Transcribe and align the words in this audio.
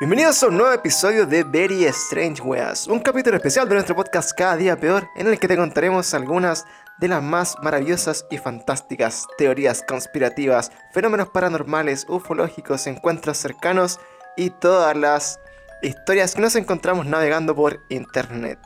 Bienvenidos 0.00 0.42
a 0.42 0.48
un 0.48 0.56
nuevo 0.56 0.72
episodio 0.72 1.24
de 1.24 1.44
Very 1.44 1.84
Strange 1.84 2.42
Weas, 2.42 2.88
un 2.88 2.98
capítulo 2.98 3.36
especial 3.36 3.68
de 3.68 3.76
nuestro 3.76 3.94
podcast 3.94 4.32
Cada 4.36 4.56
Día 4.56 4.76
Peor, 4.76 5.08
en 5.14 5.28
el 5.28 5.38
que 5.38 5.46
te 5.46 5.56
contaremos 5.56 6.12
algunas 6.14 6.64
de 6.98 7.06
las 7.06 7.22
más 7.22 7.54
maravillosas 7.62 8.26
y 8.28 8.38
fantásticas 8.38 9.24
teorías 9.38 9.84
conspirativas, 9.86 10.72
fenómenos 10.92 11.28
paranormales, 11.28 12.06
ufológicos, 12.08 12.88
encuentros 12.88 13.38
cercanos 13.38 14.00
y 14.36 14.50
todas 14.50 14.96
las 14.96 15.38
historias 15.80 16.34
que 16.34 16.42
nos 16.42 16.56
encontramos 16.56 17.06
navegando 17.06 17.54
por 17.54 17.78
internet. 17.88 18.58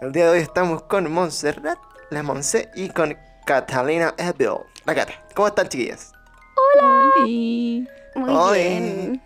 El 0.00 0.12
día 0.12 0.24
de 0.24 0.30
hoy 0.30 0.38
estamos 0.38 0.84
con 0.84 1.12
Montserrat, 1.12 1.78
la 2.08 2.22
Monse, 2.22 2.70
y 2.74 2.88
con 2.88 3.18
Catalina 3.44 4.14
Ebel. 4.16 4.60
La 4.86 4.94
Cata, 4.94 5.12
¿cómo 5.34 5.48
están 5.48 5.68
chiquillas? 5.68 6.12
Hola. 6.56 7.04
Sí. 7.26 7.86
Muy 8.14 8.58
bien. 8.58 9.22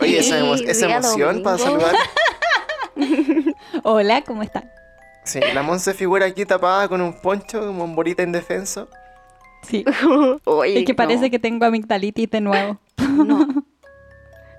Oye, 0.00 0.18
esa, 0.18 0.38
emo- 0.40 0.56
emoción 0.56 1.42
para 1.42 1.58
saludar. 1.58 1.94
Hola, 3.82 4.22
¿cómo 4.22 4.42
están? 4.42 4.70
Sí, 5.24 5.40
la 5.52 5.62
Monse 5.62 5.94
figura 5.94 6.26
aquí 6.26 6.44
tapada 6.44 6.88
con 6.88 7.00
un 7.00 7.20
poncho 7.20 7.60
como 7.66 7.84
un 7.84 7.94
bolita 7.96 8.22
indefenso. 8.22 8.88
Sí. 9.62 9.84
Oye, 10.44 10.80
Es 10.80 10.84
que 10.84 10.94
parece 10.94 11.24
no, 11.24 11.30
que 11.30 11.38
tengo 11.38 11.64
amigdalitis 11.64 12.30
de 12.30 12.40
nuevo. 12.40 12.78
No. 13.14 13.46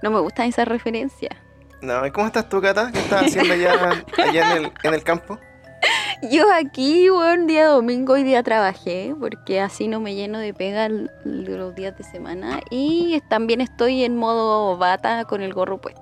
No 0.01 0.11
me 0.11 0.19
gustan 0.19 0.47
esas 0.47 0.67
referencias. 0.67 1.31
No, 1.81 2.05
¿y 2.05 2.11
cómo 2.11 2.27
estás 2.27 2.47
tú, 2.47 2.61
Cata? 2.61 2.91
¿Qué 2.91 2.99
estás 2.99 3.23
haciendo 3.25 3.53
allá, 3.53 4.03
allá 4.17 4.55
en, 4.55 4.65
el, 4.65 4.71
en 4.83 4.93
el 4.93 5.03
campo? 5.03 5.39
Yo 6.21 6.45
aquí, 6.53 7.09
buen 7.09 7.45
día 7.45 7.67
domingo, 7.67 8.13
hoy 8.13 8.23
día 8.23 8.41
trabajé, 8.41 9.13
porque 9.19 9.59
así 9.61 9.87
no 9.87 9.99
me 9.99 10.15
lleno 10.15 10.39
de 10.39 10.53
pega 10.53 10.87
los 11.23 11.75
días 11.75 11.97
de 11.97 12.03
semana. 12.03 12.61
Y 12.69 13.21
también 13.29 13.61
estoy 13.61 14.03
en 14.03 14.15
modo 14.17 14.77
bata 14.77 15.25
con 15.25 15.41
el 15.41 15.53
gorro 15.53 15.79
puesto, 15.79 16.01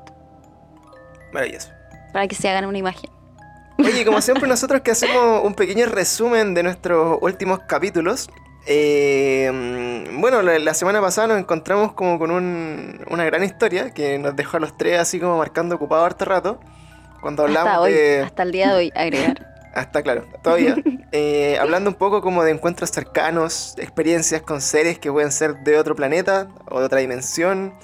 Maravilloso. 1.34 1.70
para 2.14 2.28
que 2.28 2.36
se 2.36 2.48
hagan 2.50 2.66
una 2.66 2.78
imagen. 2.78 3.10
Oye, 3.80 4.06
como 4.06 4.22
siempre 4.22 4.48
nosotros 4.48 4.82
que 4.82 4.92
hacemos 4.92 5.44
un 5.44 5.56
pequeño 5.56 5.88
resumen 5.88 6.54
de 6.54 6.64
nuestros 6.64 7.18
últimos 7.22 7.60
capítulos. 7.68 8.30
eh, 8.68 10.06
bueno, 10.14 10.42
la, 10.42 10.58
la 10.60 10.74
semana 10.74 11.02
pasada 11.02 11.28
nos 11.28 11.40
encontramos 11.40 11.94
como 11.94 12.18
con 12.18 12.32
un- 12.32 13.04
una 13.10 13.26
gran 13.26 13.44
historia 13.44 13.92
que 13.94 14.20
nos 14.20 14.36
dejó 14.38 14.56
a 14.58 14.60
los 14.62 14.78
tres 14.78 15.00
así 15.00 15.20
como 15.20 15.38
marcando 15.38 15.76
ocupado 15.76 16.06
harto 16.06 16.24
rato. 16.24 16.60
Cuando 17.20 17.44
Hasta 17.46 17.60
hablamos 17.62 17.84
hoy, 17.86 17.94
de... 17.94 18.22
hasta 18.22 18.44
el 18.44 18.52
día 18.52 18.70
de 18.70 18.76
hoy, 18.76 18.92
agregar. 18.96 19.50
Hasta 19.74 20.02
claro, 20.02 20.26
todavía. 20.42 20.76
Eh, 21.16 21.60
hablando 21.60 21.92
un 21.92 21.96
poco 21.96 22.24
como 22.24 22.44
de 22.44 22.50
encuentros 22.50 22.90
cercanos, 22.90 23.76
experiencias 23.78 24.42
con 24.42 24.62
seres 24.62 24.98
que 24.98 25.12
pueden 25.12 25.32
ser 25.32 25.58
de 25.60 25.78
otro 25.78 25.96
planeta 25.96 26.48
o 26.72 26.80
de 26.80 26.88
otra 26.88 27.02
dimensión, 27.02 27.76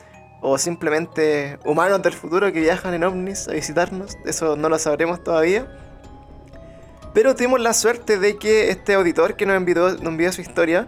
o 0.41 0.57
simplemente 0.57 1.59
humanos 1.63 2.01
del 2.01 2.13
futuro 2.13 2.51
que 2.51 2.59
viajan 2.59 2.95
en 2.95 3.03
ovnis 3.03 3.47
a 3.47 3.51
visitarnos. 3.51 4.17
Eso 4.25 4.55
no 4.55 4.67
lo 4.67 4.79
sabremos 4.79 5.23
todavía. 5.23 5.67
Pero 7.13 7.35
tuvimos 7.35 7.59
la 7.59 7.73
suerte 7.73 8.17
de 8.17 8.37
que 8.37 8.71
este 8.71 8.95
auditor 8.95 9.35
que 9.35 9.45
nos 9.45 9.57
envió, 9.57 9.89
nos 9.89 10.01
envió 10.01 10.31
su 10.31 10.41
historia 10.41 10.87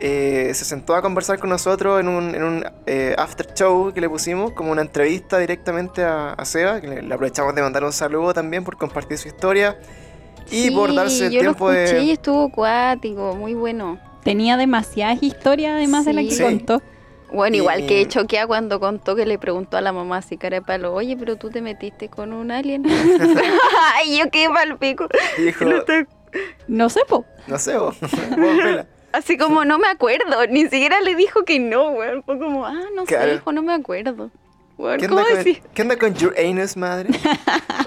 eh, 0.00 0.52
se 0.54 0.64
sentó 0.64 0.94
a 0.94 1.02
conversar 1.02 1.38
con 1.38 1.50
nosotros 1.50 2.00
en 2.00 2.08
un, 2.08 2.34
en 2.34 2.44
un 2.44 2.64
eh, 2.86 3.14
after 3.18 3.52
show 3.54 3.92
que 3.92 4.00
le 4.00 4.08
pusimos, 4.08 4.52
como 4.52 4.70
una 4.72 4.82
entrevista 4.82 5.38
directamente 5.38 6.04
a, 6.04 6.34
a 6.34 6.44
Seba, 6.44 6.80
que 6.80 6.86
le, 6.86 7.02
le 7.02 7.14
aprovechamos 7.14 7.54
de 7.54 7.62
mandar 7.62 7.82
un 7.82 7.92
saludo 7.92 8.32
también 8.34 8.62
por 8.62 8.76
compartir 8.76 9.18
su 9.18 9.28
historia 9.28 9.78
y 10.50 10.62
Sí, 10.64 10.70
por 10.70 10.94
darse 10.94 11.26
el 11.26 11.32
yo 11.32 11.40
tiempo 11.40 11.68
lo 11.68 11.74
escuché 11.74 12.02
y 12.02 12.06
de... 12.08 12.12
estuvo 12.12 12.44
acuático, 12.44 13.34
muy 13.34 13.54
bueno. 13.54 13.98
Tenía 14.24 14.56
demasiadas 14.56 15.22
historias 15.22 15.72
además 15.74 16.04
de 16.04 16.12
la 16.12 16.22
que 16.22 16.30
Sí. 16.30 16.42
contó. 16.42 16.82
Bueno, 17.32 17.56
igual 17.56 17.80
Y- 17.84 17.86
que 17.86 18.08
choquea 18.08 18.46
cuando 18.46 18.80
contó 18.80 19.14
que 19.14 19.26
le 19.26 19.38
preguntó 19.38 19.76
a 19.76 19.80
la 19.82 19.92
mamá 19.92 20.16
así 20.18 20.36
cara 20.38 20.56
de 20.56 20.62
palo, 20.62 20.94
oye, 20.94 21.16
pero 21.16 21.36
tú 21.36 21.50
te 21.50 21.60
metiste 21.60 22.08
con 22.08 22.32
un 22.32 22.50
alien. 22.50 22.82
Ay, 23.94 24.18
yo 24.18 24.30
qué 24.30 24.48
mal 24.48 24.78
pico. 24.78 25.08
Dijo, 25.36 25.64
No 26.66 26.88
sé, 26.88 27.00
po. 27.08 27.24
no 27.46 27.58
sé, 27.58 27.74
vela. 28.36 28.86
Así 29.12 29.38
como 29.38 29.64
no 29.64 29.78
me 29.78 29.88
acuerdo, 29.88 30.46
ni 30.50 30.62
siquiera 30.64 31.00
le 31.00 31.14
dijo 31.16 31.44
que 31.44 31.58
no, 31.58 31.90
weón. 31.92 32.22
Fue 32.24 32.38
como, 32.38 32.66
ah, 32.66 32.82
no 32.94 33.04
Claro. 33.04 33.30
sé, 33.30 33.34
hijo, 33.36 33.52
no 33.52 33.62
me 33.62 33.72
acuerdo. 33.72 34.30
¿Qué 34.98 35.08
¿cómo 35.08 35.20
onda, 35.20 35.28
con, 35.30 35.44
decir? 35.44 35.62
¿Qué 35.74 35.82
onda 35.82 35.98
con 35.98 36.14
your 36.14 36.34
anus, 36.38 36.76
madre? 36.76 37.08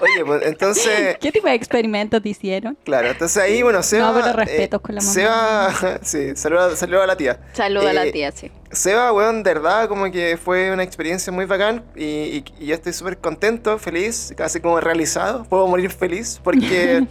Oye, 0.00 0.24
pues 0.26 0.42
entonces... 0.46 1.16
¿Qué 1.20 1.32
tipo 1.32 1.46
de 1.48 1.54
experimentos 1.54 2.22
te 2.22 2.28
hicieron? 2.28 2.76
Claro, 2.84 3.08
entonces 3.08 3.42
ahí, 3.42 3.62
bueno, 3.62 3.82
Seba... 3.82 4.12
pero 4.14 4.32
respetos 4.36 4.80
con 4.82 4.94
la 4.96 5.00
mamá. 5.00 5.12
Seba, 5.12 5.98
sí, 6.02 6.36
saluda, 6.36 6.76
saluda 6.76 7.04
a 7.04 7.06
la 7.06 7.16
tía. 7.16 7.40
Saluda 7.54 7.90
a 7.90 7.92
la 7.94 8.04
Eh, 8.06 8.12
tía, 8.12 8.30
sí. 8.32 8.50
Seba, 8.70 9.12
weón, 9.12 9.42
de 9.42 9.54
verdad, 9.54 9.88
como 9.88 10.10
que 10.10 10.36
fue 10.36 10.70
una 10.70 10.82
experiencia 10.82 11.32
muy 11.32 11.46
bacán 11.46 11.82
y, 11.96 12.04
y- 12.04 12.44
y 12.58 12.66
yo 12.66 12.74
estoy 12.74 12.92
súper 12.92 13.18
contento, 13.18 13.78
feliz, 13.78 14.34
casi 14.36 14.60
como 14.60 14.78
realizado. 14.80 15.44
Puedo 15.44 15.66
morir 15.66 15.90
feliz 15.90 16.40
porque 16.44 16.96
eh, 16.98 17.06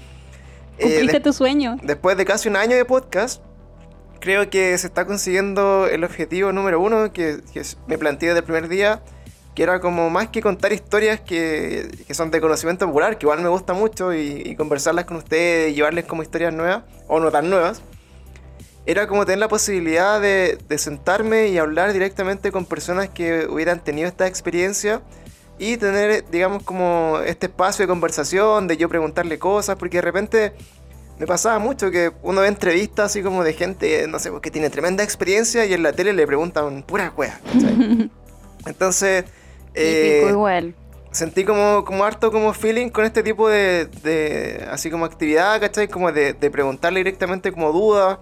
¿Cumpliste 0.80 1.14
de- 1.14 1.20
tu 1.22 1.34
sueño? 1.34 1.78
después 1.82 2.18
de 2.18 2.26
casi 2.26 2.50
un 2.50 2.56
año 2.56 2.76
de 2.76 2.86
podcast, 2.86 3.42
creo 4.20 4.48
que 4.52 4.78
se 4.78 4.86
está 4.86 5.06
consiguiendo 5.08 5.88
el 5.88 6.04
objetivo 6.04 6.52
número 6.52 6.80
uno 6.80 7.12
que, 7.12 7.40
que 7.52 7.64
me 7.88 7.98
planteé 7.98 8.30
desde 8.30 8.40
el 8.40 8.46
primer 8.46 8.68
día, 8.68 9.02
que 9.56 9.64
era 9.64 9.80
como 9.80 10.10
más 10.10 10.30
que 10.30 10.42
contar 10.42 10.72
historias 10.74 11.20
que, 11.20 11.90
que 12.08 12.14
son 12.14 12.32
de 12.32 12.40
conocimiento 12.40 12.86
popular, 12.88 13.18
que 13.18 13.26
igual 13.26 13.42
me 13.42 13.50
gusta 13.50 13.74
mucho, 13.74 14.14
y, 14.14 14.42
y 14.46 14.56
conversarlas 14.56 15.06
con 15.06 15.18
ustedes 15.18 15.72
y 15.72 15.76
llevarles 15.76 16.06
como 16.06 16.24
historias 16.24 16.54
nuevas, 16.54 16.84
o 17.08 17.20
no 17.20 17.32
tan 17.32 17.50
nuevas 17.50 17.82
era 18.86 19.08
como 19.08 19.26
tener 19.26 19.40
la 19.40 19.48
posibilidad 19.48 20.20
de, 20.20 20.58
de 20.68 20.78
sentarme 20.78 21.50
y 21.50 21.58
hablar 21.58 21.94
directamente 21.94 22.52
con 22.52 22.66
personas 22.66 23.10
que 23.10 23.46
hubieran 23.48 23.80
tenido 23.80 24.08
esta 24.08 24.28
experiencia 24.28 25.02
y 25.60 25.78
tener, 25.78 26.26
digamos, 26.32 26.64
como 26.64 27.20
este 27.26 27.46
espacio 27.46 27.84
de 27.84 27.88
conversación, 27.88 28.68
de 28.68 28.78
yo 28.78 28.90
preguntarle 28.90 29.38
cosas, 29.38 29.76
porque 29.76 29.98
de 29.98 30.02
repente 30.02 30.54
me 31.20 31.28
pasaba 31.28 31.60
mucho 31.60 31.92
que 31.92 32.12
uno 32.24 32.42
ve 32.42 32.48
entrevistas 32.48 33.12
así 33.12 33.22
como 33.22 33.44
de 33.44 33.54
gente, 33.54 34.08
no 34.08 34.18
sé, 34.18 34.32
pues, 34.32 34.42
que 34.42 34.50
tiene 34.50 34.72
tremenda 34.72 35.04
experiencia 35.04 35.66
y 35.66 35.74
en 35.74 35.84
la 35.84 35.94
tele 35.94 36.14
le 36.14 36.26
preguntan 36.26 36.82
pura 36.82 37.14
wea. 37.16 37.40
¿cachai? 37.46 38.10
Entonces, 38.66 39.26
eh, 39.74 40.28
igual. 40.30 40.76
sentí 41.12 41.44
como, 41.46 41.84
como 41.86 42.04
harto 42.04 42.32
como 42.32 42.54
feeling 42.54 42.90
con 42.90 43.06
este 43.06 43.24
tipo 43.24 43.50
de, 43.50 43.86
de 44.04 44.68
así 44.72 44.90
como 44.90 45.06
actividad, 45.06 45.60
¿cachai? 45.60 45.88
Como 45.88 46.12
de, 46.12 46.34
de 46.34 46.52
preguntarle 46.52 47.00
directamente 47.02 47.52
como 47.52 47.72
dudas 47.72 48.20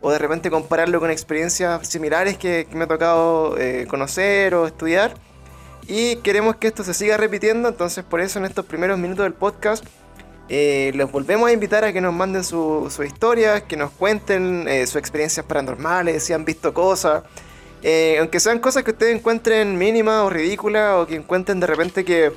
o 0.00 0.10
de 0.10 0.18
repente 0.18 0.50
compararlo 0.50 1.00
con 1.00 1.10
experiencias 1.10 1.86
similares 1.88 2.38
que, 2.38 2.66
que 2.70 2.76
me 2.76 2.84
ha 2.84 2.86
tocado 2.86 3.56
eh, 3.58 3.86
conocer 3.88 4.54
o 4.54 4.66
estudiar. 4.66 5.14
Y 5.88 6.16
queremos 6.16 6.56
que 6.56 6.66
esto 6.68 6.84
se 6.84 6.92
siga 6.94 7.16
repitiendo, 7.16 7.68
entonces 7.68 8.04
por 8.04 8.20
eso 8.20 8.38
en 8.38 8.44
estos 8.44 8.66
primeros 8.66 8.98
minutos 8.98 9.24
del 9.24 9.32
podcast 9.32 9.84
eh, 10.50 10.92
los 10.94 11.10
volvemos 11.10 11.48
a 11.48 11.52
invitar 11.52 11.84
a 11.84 11.92
que 11.92 12.00
nos 12.00 12.14
manden 12.14 12.44
su- 12.44 12.88
sus 12.90 13.06
historias, 13.06 13.62
que 13.62 13.76
nos 13.76 13.90
cuenten 13.90 14.68
eh, 14.68 14.86
sus 14.86 14.96
experiencias 14.96 15.44
paranormales, 15.46 16.22
si 16.24 16.32
han 16.32 16.44
visto 16.44 16.72
cosas. 16.74 17.22
Eh, 17.82 18.16
aunque 18.18 18.40
sean 18.40 18.58
cosas 18.58 18.82
que 18.82 18.90
ustedes 18.90 19.14
encuentren 19.14 19.78
mínimas 19.78 20.24
o 20.24 20.30
ridículas 20.30 20.96
o 20.96 21.06
que 21.06 21.14
encuentren 21.14 21.60
de 21.60 21.66
repente 21.66 22.04
que 22.04 22.32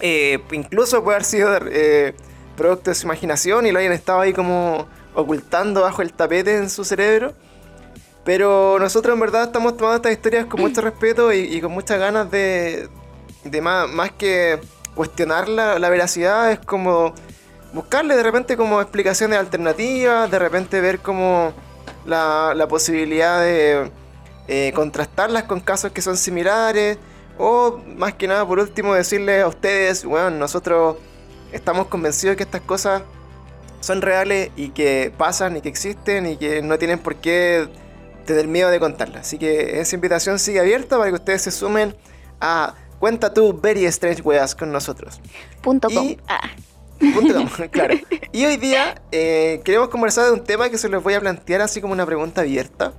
eh, 0.00 0.40
incluso 0.50 1.02
puede 1.04 1.16
haber 1.16 1.24
sido 1.24 1.56
eh, 1.70 2.14
producto 2.56 2.90
de 2.90 2.94
su 2.96 3.06
imaginación 3.06 3.66
y 3.66 3.72
lo 3.72 3.78
hayan 3.78 3.92
estado 3.92 4.20
ahí 4.20 4.32
como 4.32 4.88
ocultando 5.14 5.82
bajo 5.82 6.02
el 6.02 6.12
tapete 6.12 6.56
en 6.56 6.70
su 6.70 6.84
cerebro. 6.84 7.34
Pero 8.24 8.78
nosotros 8.78 9.14
en 9.14 9.20
verdad 9.20 9.44
estamos 9.44 9.76
tomando 9.76 9.96
estas 9.96 10.12
historias 10.12 10.46
con 10.46 10.60
mucho 10.60 10.80
respeto 10.80 11.32
y, 11.32 11.38
y 11.38 11.60
con 11.60 11.72
muchas 11.72 11.98
ganas 11.98 12.30
de, 12.30 12.88
de 13.44 13.60
más, 13.60 13.88
más 13.88 14.12
que 14.12 14.58
cuestionar 14.94 15.48
la, 15.48 15.78
la 15.78 15.88
veracidad, 15.88 16.50
es 16.50 16.58
como 16.58 17.14
buscarle 17.72 18.16
de 18.16 18.22
repente 18.22 18.56
como 18.56 18.80
explicaciones 18.80 19.38
alternativas, 19.38 20.30
de 20.30 20.38
repente 20.38 20.80
ver 20.80 20.98
como 20.98 21.52
la, 22.04 22.52
la 22.54 22.66
posibilidad 22.66 23.40
de 23.40 23.90
eh, 24.48 24.72
contrastarlas 24.74 25.44
con 25.44 25.60
casos 25.60 25.92
que 25.92 26.02
son 26.02 26.16
similares, 26.16 26.98
o 27.38 27.80
más 27.96 28.14
que 28.14 28.26
nada 28.26 28.46
por 28.46 28.58
último 28.58 28.94
decirles 28.94 29.44
a 29.44 29.48
ustedes, 29.48 30.04
bueno, 30.04 30.30
nosotros 30.30 30.96
estamos 31.52 31.86
convencidos 31.86 32.32
de 32.32 32.36
que 32.38 32.42
estas 32.42 32.62
cosas 32.62 33.02
son 33.80 34.02
reales 34.02 34.50
y 34.56 34.70
que 34.70 35.12
pasan 35.16 35.56
y 35.56 35.60
que 35.60 35.68
existen 35.68 36.26
y 36.26 36.36
que 36.36 36.62
no 36.62 36.78
tienen 36.78 36.98
por 36.98 37.16
qué 37.16 37.68
tener 38.26 38.48
miedo 38.48 38.70
de 38.70 38.80
contarlas. 38.80 39.20
Así 39.22 39.38
que 39.38 39.80
esa 39.80 39.94
invitación 39.94 40.38
sigue 40.38 40.60
abierta 40.60 40.98
para 40.98 41.10
que 41.10 41.14
ustedes 41.14 41.42
se 41.42 41.50
sumen 41.50 41.94
a 42.40 42.74
Cuenta 42.98 43.32
tú 43.32 43.58
Very 43.60 43.84
Strange 43.86 44.22
Weas 44.22 44.54
con 44.54 44.72
nosotros. 44.72 45.20
Punto 45.62 45.88
com. 45.88 46.16
Ah, 46.26 46.50
Punto 47.14 47.34
com, 47.34 47.48
claro. 47.70 47.94
Y 48.32 48.44
hoy 48.44 48.56
día 48.56 49.00
eh, 49.12 49.60
queremos 49.64 49.88
conversar 49.88 50.26
de 50.26 50.32
un 50.32 50.42
tema 50.42 50.68
que 50.68 50.78
se 50.78 50.88
los 50.88 51.02
voy 51.02 51.14
a 51.14 51.20
plantear 51.20 51.60
así 51.60 51.80
como 51.80 51.92
una 51.92 52.04
pregunta 52.04 52.40
abierta. 52.40 52.92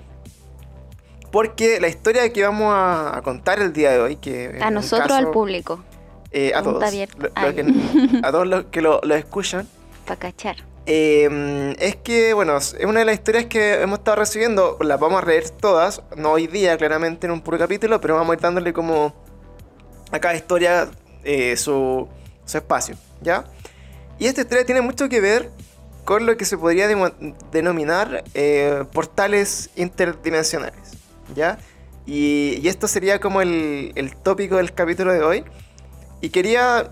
Porque 1.31 1.79
la 1.79 1.87
historia 1.87 2.31
que 2.33 2.43
vamos 2.43 2.73
a, 2.75 3.21
contar 3.23 3.59
el 3.59 3.71
día 3.73 3.91
de 3.91 3.99
hoy, 3.99 4.15
que 4.15 4.57
a 4.61 4.71
nosotros, 4.71 5.07
caso, 5.09 5.15
al 5.19 5.31
público, 5.31 5.83
eh, 6.31 6.51
a 6.55 6.61
todos, 6.63 6.79
lo- 7.17 7.29
lo 7.47 7.55
que- 7.55 8.19
a 8.23 8.31
todos 8.31 8.47
los 8.47 8.65
que 8.65 8.81
lo, 8.81 8.99
lo 9.03 9.15
escuchan, 9.15 9.67
para 10.05 10.19
cachar. 10.19 10.55
eh, 10.87 11.75
es 11.79 11.95
que, 11.97 12.33
bueno, 12.33 12.57
es 12.57 12.75
una 12.83 12.99
de 12.99 13.05
las 13.05 13.15
historias 13.15 13.45
que 13.45 13.81
hemos 13.81 13.99
estado 13.99 14.17
recibiendo, 14.17 14.77
las 14.81 14.99
vamos 14.99 15.21
a 15.21 15.25
leer 15.25 15.49
todas, 15.51 16.01
no 16.15 16.31
hoy 16.31 16.47
día 16.47 16.77
claramente 16.77 17.27
en 17.27 17.31
un 17.31 17.41
puro 17.41 17.57
capítulo, 17.59 18.01
pero 18.01 18.15
vamos 18.15 18.31
a 18.31 18.33
ir 18.35 18.39
dándole 18.41 18.73
como 18.73 19.13
a 20.11 20.19
cada 20.19 20.33
historia 20.35 20.89
eh, 21.23 21.55
su, 21.57 22.07
su 22.45 22.57
espacio, 22.57 22.95
¿ya? 23.21 23.43
Y 24.17 24.25
esta 24.25 24.41
historia 24.41 24.65
tiene 24.65 24.81
mucho 24.81 25.07
que 25.09 25.21
ver 25.21 25.51
con 26.05 26.25
lo 26.25 26.35
que 26.37 26.45
se 26.45 26.57
podría 26.57 26.87
denominar 27.51 28.23
eh, 28.33 28.83
portales 28.91 29.69
interdimensionales, 29.75 30.78
¿ya? 31.35 31.57
Y, 32.05 32.67
esto 32.67 32.87
sería 32.87 33.19
como 33.19 33.41
el, 33.41 33.91
el 33.95 34.15
tópico 34.15 34.57
del 34.57 34.73
capítulo 34.73 35.13
de 35.13 35.21
hoy. 35.21 35.43
Y 36.21 36.29
quería 36.29 36.89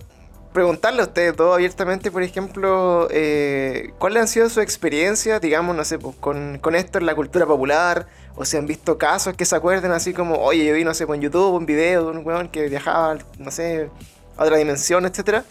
preguntarle 0.54 1.02
a 1.02 1.06
ustedes 1.06 1.36
dos 1.36 1.54
abiertamente, 1.54 2.12
por 2.12 2.24
ejemplo, 2.24 3.08
eh, 3.12 3.94
¿cuáles 4.00 4.22
han 4.22 4.28
sido 4.28 4.50
sus 4.50 4.64
experiencias, 4.64 5.42
digamos, 5.42 5.76
no 5.76 5.84
sé, 5.84 6.00
pues, 6.00 6.16
con, 6.18 6.60
con 6.60 6.76
esto 6.76 7.00
en 7.00 7.06
la 7.06 7.16
cultura 7.16 7.46
popular? 7.46 8.08
O 8.36 8.46
si 8.46 8.58
han 8.58 8.68
visto 8.68 8.98
casos 8.98 9.36
que 9.36 9.46
se 9.46 9.56
acuerden 9.56 9.92
así 9.92 10.14
como, 10.14 10.36
oye, 10.36 10.66
yo 10.66 10.74
vi, 10.74 10.84
no 10.84 10.94
sé, 10.94 11.06
pues, 11.08 11.18
en 11.18 11.24
YouTube 11.24 11.54
un 11.56 11.66
video 11.66 12.06
de 12.06 12.18
un 12.18 12.26
weón 12.26 12.50
que 12.50 12.70
viajaba, 12.70 13.18
no 13.40 13.52
sé, 13.52 13.90
a 14.38 14.44
otra 14.44 14.58
dimensión, 14.58 15.06
etcétera. 15.06 15.44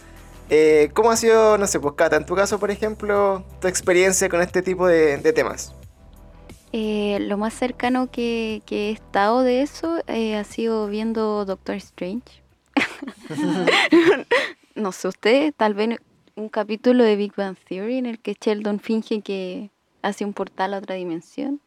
Eh, 0.48 0.90
¿Cómo 0.94 1.10
ha 1.10 1.16
sido, 1.16 1.58
no 1.58 1.66
sé, 1.66 1.80
pues 1.80 1.94
Cata, 1.94 2.16
en 2.16 2.26
tu 2.26 2.34
caso, 2.36 2.58
por 2.58 2.70
ejemplo, 2.70 3.44
tu 3.60 3.68
experiencia 3.68 4.28
con 4.28 4.40
este 4.42 4.62
tipo 4.62 4.86
de 4.86 5.32
temas? 5.32 5.72
Eh, 6.72 7.18
lo 7.20 7.38
más 7.38 7.54
cercano 7.54 8.10
que, 8.10 8.62
que 8.66 8.88
he 8.88 8.92
estado 8.92 9.42
de 9.42 9.62
eso 9.62 9.98
eh, 10.08 10.36
ha 10.36 10.44
sido 10.44 10.88
viendo 10.88 11.44
Doctor 11.44 11.76
Strange. 11.76 12.42
no 14.74 14.92
sé 14.92 15.08
usted, 15.08 15.54
tal 15.56 15.74
vez 15.74 15.98
un 16.34 16.48
capítulo 16.48 17.04
de 17.04 17.16
Big 17.16 17.34
Bang 17.34 17.56
Theory 17.56 17.98
en 17.98 18.06
el 18.06 18.18
que 18.18 18.36
Sheldon 18.38 18.80
finge 18.80 19.22
que 19.22 19.70
hace 20.02 20.24
un 20.24 20.34
portal 20.34 20.74
a 20.74 20.78
otra 20.78 20.96
dimensión. 20.96 21.60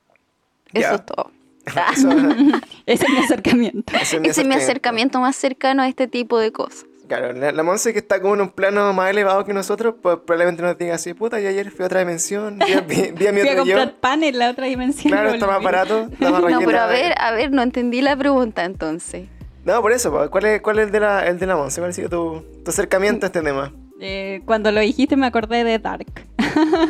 Eso 0.74 0.96
es 0.96 1.06
todo. 1.06 1.31
Ese 2.86 3.06
es 3.06 3.12
mi 3.12 3.19
acercamiento. 3.19 3.94
ese 3.95 4.19
es 4.24 4.45
mi 4.45 4.56
acercamiento 4.56 5.19
más 5.19 5.36
cercano 5.36 5.84
a 5.84 5.88
este 5.88 6.07
tipo 6.07 6.40
de 6.40 6.52
cosas. 6.52 6.89
Claro, 7.10 7.34
la, 7.34 7.52
la 7.52 7.64
Monse 7.64 7.92
que 7.92 8.00
está 8.00 8.22
como 8.22 8.36
en 8.36 8.42
un 8.42 8.50
plano 8.50 8.94
más 8.94 9.10
elevado 9.10 9.44
que 9.44 9.54
nosotros, 9.54 9.96
pues 10.02 10.18
probablemente 10.26 10.62
nos 10.62 10.78
diga 10.78 10.96
así, 10.96 11.14
puta, 11.14 11.40
yo 11.42 11.50
ayer 11.50 11.70
fui 11.72 11.84
a 11.84 11.88
otra 11.88 12.00
dimensión, 12.00 12.58
vi, 12.66 12.72
a- 12.74 12.82
vi- 12.82 13.12
vi 13.12 13.28
a 13.28 13.32
mi 13.34 13.40
Fui 13.42 13.50
a 13.50 13.54
otro 13.54 13.66
yo. 13.66 13.76
comprar 13.76 14.00
pan 14.00 14.24
en 14.24 14.38
la 14.40 14.50
otra 14.52 14.68
dimensión. 14.68 15.12
Claro, 15.12 15.30
está 15.32 15.48
más 15.48 15.62
barato, 15.62 16.08
está 16.12 16.30
más 16.32 16.42
No, 16.52 16.60
pero 16.64 16.80
a 16.80 16.86
ver, 16.88 17.14
a 17.20 17.32
ver, 17.32 17.52
no 17.52 17.62
entendí 17.64 18.02
la 18.02 18.16
pregunta 18.16 18.64
entonces. 18.64 19.28
No, 19.66 19.82
por 19.82 19.92
eso, 19.92 20.10
pues, 20.12 20.30
¿cuál 20.30 20.46
es, 20.46 20.62
cuál 20.62 20.80
es 20.80 20.86
el 20.86 20.92
de 20.92 21.00
la, 21.02 21.26
el 21.28 21.38
de 21.38 21.46
la 21.46 21.56
Monse? 21.58 21.82
¿Cuál 21.82 21.90
ha 21.90 21.94
sido 21.94 22.10
tu, 22.10 22.46
tu 22.64 22.70
acercamiento 22.72 23.26
a 23.26 23.28
este 23.28 23.42
tema? 23.42 23.74
Eh, 24.02 24.42
cuando 24.46 24.72
lo 24.72 24.80
dijiste 24.80 25.18
me 25.18 25.26
acordé 25.28 25.66
de 25.66 25.78
Dark, 25.78 26.08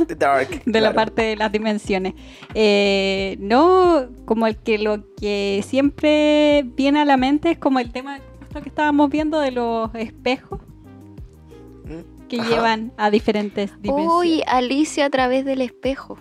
The 0.08 0.14
Dark. 0.16 0.62
de 0.66 0.80
la 0.82 0.94
parte 0.94 1.24
de 1.24 1.36
las 1.36 1.52
dimensiones. 1.52 2.14
Eh, 2.54 3.36
no, 3.40 4.06
como 4.26 4.46
el 4.46 4.58
que 4.58 4.78
lo 4.78 5.04
que 5.20 5.64
siempre 5.68 6.64
viene 6.76 7.02
a 7.02 7.06
la 7.06 7.18
mente 7.18 7.52
es 7.52 7.58
como 7.58 7.80
el 7.80 7.92
tema 7.92 8.20
justo 8.50 8.62
que 8.64 8.70
estábamos 8.70 9.10
viendo 9.12 9.40
de 9.40 9.52
los 9.52 9.94
espejos 9.94 10.60
que 12.28 12.40
ajá. 12.42 12.50
llevan 12.50 12.92
a 12.98 13.10
diferentes 13.10 13.72
dimensiones. 13.82 14.14
Uy, 14.20 14.44
Alicia 14.48 15.06
a 15.06 15.10
través 15.10 15.46
del 15.46 15.62
espejo. 15.62 16.18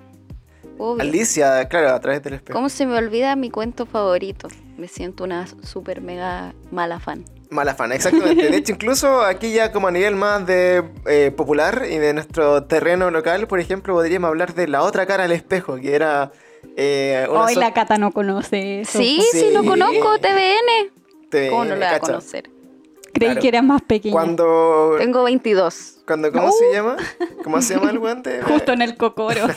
Obvio. 0.79 1.03
Alicia, 1.03 1.67
claro, 1.69 1.91
a 1.91 2.01
través 2.01 2.23
del 2.23 2.35
espejo. 2.35 2.57
¿Cómo 2.57 2.69
se 2.71 2.87
me 2.87 2.97
olvida 2.97 3.35
mi 3.37 3.51
cuento 3.51 3.85
favorito? 3.85 4.49
Me 4.79 4.89
siento 4.89 5.25
una 5.25 5.47
super 5.47 6.01
mega 6.01 6.55
mala 6.71 6.99
fan. 7.01 7.25
Mala 7.51 7.75
fan, 7.75 7.93
exactamente. 7.93 8.49
De 8.51 8.57
hecho, 8.59 8.73
incluso 8.73 9.21
aquí 9.23 9.53
ya 9.53 9.73
como 9.73 9.89
a 9.89 9.91
nivel 9.91 10.17
más 10.17 10.47
de 10.47 10.85
eh, 11.07 11.31
popular 11.37 11.85
y 11.91 11.97
de 11.99 12.15
nuestro 12.15 12.65
terreno 12.65 13.11
local, 13.11 13.47
por 13.49 13.59
ejemplo, 13.61 13.95
podríamos 13.95 14.29
hablar 14.29 14.55
de 14.55 14.69
la 14.69 14.83
otra 14.83 15.05
cara 15.07 15.23
del 15.25 15.33
espejo, 15.33 15.77
que 15.77 15.95
era... 15.95 16.31
Eh, 16.77 17.27
Hoy 17.29 17.55
so- 17.55 17.61
la 17.61 17.73
Cata 17.75 17.97
no 17.99 18.13
conoce 18.13 18.81
eso. 18.83 18.99
Sí, 18.99 19.21
sí, 19.33 19.41
Sí. 19.41 19.51
lo 19.53 19.65
conozco, 19.65 20.19
TVN. 20.19 20.93
Te- 21.31 21.51
¿Cómo 21.51 21.65
no 21.65 21.75
lo 21.77 21.81
va 21.81 21.95
a 21.97 22.01
conocer? 22.01 22.51
Creí 23.13 23.29
Claro. 23.31 23.41
que 23.41 23.49
era 23.49 23.63
más 23.63 23.83
pequeña. 23.83 24.13
Cuando... 24.13 24.97
Tengo 24.99 25.25
22. 25.25 26.01
cuando 26.07 26.31
¿Cómo 26.31 26.53
se 26.53 26.73
llama? 26.73 26.97
¿Cómo 27.43 27.61
se 27.63 27.75
llama 27.75 27.91
el 27.91 27.99
guante? 27.99 28.43
Justo 28.47 28.73
en 28.73 28.83
el 28.83 28.97
cocoro. 28.97 29.41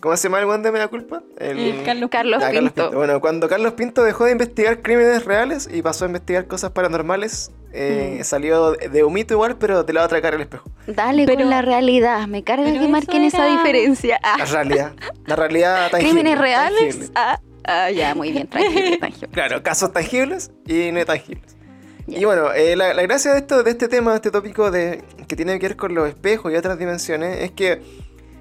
¿Cómo 0.00 0.16
se 0.18 0.24
llama 0.28 0.38
el 0.40 0.44
guante 0.46 0.68
de 0.68 0.72
Mea 0.72 0.88
Culpa? 0.88 1.22
El... 1.38 1.58
El 1.58 1.82
Carlos 1.82 2.10
Carlos 2.10 2.42
Ah, 2.44 2.50
Pinto. 2.50 2.90
Bueno, 2.92 3.20
cuando 3.22 3.48
Carlos 3.48 3.72
Pinto 3.72 4.02
dejó 4.04 4.24
de 4.26 4.32
investigar 4.32 4.82
crímenes 4.82 5.24
reales 5.24 5.66
y 5.72 5.80
pasó 5.80 6.04
a 6.04 6.08
investigar 6.08 6.46
cosas 6.46 6.72
paranormales, 6.72 7.50
eh, 7.72 8.18
Mm. 8.20 8.24
salió 8.24 8.72
de 8.72 8.88
de 8.90 9.02
humito 9.04 9.32
igual, 9.34 9.56
pero 9.56 9.82
de 9.82 9.92
la 9.94 10.04
otra 10.04 10.20
cara 10.20 10.32
del 10.36 10.42
espejo. 10.42 10.68
Dale 10.86 11.24
Pero- 11.24 11.40
con 11.40 11.50
la 11.50 11.62
realidad. 11.62 12.26
Me 12.26 12.44
carga 12.44 12.70
que 12.70 12.86
marquen 12.88 13.24
esa 13.24 13.46
era- 13.46 13.56
diferencia. 13.56 14.20
Ah, 14.22 14.36
La 14.38 14.44
realidad. 14.44 14.92
La 15.26 15.36
realidad 15.36 15.90
tangible. 15.90 16.12
Crímenes 16.20 16.38
reales. 16.38 16.80
tangible. 16.80 17.08
Ah, 17.14 17.40
ah, 17.64 17.90
ya, 17.90 18.14
muy 18.14 18.32
bien, 18.32 18.46
tranquilo, 18.48 18.96
tranquilo. 19.00 19.28
Claro, 19.32 19.62
casos 19.62 19.92
tangibles 19.92 20.50
y 20.66 20.92
no 20.92 21.04
tangibles. 21.04 21.56
Y 22.06 22.24
bueno, 22.24 22.52
eh, 22.52 22.76
la, 22.76 22.92
la 22.92 23.02
gracia 23.02 23.32
de 23.32 23.38
esto, 23.38 23.62
de 23.62 23.70
este 23.70 23.88
tema, 23.88 24.10
de 24.10 24.16
este 24.16 24.30
tópico 24.30 24.70
de, 24.70 25.02
que 25.26 25.36
tiene 25.36 25.58
que 25.58 25.68
ver 25.68 25.76
con 25.76 25.94
los 25.94 26.08
espejos 26.08 26.52
y 26.52 26.56
otras 26.56 26.78
dimensiones, 26.78 27.40
es 27.40 27.52
que 27.52 27.80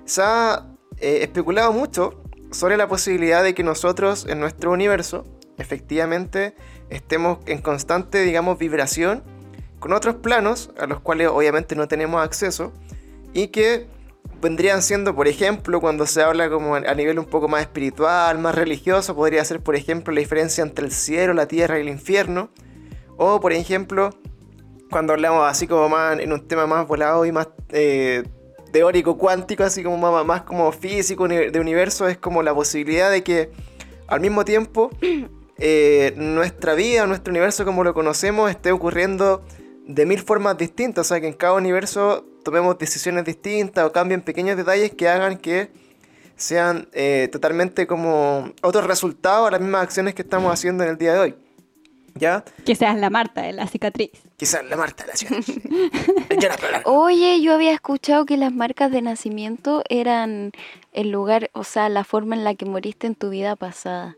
se 0.06 0.22
ha 0.22 0.68
eh, 1.00 1.20
especulado 1.22 1.72
mucho 1.72 2.22
sobre 2.52 2.78
la 2.78 2.88
posibilidad 2.88 3.44
de 3.44 3.54
que 3.54 3.64
nosotros 3.64 4.25
en 4.28 4.40
nuestro 4.40 4.72
universo 4.72 5.25
efectivamente 5.58 6.56
estemos 6.90 7.40
en 7.46 7.62
constante, 7.62 8.22
digamos, 8.22 8.58
vibración 8.58 9.24
con 9.80 9.94
otros 9.94 10.16
planos 10.16 10.72
a 10.78 10.86
los 10.86 11.00
cuales 11.00 11.30
obviamente 11.30 11.75
no 11.75 11.88
tenemos 11.88 12.24
acceso 12.24 12.72
y 13.34 13.48
que 13.48 13.88
vendrían 14.44 14.81
siendo, 14.81 15.16
por 15.16 15.30
ejemplo, 15.30 15.80
cuando 15.80 16.06
se 16.06 16.22
habla 16.22 16.50
como 16.50 16.75
a 16.75 16.94
nivel 16.94 17.18
un 17.18 17.25
poco 17.25 17.48
más 17.48 17.62
espiritual, 17.62 18.38
más 18.38 18.54
religioso, 18.54 19.16
podría 19.16 19.44
ser, 19.45 19.62
por 19.62 19.75
ejemplo, 19.75 20.13
la 20.13 20.19
diferencia 20.19 20.62
entre 20.63 20.86
el 20.86 20.92
cielo, 20.92 21.34
la 21.34 21.48
tierra 21.48 21.80
y 21.80 21.81
el 21.81 21.88
infierno. 21.90 22.50
O, 23.16 23.40
por 23.40 23.54
ejemplo, 23.54 24.10
cuando 24.92 25.13
hablamos 25.13 25.50
así 25.50 25.66
como 25.66 25.88
más 25.88 26.19
en 26.19 26.34
un 26.34 26.45
tema 26.45 26.68
más 26.68 26.86
volado 26.86 27.25
y 27.25 27.31
más 27.31 27.48
eh, 27.69 28.24
teórico, 28.74 29.18
cuántico, 29.18 29.63
así 29.63 29.81
como 29.81 29.98
más, 29.98 30.25
más 30.25 30.42
como 30.42 30.69
físico 30.74 31.25
de 31.28 31.60
universo, 31.60 32.07
es 32.10 32.18
como 32.18 32.44
la 32.44 32.54
posibilidad 32.54 33.10
de 33.10 33.24
que 33.24 33.50
al 34.07 34.19
mismo 34.19 34.44
tiempo 34.44 34.89
eh, 35.57 36.13
nuestra 36.18 36.74
vida, 36.74 37.07
nuestro 37.07 37.31
universo 37.31 37.63
como 37.63 37.86
lo 37.86 37.94
conocemos, 37.94 38.51
esté 38.51 38.74
ocurriendo 38.74 39.46
de 39.88 40.06
mil 40.06 40.19
formas 40.19 40.57
distintas. 40.57 41.07
O 41.07 41.10
sea, 41.10 41.22
que 41.22 41.28
en 41.28 41.34
cada 41.34 41.54
universo 41.54 42.25
tomemos 42.44 42.78
decisiones 42.78 43.25
distintas 43.25 43.86
o 43.86 43.92
cambien 43.92 44.22
pequeños 44.22 44.57
detalles 44.57 44.92
que 44.92 45.07
hagan 45.07 45.38
que 45.38 45.72
sean 46.36 46.88
eh, 46.94 47.30
totalmente 47.31 47.88
como 47.88 48.51
otros 48.62 48.86
resultados 48.86 49.48
a 49.48 49.51
las 49.51 49.62
mismas 49.62 49.84
acciones 49.84 50.13
que 50.13 50.24
estamos 50.24 50.51
haciendo 50.51 50.84
en 50.84 50.89
el 50.91 50.98
día 50.98 51.13
de 51.13 51.20
hoy. 51.20 51.36
¿Ya? 52.15 52.44
Que 52.63 52.75
seas 52.75 52.96
la 52.96 53.10
Marta 53.10 53.41
de 53.41 53.53
la 53.53 53.65
cicatriz. 53.65 54.12
Quizás 54.38 54.63
la 54.65 54.75
Marta 54.75 55.03
de 55.03 56.48
la 56.48 56.58
Paula. 56.58 56.82
Oye, 56.86 57.41
yo 57.41 57.56
había 57.56 57.74
escuchado 57.74 58.25
que 58.25 58.38
las 58.38 58.53
marcas 58.53 58.91
de 58.91 59.01
nacimiento 59.01 59.84
eran 59.89 60.51
el 60.91 61.10
lugar, 61.10 61.50
o 61.53 61.63
sea, 61.63 61.89
la 61.89 62.03
forma 62.03 62.36
en 62.36 62.44
la 62.44 62.53
que 62.53 62.65
moriste 62.65 63.08
en 63.08 63.15
tu 63.15 63.32
vida 63.32 63.56
pasada. 63.56 64.15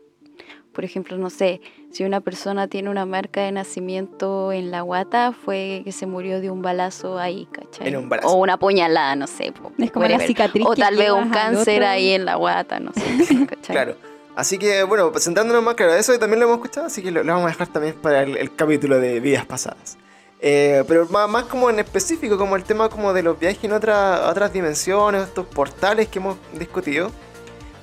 Por 0.76 0.84
ejemplo, 0.84 1.16
no 1.16 1.30
sé, 1.30 1.60
si 1.90 2.04
una 2.04 2.20
persona 2.20 2.68
tiene 2.68 2.90
una 2.90 3.06
marca 3.06 3.40
de 3.40 3.50
nacimiento 3.50 4.52
en 4.52 4.70
la 4.70 4.82
guata, 4.82 5.32
fue 5.32 5.80
que 5.84 5.90
se 5.90 6.04
murió 6.06 6.40
de 6.40 6.50
un 6.50 6.60
balazo 6.60 7.18
ahí, 7.18 7.48
¿cachai? 7.50 7.88
En 7.88 7.96
un 7.96 8.08
balazo. 8.10 8.28
O 8.28 8.36
una 8.36 8.58
puñalada, 8.58 9.16
no 9.16 9.26
sé. 9.26 9.52
po, 9.52 9.72
Es 9.78 9.90
como 9.90 10.06
la 10.06 10.20
cicatriz 10.20 10.64
O 10.66 10.74
tal 10.76 10.96
vez 10.96 11.10
un 11.10 11.30
cáncer 11.30 11.78
otro. 11.80 11.88
ahí 11.88 12.10
en 12.10 12.26
la 12.26 12.34
guata, 12.36 12.78
no 12.78 12.92
sé, 12.92 13.46
¿cachai? 13.48 13.74
Claro. 13.74 13.96
Así 14.36 14.58
que, 14.58 14.82
bueno, 14.82 15.10
centrándonos 15.18 15.62
más, 15.62 15.76
claro, 15.76 15.94
eso 15.94 16.16
también 16.18 16.40
lo 16.40 16.44
hemos 16.46 16.58
escuchado, 16.58 16.86
así 16.88 17.02
que 17.02 17.10
lo, 17.10 17.24
lo 17.24 17.32
vamos 17.32 17.46
a 17.48 17.52
dejar 17.52 17.68
también 17.68 17.94
para 17.94 18.22
el, 18.22 18.36
el 18.36 18.54
capítulo 18.54 19.00
de 19.00 19.18
vidas 19.20 19.46
pasadas. 19.46 19.96
Eh, 20.42 20.84
pero 20.86 21.06
más, 21.08 21.26
más 21.30 21.44
como 21.44 21.70
en 21.70 21.78
específico, 21.78 22.36
como 22.36 22.54
el 22.56 22.64
tema 22.64 22.90
como 22.90 23.14
de 23.14 23.22
los 23.22 23.38
viajes 23.40 23.64
en 23.64 23.72
otra- 23.72 24.28
otras 24.28 24.52
dimensiones, 24.52 25.22
estos 25.22 25.46
portales 25.46 26.08
que 26.08 26.18
hemos 26.18 26.36
discutido. 26.52 27.10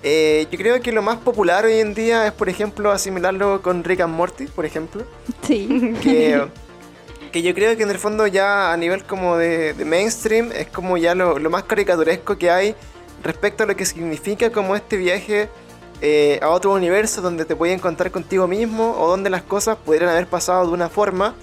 Eh, 0.04 0.48
yo 0.52 0.58
creo 0.58 0.82
que 0.82 0.92
lo 0.92 1.02
más 1.02 1.18
popular 1.18 1.66
hoy 1.66 1.80
en 1.80 1.94
día 1.94 2.28
es, 2.28 2.34
por 2.34 2.50
ejemplo, 2.50 2.92
asimilarlo 2.92 3.62
con 3.62 3.84
Rick 3.84 4.02
and 4.02 4.14
Morty, 4.14 4.48
por 4.48 4.66
ejemplo. 4.66 5.04
Sí. 5.48 5.96
que, 6.02 6.46
que 7.32 7.42
yo 7.42 7.54
creo 7.54 7.76
que 7.78 7.84
en 7.84 7.90
el 7.90 7.98
fondo 7.98 8.28
ya 8.28 8.74
a 8.74 8.78
nivel 8.78 9.04
como 9.06 9.38
de, 9.38 9.74
de 9.74 9.86
mainstream 9.86 10.52
es 10.52 10.68
como 10.68 10.98
ya 10.98 11.16
lo, 11.16 11.40
lo 11.40 11.50
más 11.50 11.64
caricaturesco 11.64 12.38
que 12.38 12.52
hay 12.52 12.76
respecto 13.24 13.64
a 13.64 13.66
lo 13.66 13.76
que 13.76 13.86
significa 13.86 14.52
como 14.52 14.76
este 14.76 14.98
viaje 14.98 15.50
eh, 16.02 16.38
a 16.42 16.50
otro 16.50 16.74
universo 16.74 17.22
donde 17.22 17.46
te 17.46 17.56
puedes 17.56 17.76
encontrar 17.76 18.12
contigo 18.12 18.46
mismo 18.46 18.96
o 19.00 19.08
donde 19.08 19.30
las 19.30 19.42
cosas 19.42 19.78
pudieran 19.78 20.10
haber 20.10 20.28
pasado 20.28 20.68
de 20.68 20.74
una 20.74 20.90
forma 20.90 21.34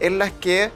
en 0.00 0.18
las 0.18 0.32
que, 0.32 0.72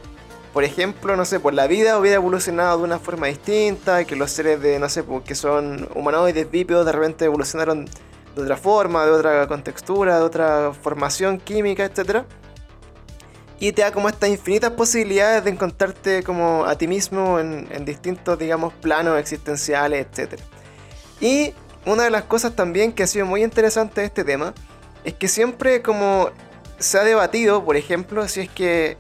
por 0.55 0.65
ejemplo, 0.65 1.17
no 1.17 1.27
sé, 1.27 1.41
pues 1.41 1.55
la 1.55 1.67
vida 1.67 1.99
hubiera 1.99 2.17
evolucionado 2.17 2.79
de 2.79 2.85
una 2.85 2.99
forma 2.99 3.27
distinta, 3.27 4.05
que 4.05 4.17
los 4.17 4.31
seres 4.31 4.63
de, 4.63 4.79
no 4.79 4.89
sé, 4.89 5.03
pues, 5.03 5.23
que 5.25 5.35
son 5.35 5.89
humanoides, 5.95 6.51
bípedos, 6.51 6.87
de 6.87 6.93
repente 6.93 7.27
evolucionaron 7.27 7.85
de 7.85 8.43
otra 8.43 8.57
forma, 8.57 9.05
de 9.05 9.11
otra 9.11 9.47
contextura, 9.47 10.17
de 10.17 10.25
otra 10.25 10.73
formación 10.73 11.39
química, 11.39 11.85
etcétera 11.85 12.25
y 13.61 13.73
te 13.73 13.83
da 13.83 13.93
como 13.93 14.09
estas 14.09 14.29
infinitas 14.31 14.73
posibilidades 14.73 15.45
de 15.45 15.51
encontrarte 15.51 16.23
como 16.23 16.65
a 16.67 16.77
ti 16.77 16.87
mismo 16.87 17.39
en, 17.39 17.69
en 17.71 17.85
distintos, 17.85 18.39
digamos, 18.39 18.75
planos 18.75 19.19
existenciales, 19.19 20.07
etc. 20.13 20.41
Y 21.21 21.55
una 21.87 22.05
de 22.05 22.11
las 22.11 22.25
cosas 22.25 22.57
también 22.57 22.93
que 22.93 23.05
ha 23.05 23.07
sido 23.07 23.27
muy 23.27 23.43
interesante 23.43 24.01
de 24.01 24.09
este 24.09 24.25
tema 24.25 24.55
es 25.05 25.15
que 25.15 25.29
siempre 25.29 25.83
como 25.83 26.31
se 26.79 26.99
ha 26.99 27.05
debatido, 27.05 27.65
por 27.65 27.77
ejemplo, 27.77 28.27
si 28.29 28.41
es 28.41 28.51
que 28.51 28.97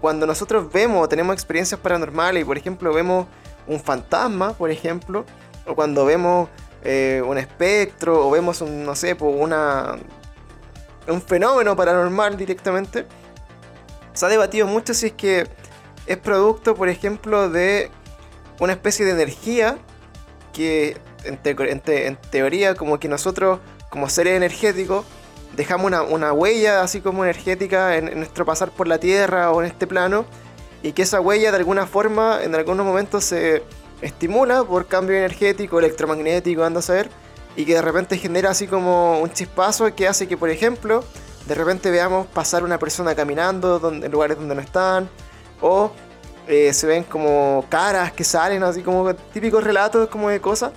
cuando 0.00 0.26
nosotros 0.26 0.72
vemos 0.72 1.04
o 1.04 1.08
tenemos 1.08 1.34
experiencias 1.34 1.80
paranormales 1.80 2.42
y 2.42 2.44
por 2.44 2.56
ejemplo 2.56 2.92
vemos 2.92 3.26
un 3.66 3.80
fantasma, 3.80 4.52
por 4.54 4.70
ejemplo, 4.70 5.24
o 5.66 5.74
cuando 5.74 6.04
vemos 6.04 6.48
eh, 6.82 7.22
un 7.26 7.38
espectro 7.38 8.26
o 8.26 8.30
vemos 8.30 8.60
un, 8.60 8.84
no 8.84 8.94
sé, 8.94 9.14
pues 9.14 9.34
una, 9.38 9.96
un 11.06 11.20
fenómeno 11.20 11.76
paranormal 11.76 12.36
directamente, 12.36 13.06
se 14.12 14.26
ha 14.26 14.28
debatido 14.28 14.66
mucho 14.66 14.94
si 14.94 15.06
es 15.06 15.12
que 15.12 15.46
es 16.06 16.16
producto, 16.16 16.74
por 16.74 16.88
ejemplo, 16.88 17.50
de 17.50 17.90
una 18.58 18.72
especie 18.72 19.04
de 19.04 19.12
energía 19.12 19.78
que 20.52 20.96
en, 21.24 22.16
teoría 22.16 22.74
como 22.74 22.98
que 22.98 23.08
nosotros 23.08 23.60
como 23.90 24.08
seres 24.08 24.36
energéticos 24.36 25.04
dejamos 25.56 25.92
una, 26.10 26.32
huella 26.32 26.82
así 26.82 27.00
como 27.00 27.24
energética 27.24 27.96
en, 27.96 28.16
nuestro 28.16 28.44
pasar 28.44 28.70
por 28.70 28.86
la 28.88 28.98
Tierra 28.98 29.50
o 29.50 29.60
en 29.62 29.66
este 29.66 29.86
plano 29.86 30.24
y 30.82 30.92
que 30.92 31.02
esa 31.02 31.20
huella 31.20 31.50
de 31.50 31.56
alguna 31.56 31.86
forma 31.86 32.40
en 32.42 32.54
algunos 32.54 32.86
momentos 32.86 33.24
se 33.24 33.62
estimula 34.00 34.64
por 34.64 34.86
cambio 34.86 35.16
energético, 35.16 35.78
electromagnético, 35.78 36.62
anda 36.62 36.80
a 36.80 36.82
saber, 36.82 37.10
y 37.56 37.64
que 37.64 37.74
de 37.74 37.82
repente 37.82 38.16
genera 38.16 38.50
así 38.50 38.66
como 38.66 39.20
un 39.20 39.32
chispazo 39.32 39.92
que 39.94 40.06
hace 40.06 40.28
que, 40.28 40.36
por 40.36 40.50
ejemplo, 40.50 41.02
de 41.46 41.54
repente 41.54 41.90
veamos 41.90 42.26
pasar 42.28 42.62
una 42.62 42.78
persona 42.78 43.14
caminando 43.14 43.78
donde, 43.78 44.06
en 44.06 44.12
lugares 44.12 44.38
donde 44.38 44.54
no 44.54 44.60
están, 44.60 45.08
o 45.60 45.90
eh, 46.46 46.72
se 46.72 46.86
ven 46.86 47.04
como 47.04 47.64
caras 47.68 48.12
que 48.12 48.22
salen, 48.22 48.62
así 48.62 48.82
como 48.82 49.12
típicos 49.14 49.64
relatos 49.64 50.08
como 50.08 50.30
de 50.30 50.40
cosas, 50.40 50.72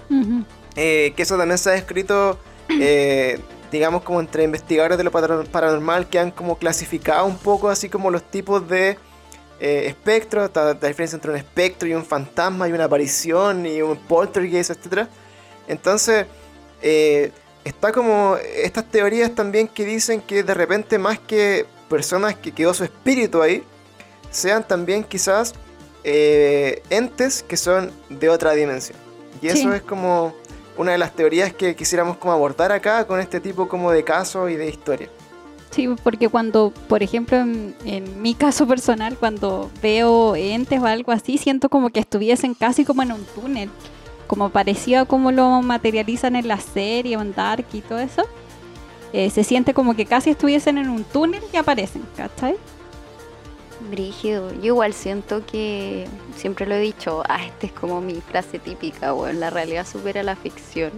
eh, 0.75 1.13
que 1.15 1.23
eso 1.23 1.37
también 1.37 1.57
se 1.57 1.69
ha 1.69 1.75
escrito, 1.75 2.39
eh, 2.69 3.39
digamos, 3.71 4.03
como 4.03 4.19
entre 4.19 4.43
investigadores 4.43 4.97
de 4.97 5.05
lo 5.05 5.11
paranormal 5.11 6.09
que 6.09 6.19
han 6.19 6.31
como 6.31 6.57
clasificado 6.57 7.25
un 7.25 7.37
poco 7.37 7.69
así 7.69 7.89
como 7.89 8.11
los 8.11 8.23
tipos 8.23 8.67
de 8.67 8.97
eh, 9.59 9.85
espectro, 9.87 10.49
la, 10.53 10.73
diferencia 10.73 11.15
entre 11.15 11.31
un 11.31 11.37
espectro 11.37 11.87
y 11.87 11.93
un 11.93 12.05
fantasma 12.05 12.67
y 12.67 12.73
una 12.73 12.85
aparición 12.85 13.65
y 13.65 13.81
un 13.81 13.95
poltergeist, 13.95 14.71
etc. 14.71 15.07
Entonces, 15.67 16.25
eh, 16.81 17.31
está 17.63 17.91
como 17.91 18.37
estas 18.37 18.89
teorías 18.89 19.33
también 19.33 19.67
que 19.67 19.85
dicen 19.85 20.19
que 20.21 20.43
de 20.43 20.53
repente 20.53 20.97
más 20.97 21.19
que 21.19 21.65
personas 21.89 22.35
que 22.35 22.51
quedó 22.51 22.73
su 22.73 22.83
espíritu 22.83 23.41
ahí, 23.41 23.63
sean 24.31 24.67
también 24.67 25.03
quizás 25.03 25.53
eh, 26.03 26.81
entes 26.89 27.43
que 27.43 27.55
son 27.55 27.91
de 28.09 28.29
otra 28.29 28.53
dimensión. 28.53 28.97
Y 29.41 29.47
eso 29.47 29.73
es 29.73 29.81
como 29.81 30.35
una 30.77 30.93
de 30.93 30.97
las 30.97 31.13
teorías 31.13 31.53
que 31.53 31.75
quisiéramos 31.75 32.17
como 32.17 32.33
abordar 32.33 32.71
acá 32.71 33.05
con 33.05 33.19
este 33.19 33.39
tipo 33.39 33.67
como 33.67 33.91
de 33.91 34.03
casos 34.03 34.49
y 34.49 34.55
de 34.55 34.69
historia. 34.69 35.09
Sí, 35.71 35.87
porque 36.03 36.27
cuando, 36.27 36.73
por 36.89 37.01
ejemplo, 37.01 37.37
en, 37.37 38.21
mi 38.21 38.33
caso 38.35 38.67
personal, 38.67 39.17
cuando 39.17 39.71
veo 39.81 40.35
entes 40.35 40.81
o 40.81 40.85
algo 40.85 41.13
así, 41.13 41.37
siento 41.37 41.69
como 41.69 41.89
que 41.89 42.01
estuviesen 42.01 42.53
casi 42.53 42.83
como 42.83 43.03
en 43.03 43.13
un 43.13 43.23
túnel, 43.23 43.69
como 44.27 44.49
parecía 44.49 45.05
como 45.05 45.31
lo 45.31 45.61
materializan 45.61 46.35
en 46.35 46.49
la 46.49 46.59
serie 46.59 47.15
en 47.15 47.33
Dark 47.33 47.65
y 47.71 47.79
todo 47.81 47.99
eso. 47.99 48.23
Eh, 49.13 49.29
se 49.29 49.45
siente 49.45 49.73
como 49.73 49.95
que 49.95 50.05
casi 50.05 50.31
estuviesen 50.31 50.77
en 50.77 50.89
un 50.89 51.05
túnel 51.05 51.41
y 51.53 51.57
aparecen, 51.57 52.03
¿cachai? 52.17 52.55
Brígido. 53.91 54.51
Yo 54.55 54.67
igual 54.67 54.93
siento 54.93 55.45
que, 55.45 56.07
siempre 56.35 56.65
lo 56.65 56.75
he 56.75 56.79
dicho, 56.79 57.23
ah, 57.27 57.45
esta 57.45 57.67
es 57.67 57.73
como 57.73 58.01
mi 58.01 58.15
frase 58.21 58.57
típica, 58.57 59.11
bueno, 59.11 59.39
la 59.39 59.49
realidad 59.49 59.85
supera 59.85 60.23
la 60.23 60.35
ficción. 60.35 60.91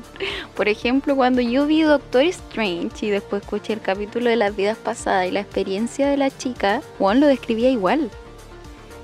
Por 0.56 0.70
ejemplo, 0.70 1.16
cuando 1.16 1.42
yo 1.42 1.66
vi 1.66 1.82
Doctor 1.82 2.24
Strange 2.24 3.08
y 3.08 3.10
después 3.10 3.42
escuché 3.42 3.74
el 3.74 3.82
capítulo 3.82 4.30
de 4.30 4.36
las 4.36 4.56
vidas 4.56 4.78
pasadas 4.78 5.28
y 5.28 5.32
la 5.32 5.42
experiencia 5.42 6.08
de 6.08 6.18
la 6.18 6.30
chica, 6.30 6.82
Juan 7.00 7.20
lo 7.20 7.28
describía 7.28 7.70
igual. 7.70 8.10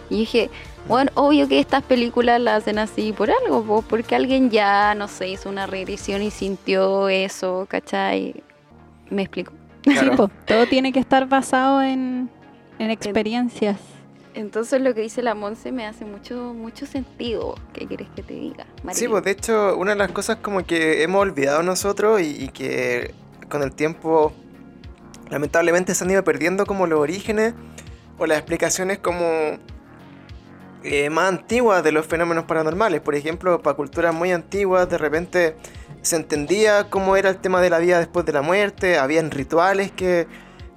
Y 0.09 0.19
dije, 0.19 0.49
bueno, 0.87 1.11
obvio 1.15 1.47
que 1.47 1.59
estas 1.59 1.83
películas 1.83 2.39
las 2.39 2.63
hacen 2.63 2.79
así 2.79 3.11
por 3.11 3.29
algo, 3.31 3.81
porque 3.81 4.15
alguien 4.15 4.49
ya, 4.49 4.95
no 4.95 5.07
sé, 5.07 5.29
hizo 5.29 5.49
una 5.49 5.67
regresión 5.67 6.21
y 6.21 6.31
sintió 6.31 7.09
eso, 7.09 7.65
¿cachai? 7.69 8.43
¿Me 9.09 9.23
explico? 9.23 9.51
Sí, 9.83 10.09
todo 10.45 10.67
tiene 10.67 10.91
que 10.91 10.99
estar 10.99 11.27
basado 11.27 11.81
en, 11.81 12.29
en 12.79 12.89
experiencias. 12.89 13.77
Entonces 14.33 14.81
lo 14.81 14.93
que 14.93 15.01
dice 15.01 15.21
la 15.21 15.35
Monse 15.35 15.71
me 15.71 15.85
hace 15.85 16.05
mucho 16.05 16.53
mucho 16.53 16.85
sentido. 16.85 17.55
¿Qué 17.73 17.85
quieres 17.87 18.07
que 18.15 18.23
te 18.23 18.33
diga? 18.33 18.65
Sí, 18.93 19.07
pues 19.07 19.23
de 19.23 19.31
hecho 19.31 19.77
una 19.77 19.91
de 19.91 19.97
las 19.97 20.11
cosas 20.11 20.37
como 20.37 20.65
que 20.65 21.03
hemos 21.03 21.21
olvidado 21.21 21.61
nosotros 21.61 22.21
y, 22.21 22.47
que 22.49 23.13
con 23.49 23.63
el 23.63 23.73
tiempo 23.73 24.31
lamentablemente 25.29 25.93
se 25.93 26.03
han 26.03 26.11
ido 26.11 26.23
perdiendo 26.23 26.65
como 26.65 26.87
los 26.87 26.99
orígenes 26.99 27.53
o 28.17 28.25
las 28.25 28.37
explicaciones 28.37 28.99
como 28.99 29.25
eh, 30.83 31.09
más 31.09 31.29
antiguas 31.29 31.83
de 31.83 31.91
los 31.91 32.05
fenómenos 32.05 32.45
paranormales. 32.45 33.01
Por 33.01 33.15
ejemplo, 33.15 33.61
para 33.61 33.75
culturas 33.75 34.13
muy 34.13 34.31
antiguas 34.31 34.89
de 34.89 34.97
repente 34.97 35.55
se 36.01 36.15
entendía 36.15 36.89
cómo 36.89 37.17
era 37.17 37.29
el 37.29 37.37
tema 37.37 37.61
de 37.61 37.69
la 37.69 37.79
vida 37.79 37.99
después 37.99 38.25
de 38.25 38.31
la 38.31 38.41
muerte, 38.41 38.97
habían 38.99 39.31
rituales 39.31 39.91
que 39.91 40.27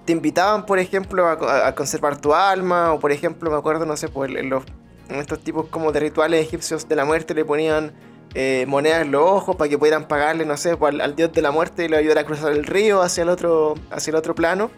te 0.05 0.13
invitaban, 0.13 0.67
por 0.67 0.79
ejemplo, 0.79 1.29
a, 1.29 1.75
conservar 1.75 2.21
tu 2.21 2.35
alma, 2.35 2.93
o 2.93 3.01
por 3.01 3.13
ejemplo, 3.13 3.51
me 3.51 3.57
acuerdo, 3.57 3.87
no 3.87 3.97
sé, 3.97 4.09
pues 4.09 4.31
en, 4.35 4.51
los, 4.51 4.65
estos 5.09 5.41
tipos 5.41 5.69
como 5.69 5.93
de 5.93 6.01
rituales 6.01 6.45
egipcios 6.45 6.89
de 6.89 6.97
la 6.97 7.05
muerte 7.05 7.35
le 7.35 7.45
ponían 7.45 7.93
eh, 8.35 8.65
monedas 8.67 9.03
en 9.03 9.13
los 9.13 9.23
ojos 9.23 9.57
para 9.57 9.69
que 9.69 9.79
pudieran 9.79 10.09
pagarle, 10.09 10.45
no 10.45 10.57
sé, 10.57 10.77
pues, 10.77 10.99
al, 10.99 11.15
dios 11.15 11.33
de 11.33 11.43
la 11.43 11.51
muerte 11.51 11.85
y 11.85 11.89
le 11.89 11.97
ayudara 11.97 12.23
a 12.23 12.25
cruzar 12.25 12.53
el 12.53 12.65
río 12.65 13.03
hacia 13.03 13.23
el 13.23 13.29
otro, 13.29 13.75
hacia 13.91 14.11
el 14.11 14.17
otro 14.17 14.35
plano. 14.35 14.71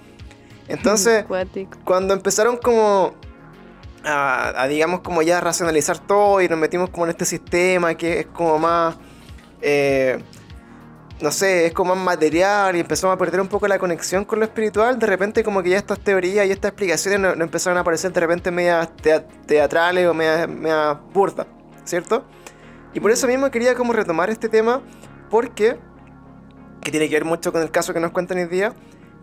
Entonces, 0.68 1.24
cuando 1.84 2.14
empezaron 2.14 2.58
como 2.58 3.14
a, 4.04 4.66
digamos, 4.68 5.00
como 5.00 5.22
ya 5.22 5.40
racionalizar 5.40 5.98
todo 5.98 6.42
y 6.42 6.48
nos 6.48 6.58
metimos 6.58 6.90
como 6.90 7.04
en 7.04 7.10
este 7.10 7.24
sistema 7.24 7.94
que 7.94 8.20
es 8.20 8.26
como 8.26 8.58
más... 8.58 8.96
Eh, 9.62 10.22
no 11.20 11.30
sé, 11.30 11.66
es 11.66 11.72
como 11.72 11.94
más 11.94 12.04
material 12.04 12.76
y 12.76 12.80
empezamos 12.80 13.14
a 13.14 13.18
perder 13.18 13.40
un 13.40 13.48
poco 13.48 13.68
la 13.68 13.78
conexión 13.78 14.24
con 14.24 14.40
lo 14.40 14.44
espiritual, 14.44 14.98
de 14.98 15.06
repente 15.06 15.44
como 15.44 15.62
que 15.62 15.70
ya 15.70 15.78
estas 15.78 16.00
teorías 16.00 16.46
y 16.46 16.50
estas 16.50 16.70
explicaciones 16.70 17.20
no, 17.20 17.44
empezaron 17.44 17.78
a 17.78 17.82
aparecer 17.82 18.12
de 18.12 18.20
repente 18.20 18.50
medias 18.50 18.90
teatrales 19.46 20.06
o 20.08 20.14
medias, 20.14 20.48
media 20.48 21.00
burdas, 21.12 21.46
¿cierto? 21.84 22.24
Y 22.92 23.00
por 23.00 23.10
eso 23.10 23.26
mismo 23.26 23.50
quería 23.50 23.74
como 23.74 23.92
retomar 23.92 24.30
este 24.30 24.48
tema 24.48 24.82
porque, 25.30 25.78
que 26.80 26.90
tiene 26.90 27.08
que 27.08 27.14
ver 27.14 27.24
mucho 27.24 27.52
con 27.52 27.62
el 27.62 27.70
caso 27.70 27.94
que 27.94 28.00
nos 28.00 28.10
cuentan 28.10 28.38
hoy 28.38 28.46
día, 28.46 28.74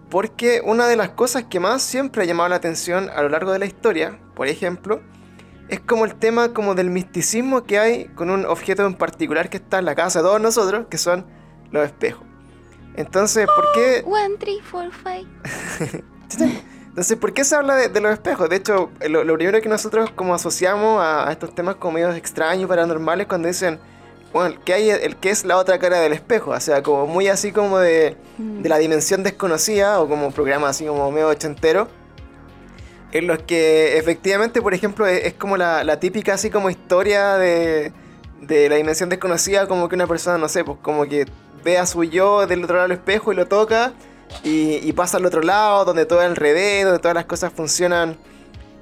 porque 0.09 0.61
una 0.63 0.87
de 0.87 0.95
las 0.95 1.09
cosas 1.09 1.45
que 1.45 1.59
más 1.59 1.81
siempre 1.81 2.23
ha 2.23 2.25
llamado 2.25 2.49
la 2.49 2.55
atención 2.55 3.09
a 3.09 3.21
lo 3.21 3.29
largo 3.29 3.51
de 3.51 3.59
la 3.59 3.65
historia, 3.65 4.19
por 4.35 4.47
ejemplo, 4.47 5.01
es 5.69 5.79
como 5.79 6.03
el 6.03 6.15
tema 6.15 6.53
como 6.53 6.75
del 6.75 6.89
misticismo 6.89 7.63
que 7.63 7.79
hay 7.79 8.05
con 8.15 8.29
un 8.29 8.45
objeto 8.45 8.85
en 8.85 8.95
particular 8.95 9.49
que 9.49 9.57
está 9.57 9.79
en 9.79 9.85
la 9.85 9.95
casa 9.95 10.19
de 10.19 10.25
todos 10.25 10.41
nosotros, 10.41 10.87
que 10.89 10.97
son 10.97 11.25
los 11.71 11.85
espejos. 11.85 12.23
Entonces, 12.95 13.47
¿por 13.47 13.71
qué...? 13.73 14.03
One, 14.05 14.37
three, 14.37 14.59
four, 14.61 14.91
five. 14.91 15.25
Entonces, 16.91 17.17
¿por 17.17 17.33
qué 17.33 17.45
se 17.45 17.55
habla 17.55 17.75
de, 17.75 18.01
los 18.01 18.11
espejos? 18.11 18.49
De 18.49 18.57
hecho, 18.57 18.91
lo, 19.07 19.33
primero 19.35 19.61
que 19.61 19.69
nosotros 19.69 20.11
como 20.11 20.35
asociamos 20.35 21.01
a, 21.01 21.31
estos 21.31 21.55
temas 21.55 21.75
como 21.75 21.93
medio 21.93 22.11
extraños, 22.11 22.67
paranormales, 22.67 23.27
cuando 23.27 23.47
dicen, 23.47 23.79
bueno, 24.33 24.57
¿qué 24.65 24.73
hay, 24.73 24.89
el 24.89 25.15
que 25.15 25.29
es 25.29 25.45
la 25.45 25.55
otra 25.55 25.79
cara 25.79 26.01
del 26.01 26.11
espejo? 26.11 26.51
O 26.51 26.59
sea, 26.59 26.83
como 26.83 27.07
muy 27.07 27.29
así 27.29 27.53
como 27.53 27.79
de, 27.79 28.17
de 28.37 28.69
la 28.69 28.77
dimensión 28.77 29.23
desconocida, 29.23 30.01
o 30.01 30.09
como 30.09 30.31
programa 30.31 30.67
así 30.67 30.85
como 30.85 31.09
medio 31.11 31.29
ochentero, 31.29 31.87
en 33.13 33.27
los 33.27 33.39
que 33.43 33.97
efectivamente, 33.97 34.61
por 34.61 34.73
ejemplo, 34.73 35.07
es, 35.07 35.33
como 35.35 35.55
la, 35.55 35.85
la, 35.85 35.97
típica 35.97 36.33
así 36.33 36.49
como 36.49 36.69
historia 36.69 37.37
de, 37.37 37.93
de 38.41 38.67
la 38.67 38.75
dimensión 38.75 39.07
desconocida, 39.07 39.65
como 39.65 39.87
que 39.87 39.95
una 39.95 40.07
persona, 40.07 40.37
no 40.37 40.49
sé, 40.49 40.65
pues 40.65 40.77
como 40.81 41.05
que 41.05 41.25
ve 41.63 41.77
a 41.77 41.85
su 41.85 42.03
yo 42.03 42.47
del 42.47 42.63
otro 42.63 42.77
lado 42.77 42.89
del 42.89 42.97
espejo 42.97 43.31
y 43.31 43.35
lo 43.35 43.47
toca 43.47 43.93
y, 44.43 44.91
pasa 44.93 45.17
al 45.17 45.25
otro 45.25 45.41
lado, 45.41 45.85
donde 45.85 46.05
todo 46.05 46.21
es 46.21 46.27
al 46.27 46.35
revés, 46.35 46.85
donde 46.85 46.99
todas 46.99 47.15
las 47.15 47.25
cosas 47.25 47.51
funcionan 47.53 48.17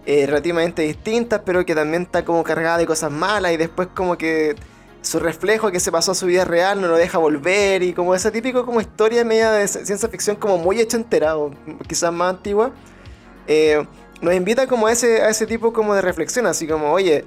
eh, 0.06 0.26
relativamente 0.26 0.84
distintas, 0.84 1.42
pero 1.46 1.66
que 1.66 1.76
también 1.76 2.04
está 2.04 2.24
como 2.24 2.44
cargada 2.44 2.78
de 2.78 2.86
cosas 2.86 3.12
malas 3.12 3.52
y 3.52 3.58
después 3.58 3.90
como 3.94 4.18
que 4.18 4.56
su 5.02 5.20
reflejo 5.20 5.72
que 5.72 5.80
se 5.80 5.92
pasó 5.92 6.12
a 6.12 6.16
su 6.16 6.26
vida 6.26 6.46
real 6.46 6.82
no 6.82 6.88
lo 6.88 6.98
deja 6.98 7.18
volver 7.18 7.84
y 7.84 7.94
como 7.94 8.16
esa 8.16 8.32
típico 8.32 8.66
como 8.66 8.82
historia 8.82 9.24
media 9.24 9.52
de 9.52 9.68
ciencia 9.68 10.10
ficción 10.10 10.36
como 10.36 10.58
muy 10.58 10.80
entera 10.80 11.38
o 11.38 11.52
quizás 11.88 12.12
más 12.12 12.36
antigua, 12.36 12.72
eh, 13.48 13.86
nos 14.22 14.34
invita 14.34 14.68
como 14.68 14.88
a 14.88 14.92
ese, 14.92 15.22
a 15.22 15.30
ese 15.30 15.48
tipo 15.48 15.74
como 15.74 15.96
de 15.96 16.02
reflexión, 16.02 16.46
así 16.46 16.68
como, 16.68 16.92
oye, 16.92 17.26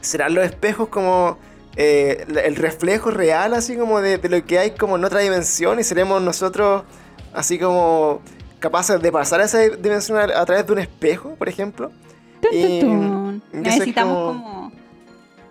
¿serán 0.00 0.34
los 0.34 0.44
espejos 0.44 0.88
como 0.88 1.38
eh, 1.76 2.26
el 2.44 2.56
reflejo 2.56 3.10
real, 3.10 3.54
así 3.54 3.76
como 3.76 4.00
de, 4.00 4.18
lo 4.28 4.44
que 4.44 4.58
hay 4.58 4.70
como 4.72 4.96
en 4.96 5.04
otra 5.04 5.20
dimensión 5.20 5.78
y 5.78 5.84
seremos 5.84 6.20
nosotros 6.20 6.82
así 7.32 7.58
como 7.58 8.20
capaces 8.58 9.00
de 9.00 9.12
pasar 9.12 9.40
a 9.40 9.44
esa 9.44 9.60
dimensión 9.60 10.18
a, 10.18 10.44
través 10.44 10.66
de 10.66 10.72
un 10.72 10.78
espejo, 10.80 11.34
por 11.36 11.48
ejemplo. 11.48 11.92
Necesitamos 13.52 14.36
como... 14.36 14.72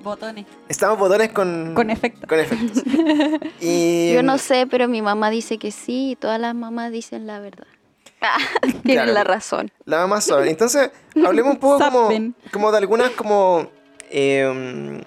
botones. 0.02 0.46
Estamos 0.68 1.00
botones 1.00 1.32
con... 1.32 1.74
Con 1.74 1.90
efectos. 1.90 2.28
Con 2.28 2.40
efectos. 2.40 2.84
y... 3.62 4.14
Yo 4.14 4.22
no 4.22 4.38
sé, 4.38 4.68
pero 4.70 4.88
mi 4.88 5.02
mamá 5.02 5.30
dice 5.30 5.58
que 5.58 5.72
sí 5.72 6.12
y 6.12 6.16
todas 6.16 6.40
las 6.40 6.54
mamás 6.54 6.92
dicen 6.92 7.28
la 7.28 7.40
verdad. 7.40 7.68
Ah, 8.22 8.38
Claro. 8.84 9.14
la 9.14 9.24
razón. 9.24 9.72
La 9.86 10.00
mamá 10.00 10.20
sabe. 10.20 10.50
Entonces, 10.50 10.92
hablemos 11.26 11.54
un 11.54 11.60
poco 11.60 11.80
como, 11.80 12.10
como 12.52 12.72
de 12.72 12.78
algunas 12.78 13.12
como... 13.12 13.70
eh, 14.10 15.02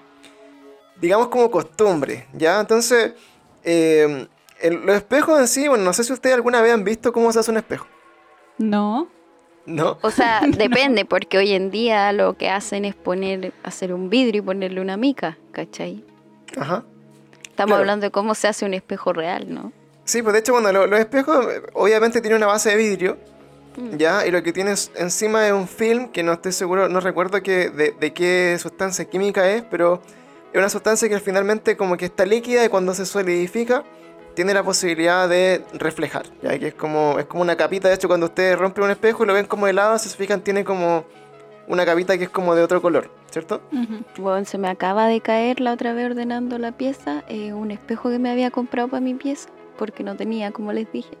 digamos 1.03 1.27
como 1.27 1.51
costumbres, 1.51 2.23
¿ya? 2.33 2.59
Entonces, 2.61 3.11
eh, 3.63 4.25
el- 4.61 4.85
los 4.85 4.95
espejos 4.95 5.37
en 5.39 5.47
sí, 5.49 5.67
bueno, 5.67 5.83
no 5.83 5.91
sé 5.93 6.03
si 6.05 6.13
ustedes 6.13 6.33
alguna 6.35 6.61
vez 6.61 6.73
han 6.73 6.83
visto 6.85 7.11
cómo 7.11 7.31
se 7.33 7.39
hace 7.39 7.51
un 7.51 7.57
espejo, 7.57 7.85
No. 8.57 9.07
¿no? 9.65 9.97
O 10.01 10.09
sea, 10.11 10.41
depende, 10.47 11.05
porque 11.05 11.37
hoy 11.37 11.51
en 11.53 11.71
día 11.71 12.11
lo 12.13 12.37
que 12.37 12.49
hacen 12.49 12.85
es 12.85 12.95
poner, 12.95 13.53
hacer 13.63 13.93
un 13.93 14.09
vidrio 14.09 14.39
y 14.41 14.45
ponerle 14.45 14.79
una 14.81 14.95
mica, 14.97 15.37
¿cachai? 15.51 16.03
Ajá. 16.57 16.83
Estamos 17.43 17.69
Claro. 17.71 17.81
hablando 17.81 18.05
de 18.05 18.11
cómo 18.11 18.33
se 18.33 18.47
hace 18.47 18.65
un 18.65 18.73
espejo 18.73 19.11
real, 19.13 19.53
¿no? 19.53 19.71
Sí, 20.05 20.21
pues 20.21 20.33
de 20.33 20.39
hecho, 20.39 20.53
bueno, 20.53 20.71
lo- 20.71 20.87
los 20.87 20.99
espejos 20.99 21.45
obviamente 21.73 22.21
tienen 22.21 22.37
una 22.37 22.47
base 22.47 22.69
de 22.69 22.75
vidrio, 22.77 23.17
Mm. 23.75 23.97
¿ya? 23.97 24.25
Y 24.27 24.31
lo 24.31 24.41
que 24.43 24.53
tienes 24.53 24.91
encima 24.95 25.45
es 25.47 25.53
un 25.53 25.67
film 25.67 26.09
que 26.09 26.23
no 26.23 26.31
estoy 26.33 26.51
seguro, 26.51 26.87
no 26.89 26.99
recuerdo 26.99 27.41
que, 27.41 27.69
de, 27.69 27.91
de 27.99 28.13
qué 28.13 28.57
sustancia 28.59 29.05
química 29.05 29.49
es, 29.49 29.63
pero 29.69 30.01
es 30.53 30.59
una 30.59 30.69
sustancia 30.69 31.09
que 31.09 31.19
finalmente 31.19 31.75
como 31.75 31.97
que 31.97 32.05
está 32.05 32.25
líquida 32.25 32.63
y 32.63 32.69
cuando 32.69 32.93
se 32.93 33.05
solidifica 33.07 33.83
tiene 34.35 34.53
la 34.53 34.63
posibilidad 34.63 35.27
de 35.27 35.63
reflejar, 35.73 36.25
¿ya? 36.41 36.57
Que 36.57 36.67
es 36.67 36.73
como, 36.75 37.17
es 37.19 37.25
como 37.25 37.41
una 37.41 37.55
capita, 37.55 37.87
de 37.87 37.95
hecho 37.95 38.07
cuando 38.07 38.27
ustedes 38.27 38.57
rompen 38.57 38.83
un 38.83 38.91
espejo 38.91 39.23
y 39.23 39.27
lo 39.27 39.33
ven 39.33 39.45
como 39.45 39.67
helado, 39.67 39.97
si 39.97 40.09
se 40.09 40.17
fijan 40.17 40.41
tiene 40.41 40.63
como 40.63 41.05
una 41.67 41.85
capita 41.85 42.17
que 42.17 42.25
es 42.25 42.29
como 42.29 42.53
de 42.55 42.61
otro 42.61 42.81
color, 42.81 43.09
¿cierto? 43.31 43.61
Ujú. 43.71 44.03
Bueno, 44.17 44.45
se 44.45 44.57
me 44.57 44.67
acaba 44.69 45.07
de 45.07 45.21
caer 45.21 45.59
la 45.59 45.73
otra 45.73 45.93
vez 45.93 46.05
ordenando 46.11 46.57
la 46.59 46.71
pieza, 46.71 47.23
eh, 47.27 47.53
un 47.53 47.71
espejo 47.71 48.09
que 48.09 48.19
me 48.19 48.29
había 48.29 48.51
comprado 48.51 48.89
para 48.89 49.01
mi 49.01 49.15
pieza, 49.15 49.49
porque 49.77 50.03
no 50.03 50.15
tenía, 50.15 50.51
como 50.51 50.71
les 50.71 50.91
dije. 50.91 51.17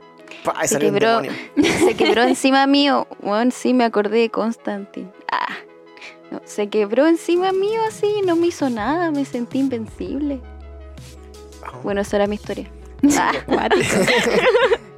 Ahí 0.55 0.67
Se 0.67 0.79
quebró. 0.79 1.21
Se 1.57 1.95
quebró 1.95 2.23
encima 2.23 2.65
mío. 2.67 3.07
Bueno, 3.21 3.51
sí 3.51 3.73
me 3.73 3.83
acordé 3.83 4.19
de 4.19 4.29
Constantine. 4.29 5.11
Ah. 5.31 5.53
No, 6.33 6.41
se 6.45 6.67
quebró 6.67 7.05
encima 7.05 7.51
mío 7.51 7.79
así, 7.87 8.23
no 8.25 8.35
me 8.35 8.47
hizo 8.47 8.67
nada, 8.67 9.11
me 9.11 9.23
sentí 9.23 9.59
invencible. 9.59 10.41
Bueno, 11.83 12.01
esa 12.01 12.15
era 12.15 12.25
mi 12.25 12.33
historia. 12.33 12.71
Ah. 13.17 13.31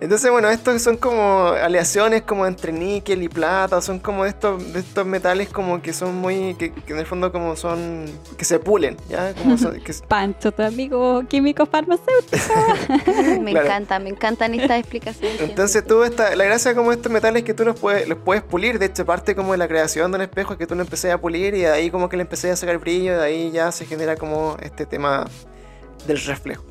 Entonces, 0.01 0.29
bueno, 0.29 0.49
estos 0.49 0.81
son 0.81 0.97
como 0.97 1.47
aleaciones 1.47 2.21
como 2.21 2.45
entre 2.45 2.71
níquel 2.71 3.23
y 3.23 3.29
plata, 3.29 3.81
son 3.81 3.97
como 3.97 4.23
de 4.25 4.29
estos, 4.31 4.73
de 4.73 4.81
estos 4.81 5.05
metales 5.07 5.49
como 5.49 5.81
que 5.81 5.93
son 5.93 6.15
muy, 6.17 6.53
que, 6.55 6.71
que 6.71 6.93
en 6.93 6.99
el 6.99 7.05
fondo 7.07 7.31
como 7.31 7.55
son, 7.55 8.05
que 8.37 8.45
se 8.45 8.59
pulen, 8.59 8.97
¿ya? 9.09 9.33
Como 9.33 9.57
son- 9.57 9.79
que- 9.79 9.93
Pancho, 10.07 10.51
tu 10.51 10.61
amigo 10.61 11.23
químico 11.27 11.65
farmacéutico. 11.65 12.37
me 13.41 13.51
Claro. 13.51 13.65
encanta, 13.65 13.97
me 13.99 14.09
encantan 14.09 14.53
estas 14.53 14.79
explicaciones. 14.79 15.39
entonces 15.41 15.87
tú, 15.87 16.03
esta, 16.03 16.35
la 16.35 16.43
gracia 16.43 16.75
como 16.75 16.91
estos 16.91 17.11
metales 17.11 17.39
es 17.41 17.45
que 17.45 17.53
tú 17.55 17.63
los 17.65 17.79
puedes, 17.79 18.07
los 18.07 18.19
puedes 18.19 18.43
pulir, 18.43 18.77
de 18.77 18.87
hecho 18.87 19.05
parte 19.05 19.33
como 19.33 19.53
de 19.53 19.57
la 19.57 19.67
creación 19.67 20.11
de 20.11 20.17
un 20.17 20.21
espejo 20.23 20.53
es 20.53 20.59
que 20.59 20.67
tú 20.67 20.75
lo 20.75 20.81
empecé 20.81 21.11
a 21.11 21.17
pulir 21.19 21.55
y 21.55 21.61
de 21.61 21.69
ahí 21.71 21.89
como 21.89 22.09
que 22.09 22.17
le 22.17 22.23
empecé 22.23 22.51
a 22.51 22.55
sacar 22.55 22.77
brillo, 22.77 23.17
de 23.17 23.25
ahí 23.25 23.49
ya 23.51 23.71
se 23.71 23.85
genera 23.85 24.17
como 24.17 24.57
este 24.61 24.85
tema 24.85 25.25
del 26.05 26.19
reflejo. 26.21 26.63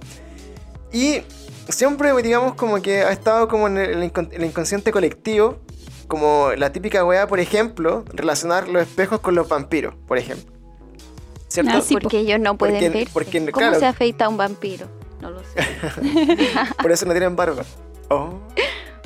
Y 0.94 1.22
siempre, 1.68 2.14
digamos, 2.22 2.54
como 2.54 2.80
que 2.80 3.02
ha 3.02 3.10
estado 3.10 3.48
como 3.48 3.66
en 3.66 3.76
el, 3.78 3.90
el 4.02 4.10
incon- 4.12 4.28
el 4.32 4.44
inconsciente 4.44 4.92
colectivo, 4.92 5.58
como 6.08 6.52
la 6.56 6.70
típica 6.72 7.04
weá, 7.04 7.26
por 7.26 7.40
ejemplo, 7.40 8.04
relacionar 8.12 8.68
los 8.68 8.82
espejos 8.82 9.20
con 9.20 9.34
los 9.34 9.48
vampiros, 9.48 9.94
por 10.06 10.16
ejemplo. 10.18 10.52
¿Cierto? 11.48 11.72
Ah, 11.74 11.80
sí. 11.82 11.94
porque 11.94 12.18
ellos 12.20 12.38
no 12.40 12.56
pueden 12.56 12.76
Porque- 12.76 12.88
verse. 12.90 13.10
porque, 13.12 13.38
¿Cómo 13.40 13.52
claro. 13.52 13.78
se 13.78 13.86
afeita 13.86 14.28
un 14.28 14.36
vampiro? 14.36 14.86
No 15.20 15.30
lo 15.30 15.40
sé. 15.40 15.60
Por 16.82 16.92
eso 16.92 17.06
no 17.06 17.12
tienen 17.12 17.34
barba. 17.36 17.64
Oh, 18.10 18.38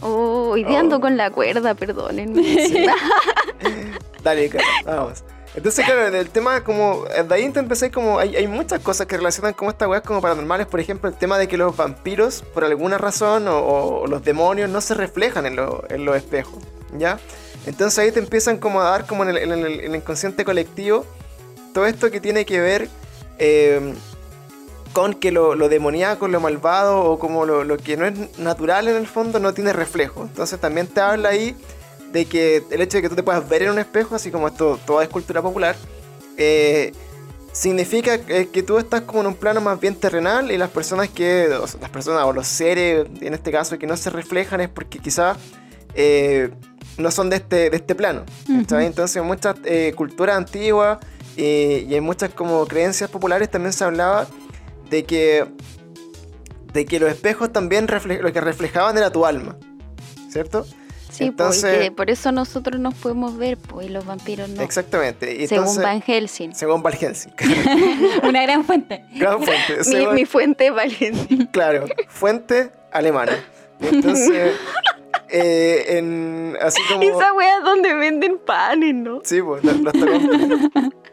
Oh, 0.01 0.51
hoy 0.53 0.65
día 0.65 0.81
ando 0.81 0.97
Oh. 0.97 1.01
con 1.01 1.17
la 1.17 1.31
cuerda, 1.31 1.75
perdónenme. 1.75 2.79
dale, 4.23 4.49
cara, 4.49 4.65
vamos. 4.85 5.25
Entonces, 5.59 5.85
claro, 5.85 6.11
del 6.11 6.31
tema 6.31 6.65
como... 6.65 7.05
De 7.05 7.35
ahí 7.35 7.49
te 7.51 7.61
empecé 7.61 7.91
como... 7.91 8.19
Hay, 8.19 8.47
muchas 8.49 8.81
cosas 8.81 9.07
que 9.07 9.17
relacionan 9.17 9.53
como 9.53 9.71
estas 9.71 9.89
weas 9.89 10.03
como 10.03 10.21
paranormales. 10.21 10.67
Por 10.67 10.81
ejemplo, 10.81 11.09
el 11.11 11.17
tema 11.17 11.39
de 11.39 11.47
que 11.49 11.57
los 11.57 11.77
vampiros, 11.77 12.43
por 12.55 12.65
alguna 12.65 12.97
razón, 12.99 13.47
o, 13.49 14.07
los 14.07 14.25
demonios, 14.25 14.71
no 14.71 14.81
se 14.81 14.95
reflejan 14.95 15.47
en, 15.47 15.57
lo- 15.57 15.85
los 15.91 16.17
espejos. 16.17 16.63
¿Ya? 16.97 17.19
Entonces 17.67 17.99
ahí 17.99 18.11
te 18.13 18.19
empiezan 18.19 18.57
como 18.57 18.81
a 18.81 18.85
dar 18.91 19.07
como 19.07 19.25
en 19.25 19.31
el, 19.31 19.37
en 19.39 19.53
el- 19.53 19.81
en 19.81 19.91
el 19.91 19.97
inconsciente 19.97 20.45
colectivo 20.45 21.05
todo 21.75 21.87
esto 21.87 22.11
que 22.11 22.21
tiene 22.21 22.47
que 22.47 22.61
ver 22.61 22.89
eh, 23.39 23.95
con 24.93 25.15
que 25.15 25.31
lo, 25.31 25.55
lo 25.55 25.69
demoníaco, 25.69 26.27
lo 26.29 26.41
malvado 26.41 27.05
o 27.05 27.19
como 27.19 27.45
lo, 27.45 27.63
lo 27.63 27.77
que 27.77 27.97
no 27.97 28.07
es 28.07 28.39
natural 28.39 28.89
en 28.89 28.97
el 28.97 29.07
fondo 29.07 29.39
no 29.39 29.53
tiene 29.55 29.73
reflejo. 29.73 30.23
Entonces 30.23 30.59
también 30.59 30.87
te 30.87 31.01
habla 31.01 31.29
ahí 31.29 31.55
de 32.13 32.25
que 32.27 32.63
el 32.71 32.81
hecho 32.81 32.99
de 32.99 33.03
que 33.03 33.09
tú 33.09 33.17
te 33.17 33.23
puedas 33.23 33.47
ver 33.49 33.63
en 33.63 33.71
un 33.71 33.79
espejo, 33.79 34.15
así 34.15 34.31
como 34.31 34.49
esto 34.49 34.79
toda 34.87 35.03
es 35.03 35.09
cultura 35.09 35.43
popular, 35.43 35.77
eh, 36.37 36.93
significa 37.53 38.15
eh, 38.15 38.49
que 38.53 38.63
tú 38.63 38.79
estás 38.79 39.03
como 39.03 39.21
en 39.21 39.27
un 39.27 39.35
plano 39.35 39.61
más 39.61 39.79
bien 39.81 39.95
terrenal 39.95 40.51
y 40.51 40.59
las 40.59 40.71
personas 40.71 41.09
que, 41.09 41.49
o 41.49 41.67
sea, 41.67 41.81
las 41.81 41.91
personas 41.91 42.25
o 42.25 42.33
los 42.33 42.47
seres, 42.47 43.07
en 43.21 43.35
este 43.35 43.51
caso, 43.51 43.79
que 43.79 43.87
no 43.87 43.97
se 43.97 44.11
reflejan 44.11 44.61
es 44.61 44.69
porque 44.69 44.99
quizás 44.99 45.37
eh, 45.95 46.51
no 46.97 47.11
son 47.11 47.31
de 47.31 47.37
este, 47.37 47.71
de 47.71 47.77
este 47.77 47.95
plano. 47.95 48.25
¿cachai? 48.47 48.79
Ujú. 48.79 48.87
Entonces 48.87 49.17
en 49.17 49.25
muchas 49.25 49.57
eh, 49.65 49.93
culturas 49.97 50.37
antiguas 50.37 50.99
eh, 51.37 51.87
y 51.89 51.95
en 51.95 52.05
muchas 52.05 52.31
como 52.31 52.67
creencias 52.67 53.11
populares 53.11 53.51
también 53.51 53.73
se 53.73 53.85
hablaba 53.85 54.27
de 54.91 55.05
que, 55.05 55.45
de 56.73 56.85
que 56.87 56.99
los 57.01 57.11
espejos 57.11 57.53
también 57.53 57.87
refle- 57.89 58.21
lo 58.21 58.33
que 58.33 58.41
reflejaban 58.41 58.97
era 58.97 59.11
tu 59.11 59.27
alma, 59.27 59.57
¿cierto? 60.31 60.67
Sí, 61.19 61.25
Entonces- 61.25 61.73
porque 61.75 61.91
por 61.93 62.11
eso 62.11 62.33
nosotros 62.33 62.81
nos 62.81 62.95
podemos 62.95 63.37
ver, 63.37 63.57
pues, 63.59 63.89
y 63.89 63.91
los 63.91 64.07
vampiros 64.07 64.49
no. 64.49 64.63
Exactamente. 64.63 65.35
Y 65.35 65.47
Según 65.49 65.65
entonces- 65.65 65.85
Van 65.85 66.01
Helsing. 66.03 66.55
Según 66.55 66.83
Van 66.83 66.93
Helsing. 66.95 67.33
Una 68.23 68.43
gran 68.43 68.65
fuente. 68.65 69.05
Gran 69.15 69.43
fuente. 69.43 69.77
Mi, 69.79 69.85
Según- 69.85 70.15
mi 70.15 70.25
fuente 70.25 70.67
es 70.69 70.75
Van 70.75 70.91
Helsing. 70.91 71.47
Claro, 71.47 71.87
fuente 72.09 72.71
alemana. 72.93 73.33
Entonces, 73.81 74.55
eh, 75.29 75.85
en, 75.99 76.57
así 76.61 76.81
como... 76.89 77.03
Esa 77.03 77.33
wea 77.33 77.59
es 77.59 77.65
donde 77.65 77.95
venden 77.95 78.39
panes, 78.39 78.95
¿no? 78.95 79.21
Sí, 79.25 79.43
pues, 79.43 79.63
tocamos. 79.63 80.23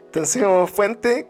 Entonces, 0.06 0.42
como 0.42 0.66
fuente, 0.66 1.28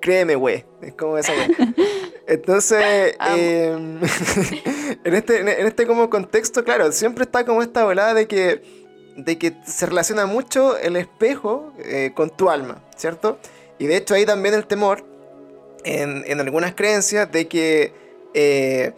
créeme, 0.00 0.34
güey. 0.36 0.64
Es 0.82 0.94
como 0.94 1.16
esa. 1.18 1.32
Entonces, 2.26 3.16
eh, 3.36 3.72
en, 5.04 5.14
este, 5.14 5.40
en 5.40 5.66
este 5.66 5.86
como 5.86 6.10
contexto, 6.10 6.64
claro, 6.64 6.90
siempre 6.92 7.24
está 7.24 7.44
como 7.44 7.62
esta 7.62 7.84
volada 7.84 8.14
de 8.14 8.26
que, 8.26 8.62
de 9.16 9.38
que 9.38 9.54
se 9.66 9.86
relaciona 9.86 10.26
mucho 10.26 10.76
el 10.78 10.96
espejo 10.96 11.72
eh, 11.78 12.12
con 12.14 12.30
tu 12.30 12.50
alma, 12.50 12.82
¿cierto? 12.96 13.38
Y 13.78 13.86
de 13.86 13.96
hecho, 13.96 14.14
ahí 14.14 14.24
también 14.26 14.54
el 14.54 14.66
temor, 14.66 15.04
en, 15.84 16.24
en 16.26 16.40
algunas 16.40 16.74
creencias, 16.74 17.30
de 17.30 17.48
que 17.48 17.92
eh, 18.34 18.92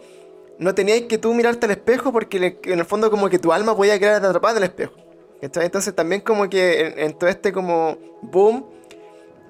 no 0.59 0.73
tenías 0.75 1.01
que 1.01 1.17
tú 1.17 1.33
mirarte 1.33 1.65
al 1.65 1.71
espejo 1.71 2.11
porque 2.11 2.39
le- 2.39 2.59
en 2.65 2.79
el 2.79 2.85
fondo 2.85 3.09
como 3.11 3.29
que 3.29 3.39
tu 3.39 3.51
alma 3.51 3.75
podía 3.75 3.97
quedar 3.99 4.23
atrapada 4.23 4.57
en 4.57 4.63
el 4.63 4.69
espejo. 4.69 4.93
Entonces 5.41 5.93
también 5.93 6.21
como 6.21 6.49
que 6.49 6.87
en, 6.87 6.99
en 6.99 7.13
todo 7.17 7.29
este 7.29 7.51
como 7.51 7.97
boom 8.21 8.65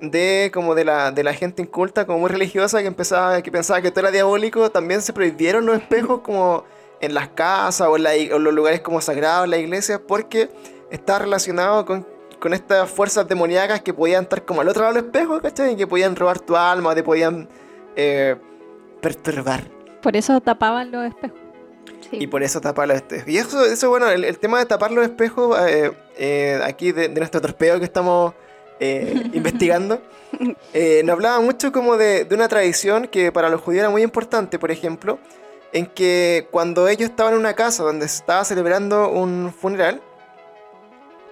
de 0.02 0.52
como 0.54 0.76
de 0.76 0.86
la, 0.86 1.12
de 1.12 1.24
la 1.24 1.34
gente 1.34 1.62
inculta, 1.62 2.06
como 2.06 2.20
muy 2.20 2.30
religiosa, 2.30 2.82
que 2.82 2.88
empezaba, 2.88 3.42
que 3.42 3.52
pensaba 3.52 3.82
que 3.82 3.92
todo 3.92 4.02
era 4.02 4.12
diabólico, 4.12 4.70
también 4.72 5.02
se 5.02 5.14
prohibieron 5.14 5.66
los 5.66 5.78
espejos 5.78 6.22
como 6.22 6.64
en 7.02 7.14
las 7.14 7.30
casas 7.30 7.88
o 7.88 7.96
en, 7.96 8.04
la 8.04 8.16
i- 8.16 8.32
o 8.32 8.38
en 8.38 8.44
los 8.44 8.54
lugares 8.54 8.82
como 8.82 9.02
sagrados, 9.02 9.46
en 9.46 9.52
la 9.52 9.58
iglesia, 9.58 10.02
porque 10.06 10.50
está 10.92 11.20
relacionado 11.20 11.86
con, 11.86 12.06
con 12.40 12.54
estas 12.54 12.90
fuerzas 12.90 13.28
demoníacas 13.28 13.82
que 13.82 13.94
podían 13.94 14.24
estar 14.24 14.44
como 14.46 14.62
al 14.62 14.70
otro 14.70 14.84
lado 14.84 14.96
del 14.96 15.06
espejo, 15.06 15.40
¿cachai? 15.42 15.74
Y 15.74 15.76
que 15.76 15.88
podían 15.88 16.16
robar 16.16 16.40
tu 16.40 16.56
alma, 16.56 16.94
te 16.94 17.04
podían 17.04 17.48
eh, 17.96 18.36
perturbar. 19.02 19.64
Por 20.02 20.16
eso 20.16 20.40
tapaban 20.42 20.92
los 20.92 21.06
espejos. 21.06 21.40
Sí. 22.10 22.18
Y 22.22 22.28
por 22.28 22.44
eso 22.44 22.62
tapa 22.62 22.86
los 22.86 22.98
espejos. 22.98 23.28
Y 23.28 23.38
eso, 23.38 23.66
eso 23.66 23.90
bueno, 23.90 24.08
el, 24.10 24.24
el 24.24 24.38
tema 24.38 24.60
de 24.60 24.66
tapar 24.66 24.92
los 24.92 25.04
espejos, 25.04 25.58
eh, 25.68 25.92
eh, 26.18 26.60
aquí 26.64 26.92
de, 26.92 27.08
de 27.10 27.20
nuestro 27.20 27.42
torpeo 27.42 27.80
que 27.80 27.86
estamos 27.86 28.34
eh, 28.80 29.30
investigando, 29.34 30.02
eh, 30.74 31.02
nos 31.06 31.14
hablaba 31.14 31.40
mucho 31.42 31.72
como 31.72 31.98
de, 31.98 32.26
de 32.26 32.36
una 32.36 32.48
tradición 32.48 33.08
que 33.08 33.32
para 33.32 33.50
los 33.50 33.62
judíos 33.62 33.82
era 33.82 33.90
muy 33.90 34.02
importante, 34.04 34.60
por 34.60 34.72
ejemplo, 34.72 35.20
en 35.74 35.86
que 35.88 36.48
cuando 36.52 36.88
ellos 36.88 37.10
estaban 37.10 37.34
en 37.34 37.40
una 37.40 37.54
casa 37.54 37.84
donde 37.84 38.08
se 38.08 38.18
estaba 38.18 38.44
celebrando 38.46 39.10
un 39.10 39.54
funeral, 39.58 40.02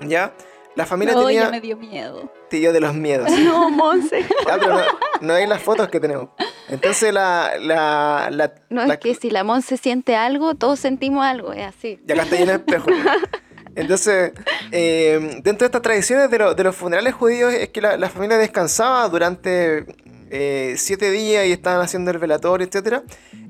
¿ya? 0.02 0.34
La 0.76 0.86
familia 0.88 1.14
No, 1.14 1.26
tenía 1.28 1.44
ya 1.44 1.50
me 1.52 1.62
dio 1.62 1.78
miedo. 1.78 2.32
tío 2.50 2.74
de 2.74 2.80
los 2.80 2.94
miedos. 2.96 3.30
No, 3.40 3.70
Monse. 3.70 4.26
Ah, 4.50 4.58
pero 4.60 4.74
no, 4.74 4.82
no 5.22 5.34
hay 5.34 5.46
las 5.46 5.62
fotos 5.62 5.88
que 5.90 6.00
tenemos. 6.00 6.30
Entonces 6.68 7.14
la... 7.14 7.52
la, 7.60 8.30
la 8.32 8.54
No, 8.70 8.86
la- 8.88 8.96
es 8.96 9.00
que 9.00 9.14
si 9.16 9.30
la 9.30 9.44
Monse 9.44 9.78
siente 9.78 10.16
algo, 10.16 10.56
todos 10.56 10.80
sentimos 10.80 11.24
algo, 11.26 11.54
es 11.54 11.68
así. 11.68 12.00
Y 12.08 12.12
acá 12.12 12.24
está 12.24 12.36
lleno 12.38 12.52
de 12.54 12.58
espejos. 12.58 12.92
Entonces, 13.76 14.32
eh, 14.72 15.40
dentro 15.44 15.60
de 15.60 15.66
estas 15.66 15.82
tradiciones 15.82 16.30
de, 16.30 16.38
lo- 16.38 16.54
de 16.54 16.64
los 16.64 16.76
funerales 16.76 17.14
judíos 17.14 17.54
es 17.54 17.70
que 17.70 17.82
la, 17.82 18.10
familia 18.10 18.38
descansaba 18.38 19.08
durante 19.10 19.86
eh, 20.30 20.76
siete 20.78 21.10
días 21.12 21.46
y 21.48 21.52
estaban 21.52 21.82
haciendo 21.82 22.12
el 22.12 22.18
velatorio, 22.20 22.68
etc. 22.68 23.02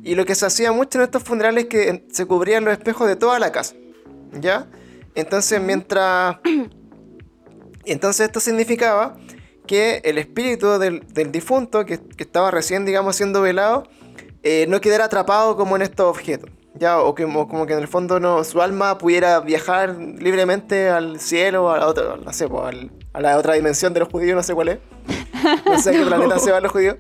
Y 0.03 0.15
lo 0.15 0.25
que 0.25 0.36
se 0.36 0.45
hacía 0.45 0.71
mucho 0.71 0.97
en 0.97 1.03
estos 1.05 1.23
funerales 1.23 1.65
es 1.65 1.69
que 1.69 2.05
se 2.12 2.25
cubrían 2.25 2.63
los 2.65 2.73
espejos 2.73 3.07
de 3.07 3.15
toda 3.15 3.39
la 3.39 3.51
casa. 3.51 3.75
¿Ya? 4.39 4.67
Entonces, 5.15 5.62
mientras. 5.62 6.38
Entonces, 7.86 8.27
esto 8.27 8.39
significaba 8.39 9.17
que 9.67 10.01
el 10.05 10.17
espíritu 10.17 10.79
del, 10.79 11.03
difunto, 11.31 11.86
que, 11.86 11.99
que 11.99 12.23
estaba 12.23 12.49
recién, 12.51 12.86
digamos, 12.86 13.15
siendo 13.15 13.41
velado, 13.41 13.88
eh, 14.41 14.65
no 14.69 14.79
quedara 14.81 15.05
atrapado 15.05 15.55
como 15.57 15.75
en 15.75 15.81
estos 15.81 16.05
objetos. 16.05 16.49
Ya, 16.75 16.99
o 16.99 17.13
que, 17.13 17.23
como, 17.23 17.47
como 17.47 17.65
que 17.67 17.73
en 17.73 17.79
el 17.79 17.88
fondo 17.88 18.19
no, 18.19 18.43
su 18.43 18.62
alma 18.62 18.97
pudiera 18.97 19.39
viajar 19.41 19.95
libremente 20.17 20.89
al 20.89 21.19
cielo, 21.19 21.71
a 21.71 21.77
la 21.77 21.88
otra, 21.88 22.15
no 22.17 22.33
sé, 22.33 22.47
pues, 22.47 22.63
al- 22.65 22.91
a 23.13 23.21
la 23.21 23.38
otra 23.38 23.53
dimensión 23.53 23.93
de 23.93 23.99
los 23.99 24.09
judíos, 24.09 24.36
no 24.36 24.41
sé 24.41 24.55
cuál 24.55 24.69
es. 24.69 24.79
No 25.65 25.77
sé 25.79 25.91
a 25.91 25.93
qué 25.93 26.01
planeta 26.05 26.39
se 26.39 26.51
van 26.51 26.63
los 26.63 26.71
judíos. 26.71 26.95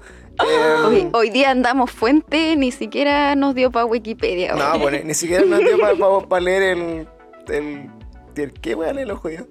Eh, 0.47 0.75
Hoy, 0.85 1.09
hoy 1.13 1.29
día 1.31 1.49
andamos 1.51 1.89
fuente, 1.91 2.55
ni 2.55 2.71
siquiera 2.71 3.35
nos 3.35 3.55
dio 3.55 3.71
para 3.71 3.85
Wikipedia. 3.85 4.53
no, 4.53 4.77
bueno, 4.79 4.97
ni 5.03 5.13
siquiera 5.15 5.43
nos 5.45 5.59
dio 5.59 5.77
para 6.27 6.41
leer 6.41 6.63
el, 6.63 7.07
el, 7.49 7.89
el- 8.35 8.53
¿Qué 8.53 8.75
voy 8.75 8.87
a 8.87 8.93
leer 8.93 9.07
los 9.07 9.19
judíos? 9.19 9.45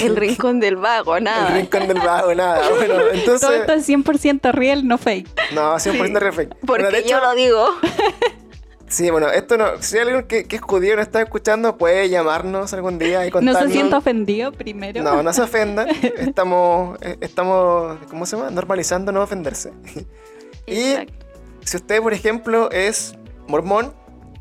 El 0.00 0.16
rincón 0.16 0.58
del 0.60 0.76
vago, 0.76 1.18
El 1.18 1.24
nada. 1.24 1.50
rincón 1.50 1.86
del 1.86 1.98
vago, 2.00 2.34
nada. 2.34 2.66
Bueno, 2.70 2.94
Todo 2.98 3.10
entonces. 3.12 3.50
esto 3.60 3.72
es 3.74 3.86
100% 3.88 4.52
real, 4.52 4.88
no 4.88 4.96
fake. 4.96 5.28
No, 5.54 5.74
100% 5.74 6.12
perfecto. 6.18 6.56
Porque 6.66 6.84
Bueno, 6.84 6.90
de 6.90 7.02
yo 7.06 7.16
hecho, 7.18 7.20
lo 7.26 7.34
digo. 7.34 7.68
Sí, 8.90 9.08
bueno, 9.08 9.28
esto 9.30 9.56
no. 9.56 9.80
Si 9.80 9.96
alguien 9.98 10.24
que, 10.24 10.44
que 10.46 10.56
es 10.56 10.62
judío 10.62 10.96
no 10.96 11.02
está 11.02 11.22
escuchando, 11.22 11.78
puede 11.78 12.08
llamarnos 12.08 12.72
algún 12.74 12.98
día 12.98 13.24
y 13.24 13.28
No 13.30 13.32
contarnos. 13.34 13.62
se 13.62 13.70
sienta 13.72 13.98
ofendido 13.98 14.50
primero. 14.52 15.00
No, 15.02 15.22
no 15.22 15.32
se 15.32 15.42
ofendan. 15.42 15.88
Estamos, 16.18 16.98
eh, 17.00 17.16
estamos, 17.20 17.98
¿cómo 18.10 18.26
se 18.26 18.36
llama? 18.36 18.50
Normalizando 18.50 19.12
no 19.12 19.22
ofenderse. 19.22 19.72
Y 20.66 20.94
si 21.64 21.76
usted, 21.76 22.02
por 22.02 22.12
ejemplo, 22.12 22.68
es 22.72 23.14
mormón, 23.46 23.94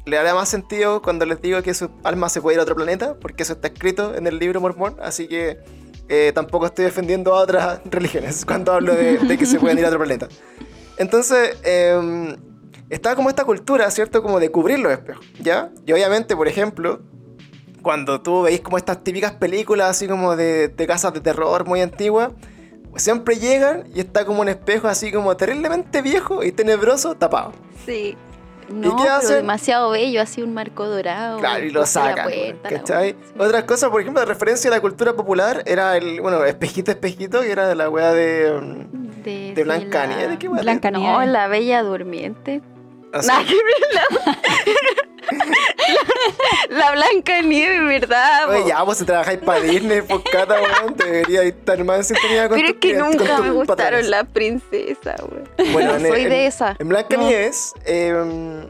le 0.06 0.18
hará 0.18 0.34
más 0.34 0.50
sentido 0.50 1.04
cuando 1.04 1.28
les 1.28 1.40
digo 1.42 1.62
que 1.62 1.76
su 1.76 1.92
alma 2.04 2.28
se 2.30 2.42
puede 2.42 2.56
ir 2.56 2.60
a 2.60 2.64
otro 2.64 2.76
planeta, 2.76 3.16
porque 3.22 3.44
eso 3.44 3.54
está 3.54 3.68
escrito 3.68 4.16
en 4.16 4.26
el 4.26 4.40
libro 4.40 4.60
mormón, 4.62 4.96
así 5.00 5.28
que 5.28 5.60
eh, 6.08 6.32
tampoco 6.34 6.66
estoy 6.66 6.86
defendiendo 6.86 7.36
a 7.36 7.42
otras 7.42 7.82
religiones 7.86 8.46
cuando 8.46 8.74
hablo 8.74 8.96
de, 8.96 9.20
de 9.20 9.38
que 9.38 9.46
se 9.46 9.60
pueden 9.60 9.78
ir 9.78 9.86
a 9.86 9.90
otro 9.90 10.00
planeta. 10.00 10.28
Entonces, 10.98 11.56
eh, 11.64 12.36
está 12.90 13.16
como 13.16 13.30
esta 13.30 13.44
cultura, 13.46 13.90
¿cierto? 13.92 14.22
Como 14.22 14.40
de 14.40 14.50
cubrir 14.52 14.80
los 14.80 14.92
espejos, 14.92 15.26
¿ya? 15.40 15.70
Y 15.86 15.94
obviamente, 15.94 16.36
por 16.36 16.48
ejemplo, 16.48 17.02
cuando 17.82 18.22
tú 18.22 18.44
veis 18.44 18.62
como 18.62 18.78
estas 18.78 19.04
típicas 19.04 19.32
películas 19.34 19.90
así 19.92 20.08
como 20.08 20.36
de, 20.36 20.68
de 20.70 20.88
casas 20.88 21.14
de 21.14 21.22
terror 21.22 21.66
muy 21.66 21.82
antiguas, 21.82 22.32
siempre 22.96 23.36
llegan 23.38 23.86
y 23.94 24.00
está 24.00 24.26
como 24.26 24.42
un 24.42 24.50
espejo 24.50 24.88
así 24.88 25.12
como 25.12 25.36
terriblemente 25.38 26.02
viejo 26.02 26.44
y 26.44 26.52
tenebroso 26.52 27.16
tapado. 27.16 27.54
Sí. 27.86 28.18
No, 28.72 28.96
qué 28.98 29.04
pero 29.04 29.16
hacen? 29.16 29.36
demasiado 29.38 29.90
bello, 29.90 30.22
así 30.22 30.44
un 30.44 30.54
marco 30.54 30.86
dorado. 30.88 31.40
Claro, 31.40 31.66
y 31.66 31.72
lo 31.72 31.88
sacan. 31.88 32.26
puerta, 32.26 32.70
¿Cachai? 32.70 33.12
sí. 33.20 33.34
Otras 33.40 33.64
cosas, 33.64 33.90
por 33.90 34.00
ejemplo, 34.02 34.20
de 34.20 34.28
referencia 34.28 34.70
a 34.70 34.76
la 34.76 34.80
cultura 34.82 35.14
popular 35.14 35.64
era 35.66 35.98
el, 35.98 36.22
bueno, 36.22 36.44
espejito, 36.46 36.92
espejito, 36.92 37.42
que 37.42 37.52
era 37.52 37.68
de 37.68 37.74
la 37.74 37.90
wea 37.90 38.12
de, 38.14 38.60
mm, 38.62 39.24
De, 39.24 39.54
de 39.56 39.64
Blancanieves. 39.64 40.38
¿Qué 40.38 40.48
wea? 40.48 40.62
Blanca- 40.62 40.92
No, 40.92 41.00
Nieves. 41.00 41.30
la 41.30 41.48
bella 41.48 41.82
durmiente. 41.82 42.62
O 43.14 43.22
sea, 43.24 43.34
Nada 43.34 43.46
que 43.48 43.56
ver, 43.56 43.64
la, 43.94 44.04
la 46.70 46.92
Blanca 46.92 47.42
Nieve, 47.42 47.80
¿verdad? 47.86 48.50
Oye, 48.50 48.66
ya, 48.68 48.84
vos 48.84 48.98
si 48.98 49.06
trabajáis 49.06 49.40
para 49.40 49.62
Disney, 49.62 50.02
por 50.02 50.24
cada 50.24 50.62
weón, 50.62 50.96
debería 50.96 51.44
estar 51.44 51.84
más 51.84 51.98
en 51.98 52.04
sintonía 52.16 52.50
con 52.50 52.58
Pero 52.60 52.70
es 52.74 52.80
que 52.80 52.94
nunca 52.94 53.40
me 53.42 53.52
gustaron 53.52 53.66
patrones. 53.68 54.08
las 54.10 54.28
princesas, 54.28 55.22
güey. 55.22 55.72
Bueno, 55.72 55.94
no 55.94 55.98
en- 56.06 56.12
soy 56.12 56.22
en- 56.24 56.30
de 56.30 56.46
esa. 56.46 56.76
En 56.80 56.90
Blancanieves, 56.90 57.74
eh, 57.86 58.68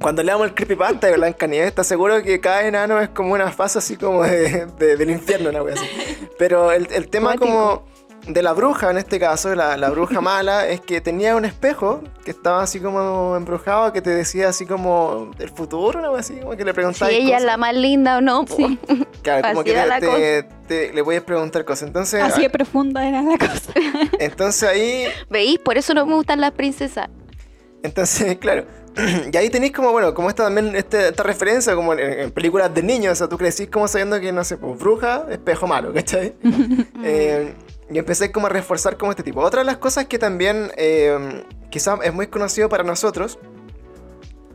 cuando 0.00 0.22
leamos 0.22 0.46
el 0.46 0.54
creepypasta 0.54 1.06
de 1.08 1.16
Blancanieves, 1.16 1.68
está 1.68 1.84
seguro 1.84 2.22
que 2.22 2.40
cada 2.40 2.66
enano 2.66 3.00
es 3.00 3.10
como 3.10 3.34
una 3.34 3.50
fase 3.52 3.78
así 3.78 3.96
como 3.96 4.22
de, 4.24 4.66
de- 4.78 4.96
del 4.96 5.10
infierno, 5.10 5.50
una 5.50 5.62
wea 5.62 5.74
así. 5.74 5.86
Pero 6.38 6.72
el, 6.72 6.88
el 6.92 7.08
tema 7.08 7.32
Cuático. 7.36 7.46
como 7.46 7.90
de 8.26 8.42
la 8.42 8.52
bruja, 8.52 8.90
en 8.90 8.98
este 8.98 9.18
caso, 9.18 9.54
la, 9.54 9.76
la 9.76 9.90
bruja 9.90 10.20
mala, 10.20 10.66
es 10.68 10.80
que 10.80 11.00
tenía 11.00 11.34
un 11.36 11.44
espejo 11.44 12.02
que 12.24 12.30
estaba 12.30 12.62
así 12.62 12.78
como 12.80 13.34
embrujado, 13.36 13.92
que 13.92 14.02
te 14.02 14.10
decía 14.10 14.48
así 14.48 14.66
como 14.66 15.30
el 15.38 15.48
futuro, 15.50 16.00
wea 16.12 16.20
así, 16.20 16.34
como 16.36 16.56
que 16.56 16.64
le 16.64 16.70
Si 16.70 16.74
preguntabas 16.74 17.14
ella 17.14 17.38
es 17.38 17.44
la 17.44 17.56
más 17.56 17.74
linda 17.74 18.18
o 18.18 18.20
no. 18.20 18.44
Sí. 18.46 18.78
Claro, 19.22 19.42
como 19.48 19.60
así 19.60 19.70
que 19.70 19.76
te, 19.76 19.86
la 19.86 20.00
te- 20.00 20.42
te- 20.66 20.92
le 20.94 21.02
voy 21.02 21.16
a 21.16 21.26
preguntar 21.26 21.62
cosas. 21.66 21.88
Entonces, 21.88 22.22
Así 22.22 22.40
de 22.40 22.48
profunda 22.48 23.06
era 23.06 23.20
la 23.20 23.36
cosa. 23.36 23.70
entonces 24.18 24.62
ahí 24.66 25.04
¿Veis? 25.28 25.58
Por 25.58 25.76
eso 25.76 25.92
no 25.92 26.06
me 26.06 26.14
gustan 26.14 26.40
las 26.40 26.52
princesas. 26.52 27.08
Entonces, 27.82 28.38
claro. 28.38 28.64
Y 29.30 29.36
ahí 29.36 29.50
tenéis 29.50 29.72
como, 29.72 29.92
bueno, 29.92 30.14
como 30.14 30.28
esta 30.30 30.44
también 30.44 30.74
este- 30.74 31.08
esta 31.08 31.22
referencia 31.22 31.74
como 31.74 31.92
en, 31.92 32.00
en 32.00 32.30
películas 32.30 32.72
de 32.74 32.82
niños. 32.82 33.12
O 33.12 33.14
sea, 33.16 33.28
tú 33.28 33.36
crecís 33.36 33.68
como 33.68 33.86
sabiendo 33.88 34.18
que, 34.20 34.32
no 34.32 34.42
sé, 34.42 34.56
pues 34.56 34.78
bruja, 34.78 35.26
espejo 35.30 35.66
malo, 35.66 35.92
¿cachai? 35.92 36.34
Eh, 37.04 37.54
y 37.90 37.98
empecé 37.98 38.30
como 38.30 38.46
a 38.46 38.50
reforzar 38.50 38.96
como 38.96 39.12
este 39.12 39.22
tipo. 39.22 39.40
Otra 39.40 39.60
de 39.60 39.66
las 39.66 39.78
cosas 39.78 40.06
que 40.06 40.18
también 40.18 40.70
eh, 40.76 41.44
quizás 41.70 41.98
es 42.02 42.14
muy 42.14 42.28
conocido 42.28 42.68
para 42.68 42.84
nosotros 42.84 43.38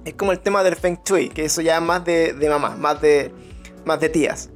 es 0.06 0.14
como 0.14 0.32
el 0.32 0.40
tema 0.40 0.64
del 0.64 0.76
Feng 0.76 1.00
Shui, 1.04 1.30
que 1.30 1.46
eso 1.46 1.62
ya 1.62 1.78
es 1.78 1.82
más 1.82 2.06
de, 2.06 2.34
de 2.34 2.50
mamá, 2.50 2.76
más 2.78 3.02
de, 3.02 3.34
más 3.86 4.00
de 4.00 4.10
tías. 4.10 4.50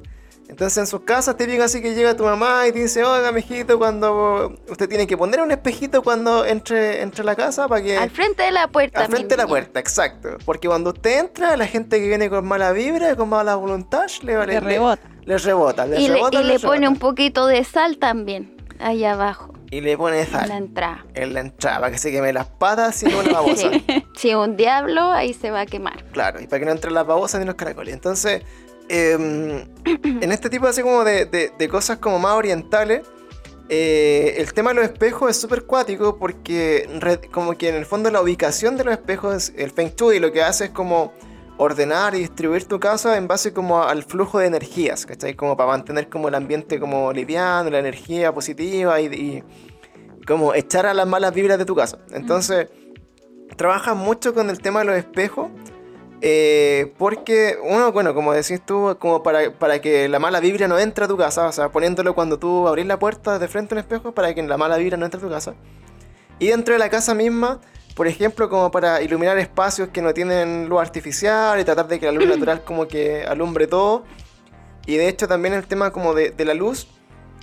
Entonces 0.48 0.78
en 0.78 0.86
sus 0.88 1.02
casas 1.02 1.36
típico 1.36 1.62
así 1.62 1.80
que 1.80 1.94
llega 1.94 2.16
tu 2.16 2.24
mamá 2.24 2.66
y 2.66 2.72
te 2.72 2.80
dice, 2.80 3.04
oiga, 3.04 3.30
mijito, 3.30 3.78
cuando 3.78 4.52
usted 4.68 4.88
tiene 4.88 5.06
que 5.06 5.16
poner 5.16 5.40
un 5.40 5.52
espejito 5.52 6.02
cuando 6.02 6.44
entre, 6.44 7.02
entre 7.02 7.22
a 7.22 7.24
la 7.24 7.36
casa 7.36 7.68
para 7.68 7.82
que... 7.82 7.96
Al 7.96 8.10
frente 8.10 8.42
de 8.42 8.50
la 8.50 8.66
puerta. 8.66 9.00
Al 9.00 9.10
frente 9.10 9.28
de 9.28 9.36
la 9.36 9.46
puerta, 9.46 9.78
exacto. 9.78 10.38
Porque 10.44 10.66
cuando 10.66 10.90
usted 10.90 11.20
entra, 11.20 11.56
la 11.56 11.66
gente 11.66 12.00
que 12.00 12.08
viene 12.08 12.28
con 12.28 12.46
mala 12.48 12.72
vibra, 12.72 13.14
con 13.14 13.28
mala 13.28 13.54
voluntad, 13.54 14.06
le, 14.22 14.34
le, 14.38 14.46
Le 14.46 14.60
rebota. 14.60 15.08
Le, 15.24 15.38
rebota, 15.38 15.86
le 15.86 16.00
Y 16.00 16.08
le, 16.08 16.14
rebota, 16.14 16.40
y 16.40 16.44
le 16.44 16.58
pone 16.58 16.80
rebota. 16.80 16.88
un 16.88 16.98
poquito 16.98 17.46
de 17.46 17.62
sal 17.62 17.98
también, 17.98 18.59
ahí 18.80 19.04
abajo, 19.04 19.52
Y 19.70 19.80
le 19.80 19.96
pone 19.96 20.20
en 20.22 20.32
la 20.32 20.40
sal 20.40 20.50
entrada. 20.50 21.04
en 21.14 21.34
la 21.34 21.40
entrada 21.40 21.80
para 21.80 21.92
que 21.92 21.98
se 21.98 22.10
queme 22.10 22.32
las 22.32 22.46
patas 22.46 22.96
sin 22.96 23.14
una 23.14 23.32
babosa. 23.32 23.70
Sí. 23.86 24.04
Si 24.16 24.30
es 24.30 24.36
un 24.36 24.56
diablo, 24.56 25.10
ahí 25.12 25.32
se 25.34 25.50
va 25.50 25.60
a 25.60 25.66
quemar. 25.66 26.04
claro, 26.12 26.40
y 26.40 26.46
para 26.46 26.60
que 26.60 26.66
no 26.66 26.72
entren 26.72 26.94
las 26.94 27.06
babosas 27.06 27.40
ni 27.40 27.46
los 27.46 27.54
caracoles. 27.54 27.94
Entonces, 27.94 28.42
em, 28.88 29.64
en 30.22 30.32
este 30.32 30.50
tipo 30.50 30.66
así 30.66 30.82
como 30.82 31.04
de, 31.04 31.24
de- 31.26 31.52
de 31.58 31.68
cosas 31.68 31.98
como 31.98 32.18
más 32.18 32.32
orientales, 32.34 33.02
eh, 33.68 34.34
el 34.38 34.52
tema 34.52 34.70
de 34.70 34.74
los 34.76 34.84
espejos 34.84 35.30
es 35.30 35.40
súper 35.40 35.62
cuático 35.64 36.16
porque 36.18 36.88
re- 36.98 37.20
como 37.30 37.56
que 37.56 37.68
en 37.68 37.76
el 37.76 37.86
fondo 37.86 38.10
la 38.10 38.20
ubicación 38.20 38.76
de 38.76 38.84
los 38.84 38.92
espejos, 38.92 39.52
el 39.56 39.70
Feng 39.70 39.92
Shui 39.96 40.18
lo 40.18 40.32
que 40.32 40.42
hace 40.42 40.64
es 40.66 40.70
como 40.70 41.12
ordenar 41.62 42.14
y 42.14 42.20
distribuir 42.20 42.64
tu 42.64 42.80
casa 42.80 43.18
en 43.18 43.28
base 43.28 43.52
como 43.52 43.82
al 43.82 44.02
flujo 44.02 44.38
de 44.38 44.46
energías, 44.46 45.04
¿cachai? 45.04 45.34
Como 45.34 45.58
para 45.58 45.68
mantener 45.68 46.08
como 46.08 46.28
el 46.28 46.34
ambiente 46.34 46.80
como 46.80 47.12
liviano, 47.12 47.68
la 47.68 47.80
energía 47.80 48.32
positiva 48.32 48.98
y, 48.98 49.06
y 49.06 49.44
como 50.26 50.54
echar 50.54 50.86
a 50.86 50.94
las 50.94 51.06
malas 51.06 51.34
vibras 51.34 51.58
de 51.58 51.66
tu 51.66 51.76
casa. 51.76 51.98
Entonces, 52.12 52.68
trabaja 53.56 53.92
mucho 53.92 54.32
con 54.32 54.48
el 54.48 54.60
tema 54.60 54.80
de 54.80 54.86
los 54.86 54.96
espejos. 54.96 55.50
eh, 56.22 56.94
porque 56.98 57.56
uno, 57.62 57.92
bueno, 57.92 58.14
como 58.14 58.32
decís 58.32 58.60
tú, 58.64 58.96
como 58.98 59.22
para, 59.22 59.52
para 59.52 59.80
que 59.80 60.08
la 60.08 60.18
mala 60.18 60.40
vibra 60.40 60.66
no 60.66 60.78
entre 60.78 61.04
a 61.04 61.08
tu 61.08 61.16
casa, 61.16 61.46
o 61.46 61.52
sea, 61.52 61.70
poniéndolo 61.70 62.14
cuando 62.14 62.38
tú 62.38 62.68
abrís 62.68 62.86
la 62.86 62.98
puerta 62.98 63.38
de 63.38 63.48
frente 63.48 63.74
a 63.74 63.76
un 63.76 63.80
espejo 63.80 64.12
para 64.12 64.34
que 64.34 64.42
la 64.42 64.56
mala 64.56 64.76
vibra 64.78 64.96
no 64.96 65.04
entre 65.04 65.18
a 65.20 65.22
tu 65.22 65.30
casa. 65.30 65.54
Y 66.38 66.48
dentro 66.48 66.72
de 66.74 66.78
la 66.78 66.88
casa 66.88 67.14
misma, 67.14 67.60
por 67.94 68.06
ejemplo, 68.06 68.48
como 68.48 68.70
para 68.70 69.02
iluminar 69.02 69.38
espacios 69.38 69.88
que 69.88 70.02
no 70.02 70.14
tienen 70.14 70.68
luz 70.68 70.80
artificial 70.80 71.60
y 71.60 71.64
tratar 71.64 71.88
de 71.88 71.98
que 71.98 72.06
la 72.06 72.12
luz 72.12 72.26
natural 72.26 72.64
como 72.64 72.86
que 72.88 73.24
alumbre 73.24 73.66
todo. 73.66 74.04
Y 74.86 74.96
de 74.96 75.08
hecho 75.08 75.28
también 75.28 75.54
el 75.54 75.66
tema 75.66 75.92
como 75.92 76.14
de, 76.14 76.30
de 76.30 76.44
la 76.44 76.54
luz 76.54 76.88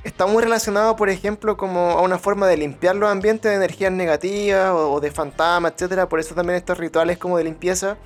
está 0.04 0.26
muy 0.26 0.42
relacionado, 0.44 0.96
por 0.96 1.10
ejemplo, 1.10 1.58
como 1.58 1.92
a 1.92 2.02
una 2.02 2.18
forma 2.18 2.48
de 2.48 2.58
limpiar 2.58 2.96
los 2.96 3.10
ambientes 3.10 3.52
de 3.52 3.56
energías 3.58 3.92
negativas 3.92 4.72
o, 4.72 4.94
o 4.94 5.00
de 5.00 5.12
fantasmas, 5.12 5.74
etcétera. 5.74 6.10
Por 6.10 6.20
eso 6.20 6.34
también 6.34 6.58
estos 6.58 6.78
rituales 6.78 7.18
como 7.18 7.38
de 7.38 7.44
limpieza 7.44 7.98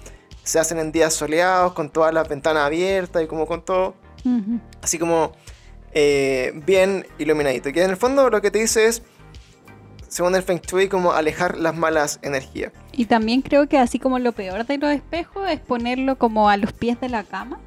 se 0.44 0.60
hacen 0.60 0.80
en 0.80 0.92
días 0.92 1.14
soleados, 1.14 1.74
con 1.74 1.90
todas 1.90 2.14
las 2.14 2.28
ventanas 2.28 2.66
abiertas 2.66 3.24
y 3.24 3.28
como 3.28 3.46
con 3.46 3.62
todo 3.64 3.94
así 4.82 5.00
como 5.00 5.34
eh, 5.94 6.52
bien 6.66 7.08
iluminadito. 7.18 7.72
Que 7.72 7.84
en 7.84 7.92
el 7.92 7.98
fondo 7.98 8.30
lo 8.30 8.42
que 8.42 8.52
te 8.52 8.60
dice 8.60 8.88
es, 8.88 9.04
según 10.12 10.36
el 10.36 10.44
Feng 10.44 10.60
Shui, 10.60 10.90
como 10.90 11.14
alejar 11.14 11.58
las 11.58 11.74
malas 11.74 12.20
energías. 12.22 12.74
Y 12.92 13.06
también 13.06 13.42
creo 13.42 13.68
que 13.70 13.78
así 13.78 13.98
como 13.98 14.20
lo 14.20 14.34
peor 14.34 14.66
de 14.66 14.78
los 14.78 14.92
espejos 14.92 15.50
es 15.50 15.62
ponerlo 15.62 16.18
como 16.18 16.50
a 16.50 16.58
los 16.58 16.74
pies 16.74 17.00
de 17.00 17.08
la 17.08 17.24
cama. 17.24 17.60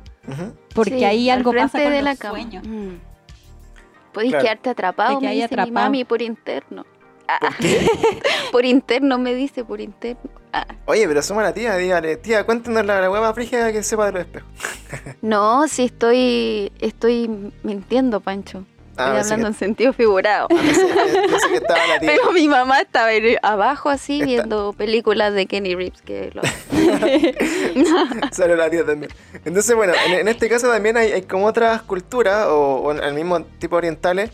Porque 0.74 0.98
Sí, 0.98 1.04
ahí 1.04 1.30
al 1.30 1.38
algo 1.38 1.52
pasa 1.54 1.78
con 1.82 1.90
de 1.90 1.96
los 1.96 2.04
la 2.04 2.16
cama. 2.16 2.34
sueños. 2.34 2.66
Mm. 2.68 2.96
Podéis 4.12 4.32
Claro. 4.32 4.44
quedarte 4.44 4.70
atrapado, 4.70 5.18
Te 5.20 5.26
me 5.26 5.32
dice 5.34 5.56
mi 5.56 5.70
mami 5.70 6.04
por 6.04 6.20
interno. 6.20 6.84
Ah, 7.26 7.38
por 8.52 8.66
interno 8.66 9.18
me 9.18 9.34
dice, 9.34 9.64
por 9.64 9.80
interno. 9.80 10.30
Ah. 10.52 10.66
Oye, 10.84 11.08
pero 11.08 11.22
suma 11.22 11.42
la 11.42 11.54
tía, 11.54 11.74
dígale, 11.76 12.16
tía, 12.18 12.44
cuéntanos 12.44 12.84
la, 12.84 13.00
la 13.00 13.08
más 13.10 13.34
frígida 13.34 13.72
que 13.72 13.82
sepa 13.82 14.06
de 14.06 14.12
los 14.12 14.20
espejos. 14.20 14.48
No, 15.22 15.66
si 15.66 15.84
estoy, 15.84 16.70
estoy 16.78 17.50
mintiendo, 17.62 18.20
Pancho. 18.20 18.66
Ah, 18.96 19.18
Estoy 19.18 19.32
hablando 19.34 19.46
que- 19.46 19.48
en 19.48 19.54
sentido 19.58 19.92
figurado. 19.92 20.48
pensé- 20.48 20.86
pensé 21.28 21.48
que 21.48 21.56
estaba 21.56 21.86
la 21.86 21.98
tía. 22.00 22.12
Pero 22.14 22.32
mi 22.32 22.46
mamá 22.48 22.80
estaba 22.80 23.10
abajo 23.42 23.90
así 23.90 24.22
viendo 24.22 24.72
películas 24.72 25.34
de 25.34 25.46
Kenny 25.46 25.74
Reeves 25.74 26.00
que 26.02 26.30
lo- 26.32 26.42
Sale 28.32 28.56
la 28.56 28.70
tía 28.70 28.84
también. 28.84 29.12
Entonces, 29.44 29.74
bueno, 29.74 29.92
en, 30.06 30.12
en 30.20 30.28
este 30.28 30.48
caso 30.48 30.68
también 30.70 30.96
hay, 30.96 31.12
hay 31.12 31.22
como 31.22 31.46
otras 31.46 31.82
culturas, 31.82 32.46
o, 32.46 32.76
o 32.82 32.92
el 32.92 33.14
mismo 33.14 33.42
tipo 33.58 33.76
orientales, 33.76 34.30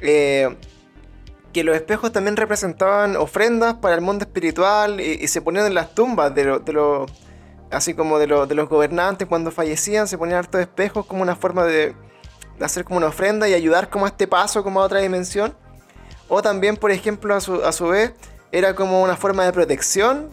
eh, 0.00 0.54
que 1.52 1.64
los 1.64 1.76
espejos 1.76 2.12
también 2.12 2.36
representaban 2.36 3.16
ofrendas 3.16 3.74
para 3.74 3.94
el 3.94 4.00
mundo 4.00 4.24
espiritual 4.24 5.00
y, 5.00 5.18
y 5.22 5.28
se 5.28 5.42
ponían 5.42 5.66
en 5.66 5.74
las 5.74 5.94
tumbas 5.94 6.34
de 6.34 6.44
los... 6.44 7.10
Así 7.70 7.94
como 7.94 8.18
de, 8.18 8.26
los 8.26 8.46
de 8.48 8.54
los 8.54 8.68
gobernantes 8.68 9.26
cuando 9.26 9.50
fallecían, 9.50 10.06
se 10.06 10.18
ponían 10.18 10.40
hartos 10.40 10.60
espejos 10.60 11.06
como 11.06 11.22
una 11.22 11.36
forma 11.36 11.64
de 11.64 11.94
hacer 12.62 12.84
como 12.84 12.98
una 12.98 13.08
ofrenda 13.08 13.48
y 13.48 13.54
ayudar 13.54 13.90
como 13.90 14.04
a 14.06 14.08
este 14.08 14.26
paso, 14.26 14.62
como 14.62 14.80
a 14.80 14.84
otra 14.84 15.00
dimensión. 15.00 15.54
O 16.28 16.42
también, 16.42 16.76
por 16.76 16.90
ejemplo, 16.90 17.34
a 17.34 17.40
su, 17.40 17.62
a 17.64 17.72
su 17.72 17.88
vez, 17.88 18.12
era 18.52 18.74
como 18.74 19.02
una 19.02 19.16
forma 19.16 19.44
de 19.44 19.52
protección. 19.52 20.30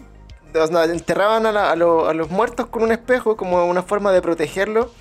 Enterraban 0.53 1.45
a, 1.45 1.51
la- 1.51 1.71
a 1.71 1.75
lo- 1.75 2.07
a 2.07 2.13
los 2.13 2.29
muertos 2.29 2.67
con 2.67 2.83
un 2.83 2.91
espejo 2.91 3.37
como 3.37 3.65
una 3.65 3.83
forma 3.83 4.11
de 4.11 4.21
protegerlo 4.21 4.91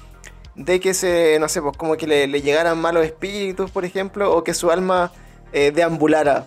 de 0.56 0.80
que 0.80 0.92
se, 0.92 1.38
no 1.40 1.48
sé, 1.48 1.62
pues 1.62 1.76
como 1.76 1.96
que 1.96 2.06
le, 2.06 2.26
le 2.26 2.42
llegaran 2.42 2.76
malos 2.78 3.04
espíritus, 3.06 3.70
por 3.70 3.84
ejemplo, 3.84 4.34
o 4.34 4.42
que 4.44 4.52
su 4.54 4.70
alma 4.70 5.12
eh, 5.52 5.70
deambulara 5.70 6.46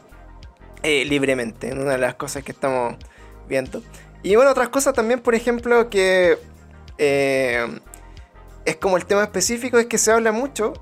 eh, 0.83 1.05
libremente. 1.05 1.71
Una 1.71 1.91
de 1.93 1.97
las 1.97 2.15
cosas 2.15 2.43
que 2.43 2.51
estamos 2.51 2.95
viendo. 3.47 3.81
Y 4.21 4.35
bueno, 4.35 4.51
otras 4.51 4.69
cosas 4.69 4.93
también, 4.93 5.19
por 5.21 5.33
ejemplo, 5.33 5.89
que 5.89 6.37
eh, 6.97 7.79
es 8.65 8.75
como 8.77 8.97
el 8.97 9.05
tema 9.05 9.23
específico, 9.23 9.77
es 9.79 9.85
que 9.87 9.97
se 9.97 10.11
habla 10.11 10.31
mucho 10.31 10.73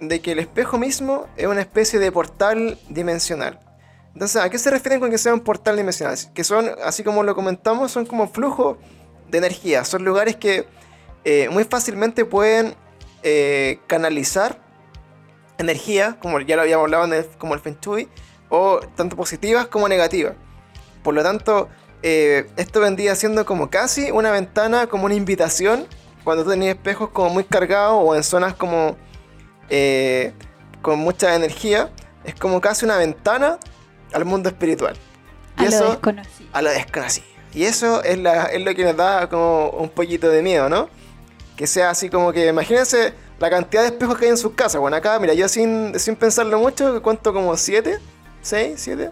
de 0.00 0.20
que 0.20 0.32
el 0.32 0.38
espejo 0.38 0.78
mismo 0.78 1.26
es 1.36 1.46
una 1.46 1.60
especie 1.60 1.98
de 1.98 2.10
portal 2.10 2.78
dimensional. 2.88 3.60
Entonces, 4.12 4.42
¿a 4.42 4.50
qué 4.50 4.58
se 4.58 4.70
refieren 4.70 5.00
con 5.00 5.10
que 5.10 5.18
sea 5.18 5.32
un 5.32 5.40
portal 5.40 5.76
dimensional? 5.76 6.16
Que 6.34 6.44
son, 6.44 6.70
así 6.84 7.02
como 7.02 7.22
lo 7.22 7.34
comentamos, 7.34 7.92
son 7.92 8.04
como 8.04 8.28
flujos 8.28 8.76
de 9.30 9.38
energía. 9.38 9.84
Son 9.84 10.04
lugares 10.04 10.36
que 10.36 10.66
eh, 11.24 11.48
muy 11.50 11.64
fácilmente 11.64 12.24
pueden 12.24 12.74
eh, 13.22 13.78
canalizar 13.86 14.58
energía, 15.58 16.18
como 16.20 16.40
ya 16.40 16.56
lo 16.56 16.62
habíamos 16.62 16.84
hablado, 16.84 17.04
en 17.04 17.12
el- 17.14 17.26
como 17.38 17.54
el 17.54 17.60
Feng 17.60 17.78
o 18.48 18.80
tanto 18.96 19.16
positivas 19.16 19.66
como 19.68 19.88
negativas. 19.88 20.34
Por 21.02 21.14
lo 21.14 21.22
tanto, 21.22 21.68
eh, 22.02 22.50
esto 22.56 22.80
vendría 22.80 23.14
siendo 23.14 23.46
como 23.46 23.70
casi 23.70 24.10
una 24.10 24.30
ventana, 24.30 24.88
como 24.88 25.06
una 25.06 25.14
invitación, 25.14 25.86
cuando 26.24 26.44
tú 26.44 26.50
tenías 26.50 26.74
espejos 26.76 27.10
como 27.10 27.30
muy 27.30 27.44
cargados 27.44 28.02
o 28.04 28.14
en 28.14 28.22
zonas 28.22 28.54
como 28.54 28.96
eh, 29.68 30.32
con 30.80 30.98
mucha 30.98 31.34
energía, 31.34 31.90
es 32.24 32.34
como 32.34 32.60
casi 32.60 32.84
una 32.84 32.96
ventana 32.96 33.58
al 34.12 34.24
mundo 34.24 34.48
espiritual. 34.48 34.96
A 35.56 35.64
Y 35.64 35.68
lo 35.68 35.76
eso 35.76 35.90
desconocido. 35.90 36.50
a 36.52 36.62
lo 36.62 36.70
desconocido. 36.70 37.26
Y 37.54 37.64
eso 37.64 38.02
es, 38.02 38.18
la, 38.18 38.46
es 38.46 38.62
lo 38.62 38.74
que 38.74 38.84
nos 38.84 38.96
da 38.96 39.28
como 39.28 39.70
un 39.70 39.90
poquito 39.90 40.28
de 40.28 40.42
miedo, 40.42 40.68
¿no? 40.68 40.88
Que 41.56 41.66
sea 41.66 41.90
así 41.90 42.08
como 42.08 42.32
que, 42.32 42.46
imagínense 42.48 43.12
la 43.38 43.50
cantidad 43.50 43.82
de 43.82 43.88
espejos 43.88 44.18
que 44.18 44.24
hay 44.24 44.30
en 44.30 44.38
sus 44.38 44.52
casas. 44.54 44.80
Bueno, 44.80 44.96
acá, 44.96 45.18
mira, 45.18 45.34
yo 45.34 45.48
sin, 45.48 45.98
sin 45.98 46.16
pensarlo 46.16 46.58
mucho, 46.58 47.02
cuento 47.02 47.32
como 47.32 47.56
7, 47.56 47.98
6, 48.40 48.74
7. 48.76 49.10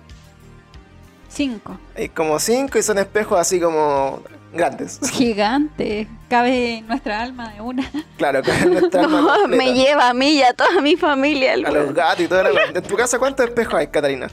Cinco. 1.31 1.79
Hay 1.97 2.09
como 2.11 2.39
5 2.39 2.77
y 2.79 2.83
son 2.83 2.99
espejos 2.99 3.39
así 3.39 3.59
como 3.61 4.21
grandes. 4.53 4.99
Gigante. 5.13 6.09
Cabe 6.29 6.83
nuestra 6.89 7.21
alma 7.23 7.53
de 7.53 7.61
una. 7.61 7.89
claro, 8.19 8.41
es 8.41 8.67
nuestra 8.67 9.03
alma 9.05 9.21
No, 9.21 9.27
completa. 9.29 9.57
me 9.65 9.73
lleva 9.75 10.09
a 10.11 10.15
mí 10.15 10.31
y 10.33 10.43
a 10.43 10.53
toda 10.55 10.81
mi 10.81 10.97
familia. 10.97 11.53
A 11.55 11.57
los 11.57 11.95
gatos 11.95 12.21
y 12.25 12.29
toda 12.29 12.43
la. 12.45 12.51
¿En 12.75 12.83
tu 12.83 12.97
casa 12.97 13.19
cuántos 13.19 13.47
espejos 13.47 13.75
hay, 13.75 13.87
Catarina? 13.87 14.29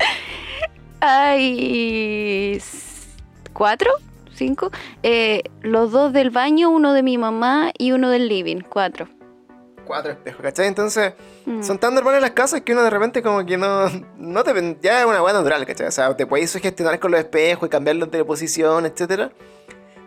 Hay 1.00 2.60
cuatro, 3.54 3.92
cinco. 4.34 4.72
Eh, 5.04 5.44
los 5.62 5.92
dos 5.92 6.12
del 6.14 6.32
baño, 6.32 6.70
uno 6.70 6.94
de 6.94 7.04
mi 7.04 7.18
mamá 7.18 7.72
y 7.78 7.92
uno 7.92 8.10
del 8.10 8.28
living. 8.28 8.62
Cuatro. 8.68 9.08
Cuatro 9.88 10.12
espejos, 10.12 10.42
¿cachai? 10.42 10.68
Entonces, 10.68 11.14
Mm. 11.46 11.64
son 11.64 11.78
tan 11.80 11.94
normales 11.96 12.22
las 12.22 12.32
casas 12.32 12.62
que 12.62 12.74
uno 12.74 12.84
de 12.84 12.90
repente 12.90 13.22
como 13.24 13.46
que 13.46 13.58
no, 13.58 13.86
no 14.18 14.44
te 14.44 14.78
ya 14.82 15.00
es 15.00 15.06
una 15.06 15.22
buena 15.22 15.40
natural, 15.40 15.66
¿cachai? 15.66 15.88
O 15.88 15.92
sea, 15.92 16.16
te 16.16 16.26
puedes 16.28 16.52
sugestionar 16.52 17.00
con 17.00 17.12
los 17.12 17.20
espejos 17.22 17.68
y 17.68 17.70
cambiarlos 17.70 18.12
de 18.12 18.24
posición, 18.26 18.86
etcétera. 18.86 19.32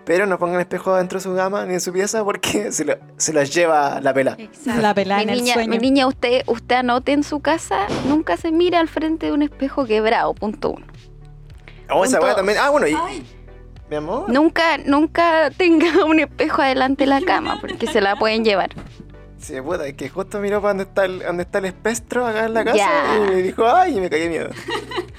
Pero 0.04 0.26
no 0.26 0.38
pongan 0.38 0.60
espejos 0.60 0.96
dentro 0.98 1.18
de 1.18 1.22
su 1.22 1.32
gama 1.34 1.64
ni 1.66 1.74
en 1.74 1.80
su 1.80 1.92
pieza 1.92 2.24
porque 2.24 2.72
se, 2.72 2.84
lo- 2.84 2.96
se 3.16 3.32
los 3.32 3.52
lleva 3.54 4.00
la 4.00 4.12
pela. 4.12 4.36
La 4.66 4.92
pelada 4.94 5.18
Mi 5.18 5.24
en 5.24 5.30
el 5.30 5.38
niña, 5.42 5.54
sueño. 5.54 5.70
mi 5.70 5.78
niña, 5.78 6.06
usted, 6.06 6.42
usted 6.46 6.76
anote 6.76 7.12
en 7.12 7.22
su 7.22 7.40
casa, 7.40 7.86
nunca 8.06 8.36
se 8.36 8.50
mire 8.50 8.76
al 8.76 8.88
frente 8.88 9.26
de 9.26 9.32
un 9.32 9.42
espejo 9.42 9.84
quebrado, 9.86 10.34
punto 10.34 10.70
uno. 10.70 10.86
Oh, 11.92 12.04
esa 12.04 12.18
Punto. 12.18 12.26
weá 12.26 12.34
también. 12.36 12.58
Ah, 12.60 12.70
bueno, 12.70 12.86
y. 12.86 12.96
Mi 13.90 13.96
amor. 13.96 14.28
Nunca, 14.30 14.78
nunca 14.78 15.50
tenga 15.56 16.04
un 16.06 16.20
espejo 16.20 16.62
adelante 16.62 17.02
de 17.04 17.10
la 17.10 17.20
cama, 17.22 17.58
porque 17.60 17.86
se 17.88 18.00
la 18.00 18.14
pueden 18.16 18.44
llevar. 18.44 18.70
Sí, 19.40 19.60
puta, 19.60 19.86
es 19.86 19.94
que 19.94 20.08
justo 20.08 20.38
miró 20.38 20.60
para 20.60 20.74
donde 20.74 20.84
está 20.84 21.04
el, 21.06 21.20
donde 21.20 21.42
está 21.44 21.58
el 21.58 21.64
espectro 21.64 22.26
acá 22.26 22.44
en 22.44 22.54
la 22.54 22.64
casa 22.64 22.76
Ya. 22.76 23.16
y 23.16 23.20
me 23.30 23.42
dijo, 23.42 23.66
ay, 23.66 23.96
y 23.96 24.00
me 24.00 24.10
caí 24.10 24.20
de 24.20 24.28
miedo. 24.28 24.50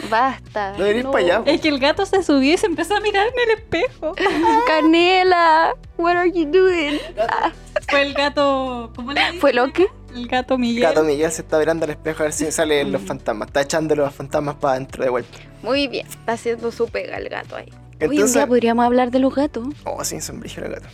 Basta. 0.10 0.74
No 0.78 0.88
ir 0.88 1.04
para 1.06 1.18
allá. 1.18 1.42
Es 1.46 1.62
que 1.62 1.70
el 1.70 1.80
gato 1.80 2.06
se 2.06 2.22
subió 2.24 2.54
y 2.54 2.58
se 2.58 2.68
empezó 2.68 2.96
a 2.96 3.00
mirar 3.00 3.28
en 3.28 3.50
el 3.50 3.58
espejo. 3.58 4.14
Canela, 4.68 5.74
what 5.98 6.16
are 6.16 6.32
you 6.32 6.46
doing? 6.46 7.00
Ah, 7.20 7.52
Fue 7.90 8.02
el 8.04 8.14
gato. 8.14 8.92
¿Cómo 8.96 9.12
le 9.14 9.22
dicen? 9.22 9.40
¿Fue 9.40 9.54
lo 9.54 9.72
que? 9.74 9.88
El 10.14 10.28
gato 10.28 10.58
Miguel. 10.58 10.84
Gato 10.84 11.04
Miguel 11.04 11.32
se 11.32 11.42
está 11.42 11.58
mirando 11.60 11.86
al 11.86 11.92
espejo 11.92 12.20
a 12.22 12.24
ver 12.24 12.34
si 12.34 12.52
salen 12.52 12.92
los 12.92 13.02
fantasmas. 13.02 13.48
Está 13.48 13.62
echando 13.62 13.96
los 13.96 14.14
fantasmas 14.14 14.56
para 14.56 14.74
adentro 14.74 15.04
de 15.04 15.10
vuelta. 15.10 15.38
Muy 15.64 15.88
bien, 15.88 16.06
está 16.08 16.34
haciendo 16.34 16.72
su 16.72 16.88
pega 16.90 17.18
el 17.18 17.30
gato 17.30 17.56
ahí. 17.56 17.70
Hoy 18.02 18.08
un 18.08 18.14
Entonces- 18.14 18.34
día 18.34 18.48
podríamos 18.48 18.86
hablar 18.86 19.12
de 19.12 19.20
los 19.20 19.34
gatos. 19.34 19.68
Oh, 19.86 20.04
sin 20.04 20.22
sombrilla 20.22 20.64
el 20.66 20.72
gato. 20.74 20.88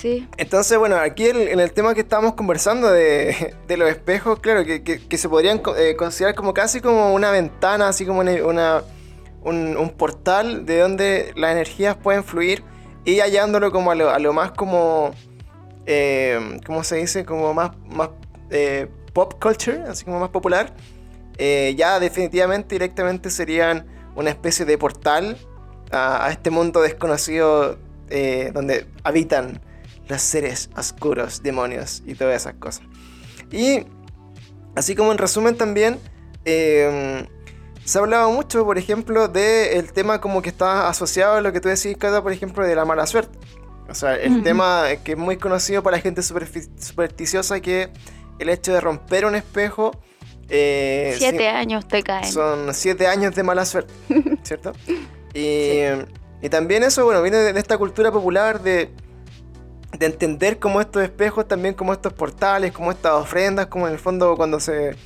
Sí. 0.00 0.28
Entonces, 0.36 0.76
bueno, 0.76 0.96
aquí 0.96 1.28
en, 1.28 1.36
en 1.36 1.60
el 1.60 1.72
tema 1.72 1.94
que 1.94 2.00
estábamos 2.00 2.34
conversando 2.34 2.90
de, 2.90 3.54
de 3.68 3.76
los 3.76 3.88
espejos, 3.88 4.40
claro, 4.40 4.64
que, 4.64 4.82
que- 4.82 5.18
se 5.18 5.28
podrían 5.28 5.62
eh, 5.78 5.94
considerar 5.96 6.34
como 6.34 6.52
casi 6.52 6.80
como 6.80 7.14
una 7.14 7.30
ventana, 7.30 7.88
así 7.88 8.04
como 8.04 8.20
una, 8.20 8.82
un, 9.42 9.94
portal 9.96 10.66
de 10.66 10.80
donde 10.80 11.32
las 11.36 11.52
energías 11.52 11.96
pueden 11.96 12.24
fluir 12.24 12.64
y 13.04 13.20
hallándolo 13.20 13.70
como 13.70 13.92
a 13.92 13.94
lo, 13.94 14.10
a 14.10 14.18
lo 14.18 14.32
más 14.32 14.50
como, 14.50 15.12
eh, 15.86 16.58
¿cómo 16.66 16.82
se 16.82 16.96
dice? 16.96 17.24
Como 17.24 17.54
más, 17.54 17.70
más 17.86 18.10
eh, 18.50 18.88
pop 19.12 19.34
culture, 19.40 19.84
así 19.88 20.04
como 20.04 20.18
más 20.18 20.30
popular, 20.30 20.74
eh, 21.38 21.74
ya 21.76 22.00
definitivamente 22.00 22.74
directamente 22.74 23.30
serían 23.30 23.86
una 24.16 24.30
especie 24.30 24.64
de 24.64 24.76
portal 24.76 25.36
a, 25.92 26.28
este 26.30 26.50
mundo 26.50 26.82
desconocido 26.82 27.78
donde 28.52 28.86
habitan 29.02 29.60
los 30.08 30.22
seres 30.22 30.70
oscuros, 30.76 31.42
demonios 31.42 32.02
y 32.06 32.14
todas 32.14 32.36
esas 32.42 32.54
cosas. 32.54 32.82
Y 33.50 33.86
así 34.74 34.94
como 34.94 35.12
en 35.12 35.18
resumen 35.18 35.56
también, 35.56 35.98
eh, 36.44 37.26
se 37.84 37.98
ha 37.98 38.00
hablado 38.02 38.30
mucho, 38.30 38.64
por 38.64 38.78
ejemplo, 38.78 39.28
del 39.28 39.92
tema 39.92 40.20
como 40.20 40.40
que 40.42 40.48
está 40.48 40.88
asociado 40.88 41.36
a 41.36 41.40
lo 41.40 41.52
que 41.52 41.60
tú 41.60 41.68
decís, 41.68 41.96
Cata, 41.98 42.22
por 42.22 42.32
ejemplo, 42.32 42.66
de 42.66 42.74
la 42.74 42.84
mala 42.84 43.06
suerte. 43.06 43.38
O 43.88 43.94
sea, 43.94 44.16
el 44.16 44.42
tema 44.42 44.84
que 45.04 45.12
es 45.12 45.18
muy 45.18 45.36
conocido 45.36 45.82
para 45.82 45.98
la 45.98 46.02
gente 46.02 46.22
supersticiosa 46.22 47.60
que 47.60 47.90
el 48.38 48.48
hecho 48.48 48.72
de 48.72 48.80
romper 48.80 49.26
un 49.26 49.34
espejo... 49.34 49.90
eh, 50.48 51.14
Siete 51.18 51.48
años 51.48 51.86
te 51.86 52.02
caen. 52.02 52.24
son 52.24 52.72
siete 52.72 53.06
años 53.06 53.34
de 53.34 53.42
mala 53.42 53.66
suerte, 53.66 53.92
¿cierto? 54.42 54.72
Y, 55.34 55.80
y 56.40 56.48
también 56.48 56.82
eso, 56.82 57.04
bueno, 57.04 57.20
viene 57.20 57.36
de, 57.36 57.52
de 57.52 57.60
esta 57.60 57.76
cultura 57.76 58.10
popular 58.10 58.62
de, 58.62 58.90
de 59.98 60.06
entender 60.06 60.58
como 60.58 60.80
estos 60.80 61.02
espejos, 61.02 61.46
también 61.46 61.74
como 61.74 61.92
estos 61.92 62.12
portales, 62.12 62.72
como 62.72 62.90
estas 62.90 63.12
ofrendas, 63.12 63.66
como 63.66 63.86
en 63.86 63.92
el 63.94 63.98
fondo 63.98 64.34
cuando 64.36 64.58
se, 64.60 64.96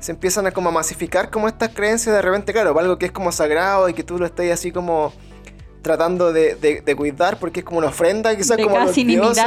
se 0.00 0.12
empiezan 0.12 0.46
a 0.46 0.52
como 0.52 0.68
a 0.68 0.72
masificar 0.72 1.30
como 1.30 1.48
estas 1.48 1.70
creencias 1.70 2.14
de 2.14 2.22
repente, 2.22 2.52
claro, 2.52 2.78
algo 2.78 2.98
que 2.98 3.06
es 3.06 3.12
como 3.12 3.32
sagrado 3.32 3.88
y 3.88 3.94
que 3.94 4.04
tú 4.04 4.18
lo 4.18 4.26
estás 4.26 4.46
así 4.50 4.70
como 4.72 5.12
tratando 5.82 6.32
de, 6.32 6.54
de- 6.56 6.80
de 6.82 6.96
cuidar 6.96 7.38
porque 7.38 7.60
es 7.60 7.64
como 7.66 7.78
una 7.78 7.88
ofrenda 7.88 8.34
quizás 8.36 8.56
de 8.56 8.62
como 8.64 8.76
casi 8.88 9.04
ni 9.04 9.14
dioses. 9.14 9.44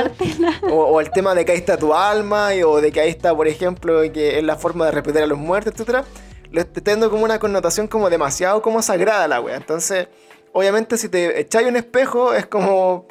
O, 0.69 0.75
o 0.85 1.01
el 1.01 1.11
tema 1.11 1.35
de 1.35 1.45
que 1.45 1.51
ahí 1.51 1.57
está 1.57 1.77
tu 1.77 1.93
alma, 1.93 2.55
y- 2.55 2.63
o 2.63 2.81
de 2.81 2.91
que 2.91 2.99
ahí 3.01 3.09
está, 3.09 3.35
por 3.35 3.47
ejemplo, 3.47 4.01
que 4.13 4.37
es 4.39 4.43
la 4.43 4.55
forma 4.55 4.85
de 4.85 4.91
repetir 4.91 5.21
a 5.21 5.25
los 5.27 5.37
muertos, 5.37 5.73
etcétera, 5.73 6.03
lo 6.51 6.65
teniendo 6.65 7.09
como 7.09 7.23
una 7.25 7.37
connotación 7.39 7.87
como 7.87 8.09
demasiado 8.09 8.61
como 8.61 8.81
sagrada 8.81 9.27
la 9.27 9.39
wea. 9.41 9.55
Entonces, 9.57 10.07
obviamente 10.53 10.97
si 10.97 11.07
te 11.09 11.39
echáis 11.39 11.67
un 11.67 11.75
espejo 11.77 12.33
es 12.33 12.45
como 12.45 13.05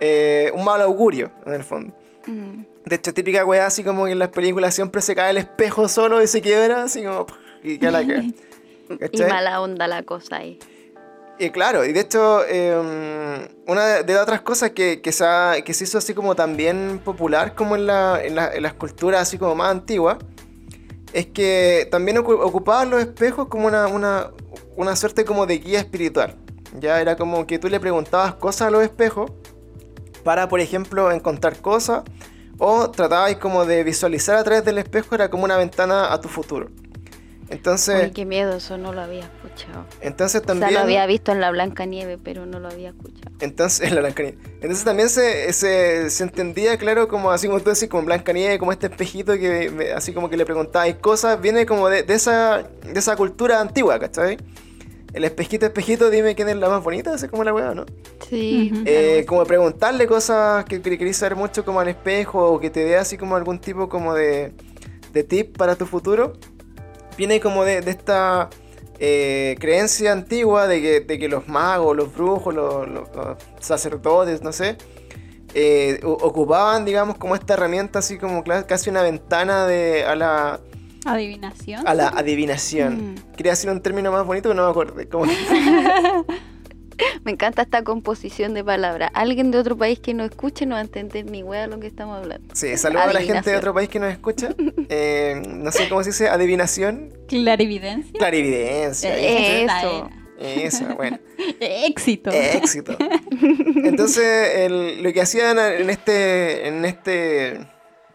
eh, 0.00 0.50
un 0.54 0.64
mal 0.64 0.80
augurio, 0.82 1.30
en 1.46 1.54
el 1.54 1.64
fondo. 1.64 1.94
Mm. 2.26 2.62
De 2.84 2.96
hecho, 2.96 3.12
típica 3.12 3.44
wea 3.44 3.66
así 3.66 3.82
como 3.82 4.04
que 4.04 4.12
en 4.12 4.18
las 4.18 4.28
películas 4.28 4.74
siempre 4.74 5.02
se 5.02 5.14
cae 5.14 5.30
el 5.30 5.38
espejo 5.38 5.88
solo 5.88 6.22
y 6.22 6.26
se 6.26 6.40
quiebra, 6.40 6.84
así 6.84 7.02
como... 7.04 7.26
Y 7.62 7.78
ya 7.78 7.90
la 7.90 8.04
queda. 8.06 8.22
Y 9.12 9.20
mala 9.22 9.60
onda 9.60 9.88
la 9.88 10.04
cosa 10.04 10.36
ahí. 10.36 10.60
Y 11.40 11.50
claro, 11.50 11.84
y 11.84 11.92
de 11.92 11.98
hecho, 12.00 12.42
eh, 12.48 13.48
una 13.66 13.84
de, 13.86 14.02
de 14.04 14.12
las 14.14 14.22
otras 14.22 14.42
cosas 14.42 14.70
que, 14.70 15.02
que, 15.02 15.10
se 15.10 15.24
ha- 15.24 15.56
que 15.64 15.74
se 15.74 15.82
hizo 15.84 15.98
así 15.98 16.14
como 16.14 16.36
también 16.36 17.00
popular 17.04 17.56
como 17.56 17.74
en, 17.74 17.86
la, 17.88 18.22
en, 18.24 18.36
la- 18.36 18.54
en 18.54 18.62
las 18.62 18.74
culturas 18.74 19.22
así 19.22 19.36
como 19.38 19.56
más 19.56 19.72
antiguas, 19.72 20.18
es 21.12 21.26
que 21.26 21.88
también 21.90 22.18
ocu- 22.18 22.38
ocupaban 22.40 22.88
los 22.90 23.00
espejos 23.02 23.48
como 23.48 23.66
una, 23.66 23.88
una, 23.88 24.30
una 24.76 24.94
suerte 24.94 25.24
como 25.24 25.46
de 25.46 25.58
guía 25.58 25.80
espiritual. 25.80 26.36
Ya 26.78 27.00
era 27.00 27.16
como 27.16 27.44
que 27.46 27.58
tú 27.58 27.68
le 27.68 27.80
preguntabas 27.80 28.34
cosas 28.36 28.68
a 28.68 28.70
los 28.70 28.82
espejos 28.84 29.32
para, 30.26 30.48
por 30.48 30.58
ejemplo, 30.58 31.12
encontrar 31.12 31.58
cosas 31.58 32.02
o 32.58 32.90
tratabas 32.90 33.36
como 33.36 33.64
de 33.64 33.84
visualizar 33.84 34.36
a 34.36 34.42
través 34.42 34.64
del 34.64 34.78
espejo, 34.78 35.14
era 35.14 35.30
como 35.30 35.44
una 35.44 35.56
ventana 35.56 36.12
a 36.12 36.20
tu 36.20 36.28
futuro. 36.28 36.68
Entonces, 37.48 38.06
Uy, 38.06 38.10
qué 38.10 38.24
miedo, 38.24 38.56
eso 38.56 38.76
no 38.76 38.92
lo 38.92 39.02
había 39.02 39.20
escuchado. 39.20 39.84
entonces 40.00 40.40
O 40.42 40.44
también... 40.44 40.70
sea, 40.70 40.80
lo 40.80 40.84
había 40.84 41.06
visto 41.06 41.30
en 41.30 41.40
la 41.40 41.52
Blanca 41.52 41.84
Nieve, 41.84 42.18
pero 42.18 42.44
no 42.44 42.58
lo 42.58 42.66
había 42.66 42.88
escuchado. 42.88 43.30
Entonces, 43.38 43.86
en 43.88 43.94
la 43.94 44.00
Blancanieves. 44.00 44.40
Entonces 44.54 44.84
también 44.84 45.08
se, 45.08 45.52
se, 45.52 46.10
se 46.10 46.22
entendía, 46.24 46.76
claro, 46.76 47.06
como 47.06 47.30
así 47.30 47.46
como 47.46 47.60
tú 47.60 47.70
decís, 47.70 47.88
como 47.88 48.02
Blancanieves, 48.02 48.58
como 48.58 48.72
este 48.72 48.88
espejito 48.88 49.34
que 49.34 49.92
así 49.94 50.12
como 50.12 50.28
que 50.28 50.36
le 50.36 50.44
preguntabais 50.44 50.96
cosas, 50.96 51.40
viene 51.40 51.66
como 51.66 51.88
de, 51.88 52.02
de 52.02 52.14
esa, 52.14 52.64
de 52.82 52.98
esa 52.98 53.14
cultura 53.14 53.60
antigua, 53.60 54.00
¿cachai? 54.00 54.38
El 55.12 55.24
espejito, 55.24 55.64
espejito, 55.66 56.10
dime 56.10 56.34
quién 56.34 56.48
es 56.48 56.56
la 56.56 56.68
más 56.68 56.82
bonita, 56.84 57.14
así 57.14 57.28
como 57.28 57.42
la 57.44 57.54
weá, 57.54 57.74
¿no? 57.74 57.86
Sí. 58.28 58.70
Eh, 58.84 59.24
como 59.26 59.44
preguntarle 59.44 60.06
cosas 60.06 60.64
que, 60.66 60.82
que 60.82 60.98
querís 60.98 61.16
saber 61.16 61.36
mucho 61.36 61.64
como 61.64 61.80
al 61.80 61.88
espejo 61.88 62.52
o 62.52 62.60
que 62.60 62.68
te 62.70 62.84
dé 62.84 62.96
así 62.96 63.16
como 63.16 63.36
algún 63.36 63.58
tipo 63.58 63.88
como 63.88 64.12
de, 64.14 64.52
de 65.12 65.24
tip 65.24 65.56
para 65.56 65.74
tu 65.76 65.86
futuro. 65.86 66.34
Viene 67.16 67.40
como 67.40 67.64
de, 67.64 67.80
de 67.80 67.90
esta 67.92 68.50
eh, 68.98 69.56
creencia 69.58 70.12
antigua 70.12 70.66
de 70.66 70.82
que, 70.82 71.00
de 71.00 71.18
que 71.18 71.28
los 71.28 71.48
magos, 71.48 71.96
los 71.96 72.14
brujos, 72.14 72.54
los, 72.54 72.86
los- 72.86 73.08
los 73.16 73.36
sacerdotes, 73.60 74.42
no 74.42 74.52
sé, 74.52 74.76
eh, 75.54 75.98
ocupaban, 76.04 76.84
digamos, 76.84 77.16
como 77.16 77.34
esta 77.34 77.54
herramienta 77.54 78.00
así 78.00 78.18
como 78.18 78.44
casi 78.44 78.90
una 78.90 79.02
ventana 79.02 79.66
de, 79.66 80.04
a, 80.04 80.14
la, 80.14 80.60
Adivinación. 81.06 81.86
a 81.86 81.94
la 81.94 82.08
adivinación. 82.08 83.12
Mm. 83.12 83.32
Quería 83.36 83.52
decir 83.52 83.70
un 83.70 83.80
término 83.82 84.10
más 84.12 84.24
bonito, 84.26 84.48
pero 84.48 84.54
no 84.54 84.64
me 84.64 84.70
acuerdo. 84.70 84.94
Como, 85.10 85.26
Me 87.24 87.32
encanta 87.32 87.60
esta 87.62 87.84
composición 87.84 88.54
de 88.54 88.64
palabras. 88.64 89.10
Alguien 89.12 89.50
de 89.50 89.58
otro 89.58 89.76
país 89.76 89.98
que 89.98 90.14
no 90.14 90.24
escuche 90.24 90.64
no 90.64 90.76
va 90.76 90.78
a 90.78 90.82
entender 90.82 91.26
ni 91.30 91.42
wea 91.42 91.66
lo 91.66 91.78
que 91.78 91.86
estamos 91.88 92.16
hablando. 92.16 92.54
sí, 92.54 92.74
saludo 92.78 93.02
a 93.02 93.12
la 93.12 93.20
gente 93.20 93.50
de 93.50 93.56
otro 93.56 93.74
país 93.74 93.88
que 93.90 93.98
nos 93.98 94.10
escucha. 94.12 94.54
Eh, 94.88 95.42
no 95.46 95.72
sé 95.72 95.88
cómo 95.88 96.02
se 96.04 96.10
dice, 96.10 96.28
adivinación. 96.28 97.12
Clarividencia. 97.26 98.12
Clarividencia. 98.16 99.18
Eh, 99.18 99.64
Eso. 99.64 100.08
Eso, 100.38 100.94
bueno. 100.96 101.18
Éxito. 101.60 102.30
Éxito. 102.30 102.96
Entonces, 103.84 104.54
el- 104.58 105.02
lo 105.02 105.12
que 105.12 105.20
hacían 105.22 105.58
en 105.58 105.90
este, 105.90 106.68
en 106.68 106.84
este, 106.84 107.58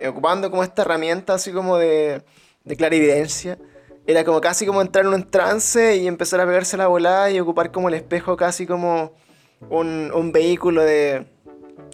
ocupando 0.08 0.50
como 0.50 0.64
esta 0.64 0.84
herramienta 0.84 1.34
así 1.34 1.52
como 1.52 1.78
de, 1.78 2.24
de 2.64 2.76
clarividencia, 2.76 3.58
era 4.06 4.24
como 4.24 4.42
casi 4.42 4.66
como 4.66 4.82
entrar 4.82 5.06
en 5.06 5.14
un 5.14 5.30
trance 5.30 5.96
y 5.98 6.08
empezar 6.08 6.42
a 6.42 6.46
pegarse 6.46 6.78
la 6.78 6.88
volada 6.88 7.30
y 7.32 7.40
ocupar 7.40 7.72
como 7.72 7.90
el 7.90 7.96
espejo 7.96 8.36
casi 8.36 8.66
como 8.66 9.14
un, 9.70 10.12
un 10.14 10.32
vehículo 10.32 10.82
de, 10.84 11.26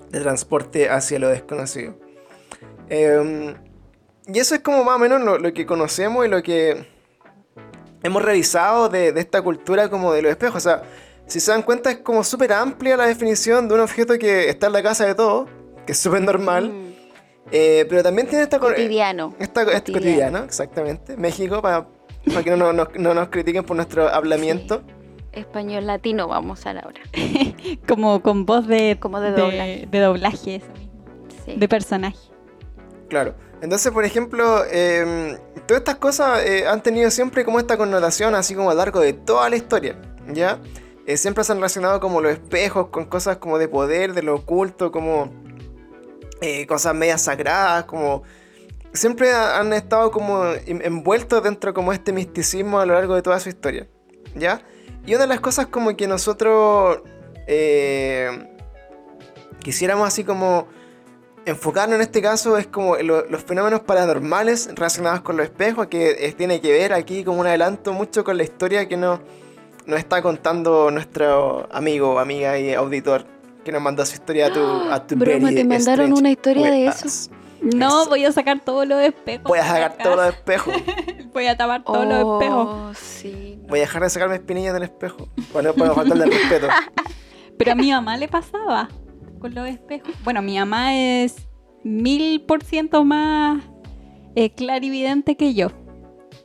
de 0.10 0.22
transporte 0.22 0.90
hacia 0.90 1.20
lo 1.20 1.30
desconocido. 1.30 1.98
Em, 2.90 3.56
y 4.28 4.40
eso 4.40 4.56
es 4.56 4.62
como 4.62 4.84
más 4.84 4.96
o 4.96 5.00
menos 5.00 5.22
lo, 5.22 5.38
lo 5.38 5.54
que 5.54 5.66
conocemos 5.66 6.26
y 6.26 6.30
lo 6.30 6.42
que 6.42 6.88
hemos 8.04 8.22
revisado 8.24 8.90
de, 8.90 9.12
de 9.12 9.20
esta 9.20 9.42
cultura 9.42 9.90
como 9.90 10.14
de 10.14 10.22
los 10.22 10.32
espejos. 10.32 10.66
O 10.66 10.70
sea, 10.70 10.84
si 11.26 11.40
se 11.40 11.52
dan 11.52 11.62
cuenta 11.62 11.92
es 11.92 11.98
como 11.98 12.24
súper 12.24 12.54
amplia 12.54 12.96
la 12.96 13.06
definición 13.06 13.68
de 13.68 13.76
un 13.76 13.82
objeto 13.82 14.18
que 14.18 14.50
está 14.50 14.68
en 14.68 14.74
la 14.74 14.84
casa 14.84 15.06
de 15.06 15.16
todos, 15.16 15.50
que 15.86 15.92
es 15.92 15.98
súper 15.98 16.22
normal, 16.22 16.72
Mm, 16.72 16.87
eh, 17.52 17.86
pero 17.90 18.04
también 18.04 18.28
tiene 18.28 18.44
esta... 18.44 18.60
co- 18.60 18.68
Cotidiano. 18.68 19.34
Esta, 19.40 19.64
este 19.64 19.92
cotidiano, 19.94 20.40
exactamente. 20.40 21.16
México, 21.18 21.62
para, 21.62 21.88
para 22.26 22.44
que 22.44 22.52
no, 22.52 22.58
nos- 22.74 22.76
no- 22.76 23.00
no 23.00 23.14
nos 23.14 23.30
critiquen 23.30 23.64
por 23.64 23.76
nuestro 23.76 24.08
hablamiento. 24.10 24.82
Español 25.32 25.86
latino 25.86 26.28
vamos 26.28 26.66
a 26.66 26.74
la 26.74 26.82
hora. 26.88 27.02
Como 27.88 28.22
con 28.22 28.46
voz 28.46 28.68
de, 28.68 28.98
Como 29.00 29.20
de 29.22 29.32
doblaje. 29.32 29.88
de 29.90 30.00
doblaje, 30.00 30.56
eso 30.56 30.68
mismo. 30.74 31.06
Sí. 31.46 31.54
De 31.56 31.68
personaje. 31.68 32.18
Claro. 33.10 33.36
Entonces, 33.62 33.92
por 33.92 34.04
ejemplo, 34.06 34.64
eh, 34.70 35.38
todas 35.68 35.82
estas 35.82 35.96
cosas 35.96 36.44
eh, 36.46 36.68
han 36.68 36.82
tenido 36.84 37.10
siempre 37.12 37.44
como 37.46 37.60
esta 37.60 37.78
connotación, 37.78 38.36
así 38.36 38.54
como 38.56 38.70
a 38.70 38.74
lo 38.74 38.80
largo 38.80 39.00
de 39.00 39.14
toda 39.14 39.50
la 39.50 39.56
historia, 39.56 40.00
¿ya? 40.32 40.60
Eh, 41.08 41.18
siempre 41.18 41.44
se 41.44 41.54
han 41.54 41.58
relacionado 41.60 42.00
como 42.00 42.22
los 42.22 42.34
espejos 42.34 42.88
con 42.90 43.06
cosas 43.06 43.38
como 43.38 43.58
de 43.58 43.68
poder, 43.68 44.14
de 44.14 44.22
lo 44.24 44.36
oculto, 44.36 44.92
como 44.92 45.32
eh, 46.42 46.66
cosas 46.68 46.94
medias 46.96 47.22
sagradas, 47.24 47.86
como... 47.86 48.24
Siempre 48.94 49.32
ha- 49.32 49.60
han 49.60 49.74
estado 49.74 50.10
como 50.12 50.46
en- 50.66 50.82
envueltos 50.84 51.44
dentro 51.44 51.74
como 51.74 51.94
este 51.94 52.12
misticismo 52.14 52.80
a 52.80 52.86
lo 52.86 52.94
largo 52.96 53.16
de 53.16 53.22
toda 53.22 53.40
su 53.40 53.50
historia, 53.50 53.88
¿ya? 54.36 54.62
Y 55.06 55.14
una 55.14 55.24
de 55.24 55.28
las 55.28 55.40
cosas 55.40 55.68
como 55.68 55.96
que 55.96 56.08
nosotros 56.08 57.00
eh, 57.48 58.48
quisiéramos 59.62 60.08
así 60.08 60.24
como 60.24 60.68
enfocarnos 61.46 61.96
en 61.96 62.02
este 62.02 62.22
caso 62.22 62.58
es 62.58 62.68
como 62.68 62.96
lo- 62.98 63.26
los 63.28 63.44
fenómenos 63.44 63.82
paranormales 63.82 64.70
relacionados 64.76 65.22
con 65.22 65.38
los 65.38 65.46
espejos, 65.46 65.88
que 65.88 66.34
tiene 66.38 66.60
que 66.60 66.72
ver 66.72 66.94
aquí 66.94 67.24
como 67.24 67.40
un 67.42 67.48
adelanto 67.48 67.94
mucho 67.94 68.24
con 68.24 68.36
la 68.38 68.44
historia 68.44 68.88
que 68.88 68.98
nos, 68.98 69.20
nos 69.86 70.00
está 70.00 70.22
contando 70.22 70.92
nuestro 70.92 71.68
amigo 71.72 72.20
amiga 72.20 72.58
y 72.58 72.74
auditor, 72.74 73.26
que 73.68 73.74
nos 73.74 73.82
mandó 73.82 74.06
su 74.06 74.14
historia 74.14 74.48
a 74.48 74.54
tu, 74.54 74.62
a 74.92 75.06
tu 75.06 75.18
Broma, 75.18 75.50
¿te 75.50 75.66
mandaron 75.66 76.14
una 76.14 76.32
historia 76.32 76.72
de 76.72 76.88
eso? 76.88 77.30
No, 77.62 78.08
voy 78.08 78.24
a 78.24 78.32
sacar 78.32 78.62
todos 78.62 78.88
los 78.88 79.02
espejos. 79.02 79.44
Voy 79.44 79.60
a 79.60 79.66
sacar 79.66 79.98
todos 79.98 80.16
los 80.16 80.28
espejos. 80.36 80.74
Voy 81.34 81.48
a 81.48 81.58
tapar 81.58 81.84
todos 81.84 82.06
los 82.06 82.18
espejos. 82.18 82.68
Oh, 82.70 82.94
sí. 82.94 83.60
Voy 83.68 83.80
a 83.80 83.82
dejar 83.82 84.04
de 84.04 84.10
sacarme 84.10 84.36
espinillas 84.36 84.74
del 84.74 84.84
espejo. 84.84 85.28
Para 85.52 85.68
no, 85.68 85.74
para 85.74 85.90
no 85.90 85.96
faltarle 85.96 86.24
el 86.24 86.32
respeto. 86.32 86.68
Pero 87.58 87.74
a 87.74 87.76
mi 87.76 87.92
mamá 87.92 88.16
le 88.16 88.30
pasaba 88.30 88.88
con 89.42 89.54
los 89.54 89.68
espejos. 89.68 90.14
Bueno, 90.24 90.42
mi 90.42 90.58
mamá 90.58 90.96
es 90.96 91.36
mil 91.84 92.42
por 92.44 92.64
ciento 92.64 93.04
más 93.04 93.62
eh, 94.36 94.50
clarividente 94.52 95.36
que 95.36 95.54
yo. 95.56 95.72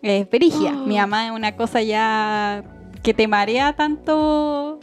Es 0.02 0.26
perigia. 0.26 0.72
Oh. 0.72 0.86
Mi 0.86 0.96
mamá 0.96 1.26
es 1.26 1.30
una 1.30 1.54
cosa 1.54 1.82
ya 1.82 2.64
que 3.04 3.14
te 3.14 3.28
marea 3.28 3.74
tanto, 3.74 4.80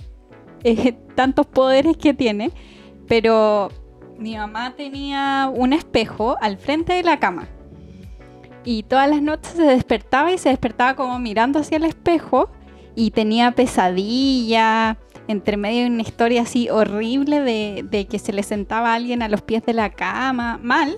eh, 0.64 0.98
tantos 1.16 1.46
poderes 1.46 1.98
que 1.98 2.14
tiene. 2.14 2.52
Pero 3.08 3.70
mi 4.18 4.36
mamá 4.36 4.76
tenía 4.76 5.52
un 5.54 5.74
espejo 5.74 6.38
al 6.42 6.58
frente 6.58 6.94
de 6.94 7.04
la 7.04 7.20
cama. 7.20 7.48
Y 8.64 8.84
todas 8.84 9.10
las 9.10 9.22
noches 9.22 9.54
se 9.54 9.64
despertaba 9.64 10.32
y 10.32 10.38
se 10.38 10.50
despertaba 10.50 10.96
como 10.96 11.18
mirando 11.18 11.60
hacia 11.60 11.78
el 11.78 11.86
espejo 11.86 12.50
y 12.94 13.12
tenía 13.12 13.52
pesadilla, 13.52 14.98
entre 15.30 15.58
medio 15.58 15.84
de 15.84 15.88
una 15.88 16.02
historia 16.02 16.42
así 16.42 16.70
horrible 16.70 17.40
de, 17.40 17.86
de 17.90 18.08
que 18.08 18.20
se 18.20 18.34
le 18.34 18.44
sentaba 18.44 18.94
alguien 18.94 19.22
a 19.22 19.30
los 19.30 19.42
pies 19.42 19.66
de 19.66 19.74
la 19.74 19.92
cama, 19.92 20.60
mal, 20.62 20.98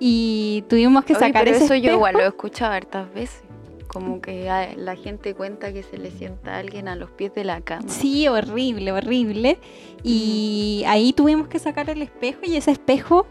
y 0.00 0.64
tuvimos 0.68 1.04
que 1.04 1.14
sacar 1.14 1.44
pero 1.44 1.56
ese 1.56 1.64
eso 1.66 1.74
yo 1.74 1.92
igual 1.92 2.14
lo 2.14 2.20
he 2.20 2.26
escuchado 2.26 2.72
hartas 2.72 3.12
veces. 3.12 3.43
Como 3.94 4.20
que 4.20 4.50
ah, 4.50 4.68
la 4.76 4.96
gente 4.96 5.32
cuenta 5.34 5.72
que 5.72 5.82
se 5.84 5.96
le 5.96 6.10
sienta 6.10 6.56
a 6.56 6.58
alguien 6.58 6.88
a 6.88 6.96
los 6.96 7.10
pies 7.12 7.32
de 7.32 7.44
la 7.44 7.60
cama. 7.62 7.88
Sí, 7.88 8.28
horrible, 8.28 8.90
horrible. 8.92 9.58
Y 10.02 10.82
ahí 10.86 11.12
tuvimos 11.14 11.46
que 11.48 11.58
sacar 11.60 11.88
el 11.88 12.02
espejo 12.02 12.40
y 12.42 12.56
ese 12.56 12.72
espejo, 12.72 13.24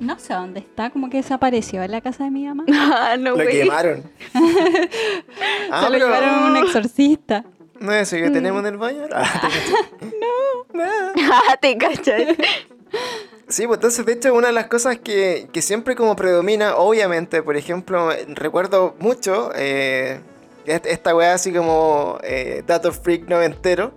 no 0.00 0.18
sé 0.18 0.34
dónde 0.34 0.60
está, 0.60 0.90
como 0.90 1.08
que 1.08 1.16
desapareció 1.16 1.82
en 1.82 1.92
la 1.92 2.00
casa 2.02 2.24
de 2.24 2.30
mi 2.30 2.44
mamá. 2.44 2.64
Ah, 2.72 3.16
no, 3.18 3.30
Lo 3.30 3.36
güey. 3.36 3.62
quemaron. 3.62 4.02
Ah, 4.34 4.40
Se 5.84 5.90
lo 5.90 5.92
pero- 5.92 6.06
llevaron 6.06 6.28
a 6.28 6.46
un 6.50 6.56
exorcista. 6.58 7.44
¿No 7.80 7.90
es 7.92 8.12
eso 8.12 8.22
que 8.24 8.30
tenemos 8.30 8.60
en 8.60 8.66
el 8.66 8.76
baño? 8.76 9.02
Ah, 9.12 9.48
no. 10.02 10.78
Nada. 10.78 11.12
Ah, 11.48 11.56
te 11.60 11.76
cachai. 11.76 12.36
Sí, 13.48 13.66
pues 13.66 13.76
entonces 13.78 14.06
de 14.06 14.12
hecho 14.14 14.32
una 14.34 14.46
de 14.48 14.52
las 14.54 14.66
cosas 14.68 14.98
que, 14.98 15.48
que 15.52 15.60
siempre 15.62 15.94
como 15.94 16.16
predomina, 16.16 16.76
obviamente, 16.76 17.42
por 17.42 17.56
ejemplo, 17.56 18.08
recuerdo 18.28 18.94
mucho 18.98 19.50
eh, 19.54 20.20
est- 20.64 20.86
esta 20.86 21.14
weá 21.14 21.34
así 21.34 21.52
como 21.52 22.18
eh, 22.22 22.62
Dato 22.66 22.90
Freak 22.92 23.28
noventero. 23.28 23.94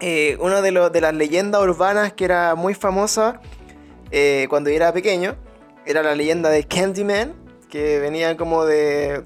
Eh, 0.00 0.36
uno 0.40 0.60
de, 0.62 0.72
los 0.72 0.90
de 0.92 1.00
las 1.00 1.14
leyendas 1.14 1.62
urbanas 1.62 2.12
que 2.12 2.24
era 2.24 2.56
muy 2.56 2.74
famosa 2.74 3.40
eh, 4.10 4.46
cuando 4.50 4.68
yo 4.68 4.76
era 4.76 4.92
pequeño 4.92 5.36
era 5.86 6.02
la 6.02 6.14
leyenda 6.16 6.50
de 6.50 6.64
Candyman, 6.64 7.32
que 7.70 8.00
venía 8.00 8.36
como 8.36 8.64
de, 8.64 9.24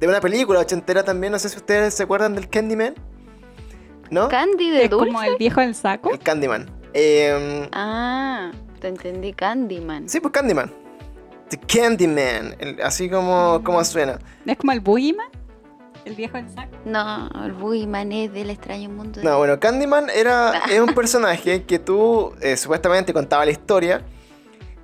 de 0.00 0.08
una 0.08 0.20
película 0.20 0.58
ochentera 0.60 1.04
también, 1.04 1.32
no 1.32 1.38
sé 1.38 1.48
si 1.48 1.56
ustedes 1.56 1.94
se 1.94 2.02
acuerdan 2.02 2.34
del 2.34 2.48
Candyman, 2.48 2.94
¿no? 4.10 4.28
Candy 4.28 4.70
de 4.70 4.84
Es 4.84 4.90
dulce. 4.90 5.06
como 5.06 5.22
el 5.22 5.36
viejo 5.36 5.60
del 5.60 5.74
saco. 5.74 6.10
El 6.10 6.18
Candyman. 6.18 6.77
Eh, 6.94 7.68
Ah, 7.72 8.50
te 8.80 8.88
entendí 8.88 9.32
Candyman. 9.32 10.08
Sí, 10.08 10.20
pues 10.20 10.32
Candyman. 10.32 10.72
The 11.50 11.58
Candyman. 11.58 12.56
el- 12.58 12.80
así 12.82 13.08
como, 13.08 13.62
como 13.64 13.82
suena. 13.84 14.18
¿No 14.44 14.52
es 14.52 14.58
como 14.58 14.72
el 14.72 14.80
Boogeyman? 14.80 15.28
El 16.04 16.14
viejo 16.14 16.36
del 16.38 16.48
saco. 16.50 16.76
No, 16.84 17.28
el 17.44 17.52
Boogeyman 17.52 18.12
es 18.12 18.32
del 18.32 18.50
extraño 18.50 18.88
mundo. 18.88 19.20
de- 19.20 19.24
No, 19.26 19.38
bueno, 19.38 19.58
Candyman 19.60 20.08
era, 20.10 20.52
es 20.70 20.80
un 20.80 20.94
personaje 20.94 21.64
que 21.64 21.78
tú 21.78 22.32
eh, 22.40 22.56
supuestamente 22.56 23.12
contaba 23.12 23.44
la 23.44 23.50
historia 23.50 24.02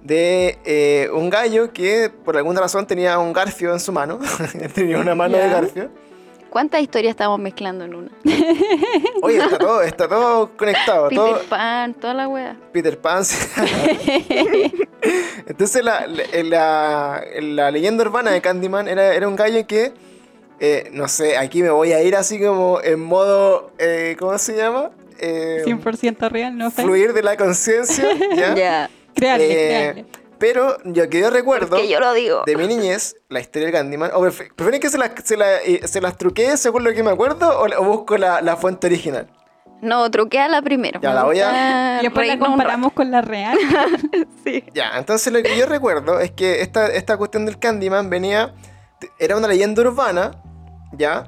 de 0.03 0.59
eh, 0.67 1.09
un 1.15 1.31
gallo 1.31 1.73
que 1.73 2.11
por 2.25 2.37
alguna 2.37 2.61
razón 2.61 2.87
tenía 2.87 3.19
un 3.19 3.33
garfio 3.33 3.73
en 3.73 3.81
su 3.81 3.91
mano. 3.93 4.19
tenía 4.75 4.99
una 4.99 5.15
mano 5.15 5.39
de 5.39 5.49
garfio. 5.49 5.91
¿Cuántas 6.55 6.81
historias 6.83 7.11
estamos 7.11 7.41
mezclando 7.41 7.85
en 7.85 7.97
una? 7.97 8.11
Oye, 9.23 9.39
está 9.39 9.59
todo, 9.59 9.83
está 9.83 10.09
todo 10.09 10.57
conectado. 10.57 11.09
todo, 11.11 11.33
Peter 11.35 11.49
Pan, 11.49 11.95
toda 11.95 12.15
la 12.15 12.29
wea. 12.29 12.57
Peter 12.73 12.97
Pan. 12.97 13.25
sí. 13.25 13.37
Entonces 15.49 15.85
la, 15.85 16.07
la, 16.07 16.25
la- 16.45 17.25
la 17.41 17.71
leyenda 17.73 18.05
urbana 18.05 18.31
de 18.31 18.41
Candyman 18.41 18.87
era, 18.87 19.15
era 19.15 19.27
un 19.27 19.35
gallo 19.35 19.67
que, 19.67 19.95
eh, 20.61 20.91
no 20.93 21.09
sé, 21.09 21.37
aquí 21.37 21.61
me 21.61 21.71
voy 21.71 21.91
a 21.93 22.01
ir 22.05 22.15
así 22.15 22.39
como 22.41 22.81
en 22.85 23.01
modo, 23.01 23.73
eh, 23.79 24.15
¿cómo 24.17 24.39
se 24.39 24.57
llama? 24.57 24.93
Eh, 25.19 25.63
100% 25.67 26.29
real, 26.31 26.57
no 26.57 26.71
fake. 26.71 26.87
fluir 26.87 27.13
de 27.15 27.23
la 27.25 27.37
conciencia, 27.37 28.05
¿ya? 28.37 28.55
Ya. 28.55 28.91
Créanle, 29.17 29.89
Eh. 30.01 30.05
Pero 30.47 30.77
yo 30.85 31.09
que 31.09 31.21
yo 31.21 31.31
recuerdo 31.31 31.77
Que 31.79 31.89
yo 31.89 32.01
lo 32.01 32.13
digo. 32.13 32.43
de 32.45 32.55
mi 32.57 32.67
niñez, 32.67 33.17
la 33.31 33.41
historia 33.41 33.67
del 33.69 33.75
Candyman, 33.75 34.11
o 34.13 34.21
pref- 34.21 34.53
prefieren 34.55 34.79
que 34.81 34.91
se 34.91 34.99
las, 34.99 35.11
se, 35.25 35.39
la- 35.39 35.63
eh, 35.63 35.81
se 35.89 36.03
las 36.03 36.19
truquee 36.19 36.57
según 36.59 36.85
lo 36.85 36.93
que 36.93 37.03
me 37.03 37.11
acuerdo 37.11 37.61
o, 37.61 37.67
la- 37.67 37.79
o 37.81 37.85
busco 37.85 38.19
la, 38.19 38.43
la 38.43 38.57
fuente 38.57 38.87
original. 38.89 39.27
No, 39.81 40.11
truqueala 40.11 40.61
primero. 40.63 41.01
Ya, 41.01 41.15
la 41.15 41.25
voy 41.25 41.41
a- 41.41 41.97
a... 41.97 42.01
Y 42.01 42.05
después 42.05 42.27
la 42.29 42.39
comparamos 42.39 42.93
con 42.93 43.11
la 43.11 43.23
real. 43.23 43.57
Sí. 44.45 44.63
Ya, 44.75 44.99
entonces 44.99 45.33
lo 45.33 45.43
que 45.43 45.57
yo 45.57 45.65
recuerdo 45.65 46.21
es 46.21 46.31
que 46.31 46.61
esta, 46.61 46.89
esta 46.89 47.17
cuestión 47.17 47.47
del 47.47 47.59
Candyman 47.59 48.11
venía. 48.11 48.55
Era 49.19 49.37
una 49.39 49.49
leyenda 49.49 49.81
urbana, 49.81 50.33
¿ya? 50.93 51.25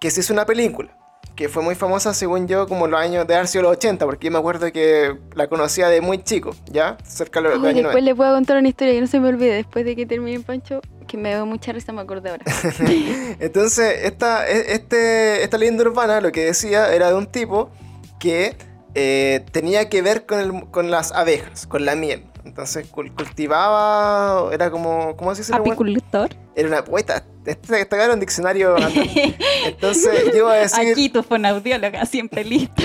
Que 0.00 0.10
se 0.10 0.20
hizo 0.20 0.32
una 0.32 0.44
película. 0.46 0.97
Que 1.38 1.48
fue 1.48 1.62
muy 1.62 1.76
famosa, 1.76 2.14
según 2.14 2.48
yo, 2.48 2.66
como 2.66 2.88
los 2.88 2.98
años 2.98 3.24
de 3.24 3.46
sido 3.46 3.62
los 3.62 3.72
80, 3.76 4.04
porque 4.04 4.24
yo 4.26 4.32
me 4.32 4.38
acuerdo 4.38 4.72
que 4.72 5.16
la 5.36 5.46
conocía 5.46 5.88
de 5.88 6.00
muy 6.00 6.18
chico, 6.24 6.50
¿ya? 6.66 6.98
Cerca 7.04 7.40
de 7.40 7.50
los, 7.50 7.64
años 7.64 7.84
después 7.84 8.02
les 8.02 8.16
voy 8.16 8.26
a 8.26 8.32
contar 8.32 8.56
una 8.56 8.66
historia 8.68 8.92
que 8.94 9.00
no 9.00 9.06
se 9.06 9.20
me 9.20 9.28
olvide. 9.28 9.54
Después 9.54 9.84
de 9.84 9.94
que 9.94 10.04
termine 10.04 10.40
Pancho, 10.40 10.80
que 11.06 11.16
me 11.16 11.28
dio 11.28 11.46
mucha 11.46 11.70
risa, 11.70 11.92
me 11.92 12.00
acordé 12.00 12.30
ahora. 12.30 12.44
90. 12.80 13.36
Entonces, 13.38 14.00
esta, 14.02 14.48
e- 14.48 14.72
este, 14.72 15.44
esta 15.44 15.58
leyenda 15.58 15.84
urbana 15.84 16.20
lo 16.20 16.32
que 16.32 16.44
decía 16.46 16.92
era 16.92 17.08
de 17.10 17.14
un 17.14 17.26
tipo 17.26 17.70
que 18.18 18.56
eh, 18.96 19.44
tenía 19.52 19.88
que 19.88 20.02
ver 20.02 20.26
con, 20.26 20.40
el- 20.40 20.64
con 20.72 20.90
las 20.90 21.12
abejas, 21.12 21.68
con 21.68 21.84
la 21.84 21.94
miel. 21.94 22.24
Entonces 22.48 22.90
cul- 22.90 23.14
cultivaba, 23.14 24.52
era 24.54 24.70
como, 24.70 25.16
¿cómo 25.16 25.34
se 25.34 25.42
dice? 25.42 25.54
Apicultor. 25.54 26.30
Era 26.56 26.68
una 26.68 26.82
poeta. 26.82 27.24
Este 27.44 27.80
esta 27.80 28.02
era 28.02 28.14
un 28.14 28.20
diccionario. 28.20 28.74
Entonces 29.66 30.24
yo 30.32 30.38
iba 30.38 30.52
a 30.52 30.56
decir. 30.56 30.92
Aquí 30.92 31.08
tu 31.10 31.22
fonaudióloga, 31.22 32.04
siempre 32.06 32.44
lista. 32.44 32.82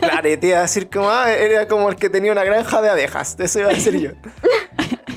Claro, 0.00 0.28
y 0.30 0.36
te 0.36 0.48
iba 0.48 0.58
a 0.58 0.62
decir 0.62 0.90
como, 0.90 1.08
ah, 1.10 1.32
era 1.32 1.66
como 1.68 1.88
el 1.88 1.96
que 1.96 2.10
tenía 2.10 2.32
una 2.32 2.44
granja 2.44 2.82
de 2.82 2.90
abejas. 2.90 3.36
Eso 3.38 3.60
iba 3.60 3.70
a 3.70 3.72
decir 3.74 3.98
yo. 3.98 4.10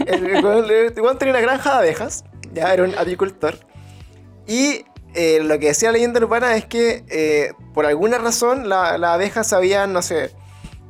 Weón 1.02 1.18
tenía 1.18 1.34
una 1.34 1.42
granja 1.42 1.72
de 1.74 1.78
abejas. 1.80 2.24
Ya 2.54 2.74
era 2.74 2.84
un 2.84 2.96
apicultor. 2.98 3.58
Y 4.48 4.86
eh, 5.14 5.40
lo 5.44 5.60
que 5.60 5.68
decía 5.68 5.90
la 5.90 5.94
leyenda 5.94 6.20
urbana 6.20 6.56
es 6.56 6.66
que 6.66 7.04
eh, 7.10 7.52
por 7.74 7.86
alguna 7.86 8.18
razón 8.18 8.70
la- 8.70 8.98
las 8.98 9.12
abejas 9.16 9.52
habían, 9.54 9.92
no 9.94 10.02
sé, 10.02 10.32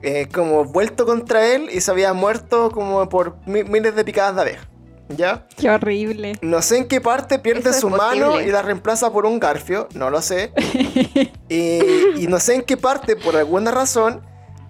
eh, 0.02 0.28
como 0.34 0.66
vuelto 0.66 1.06
contra 1.06 1.46
él 1.54 1.70
y 1.72 1.82
se 1.82 1.92
había 1.92 2.14
muerto 2.14 2.72
como 2.72 3.08
por 3.10 3.38
mi- 3.46 3.64
miles 3.64 3.96
de 3.96 4.04
picadas 4.04 4.36
de 4.36 4.42
abejas. 4.42 4.68
¿Ya? 5.10 5.48
Qué 5.58 5.70
horrible. 5.70 6.34
No 6.42 6.62
sé 6.62 6.78
en 6.80 6.88
qué 6.90 7.00
parte 7.00 7.40
pierde 7.40 7.70
Eso 7.70 7.80
su 7.80 7.90
mano 7.90 8.26
posible. 8.28 8.48
y 8.50 8.52
la 8.52 8.62
reemplaza 8.62 9.10
por 9.12 9.26
un 9.26 9.40
garfio, 9.40 9.88
no 9.94 10.10
lo 10.10 10.22
sé. 10.22 10.52
y, 11.50 11.80
y 12.18 12.28
no 12.28 12.40
sé 12.40 12.56
en 12.56 12.62
qué 12.64 12.76
parte, 12.78 13.16
por 13.16 13.36
alguna 13.38 13.72
razón, 13.72 14.22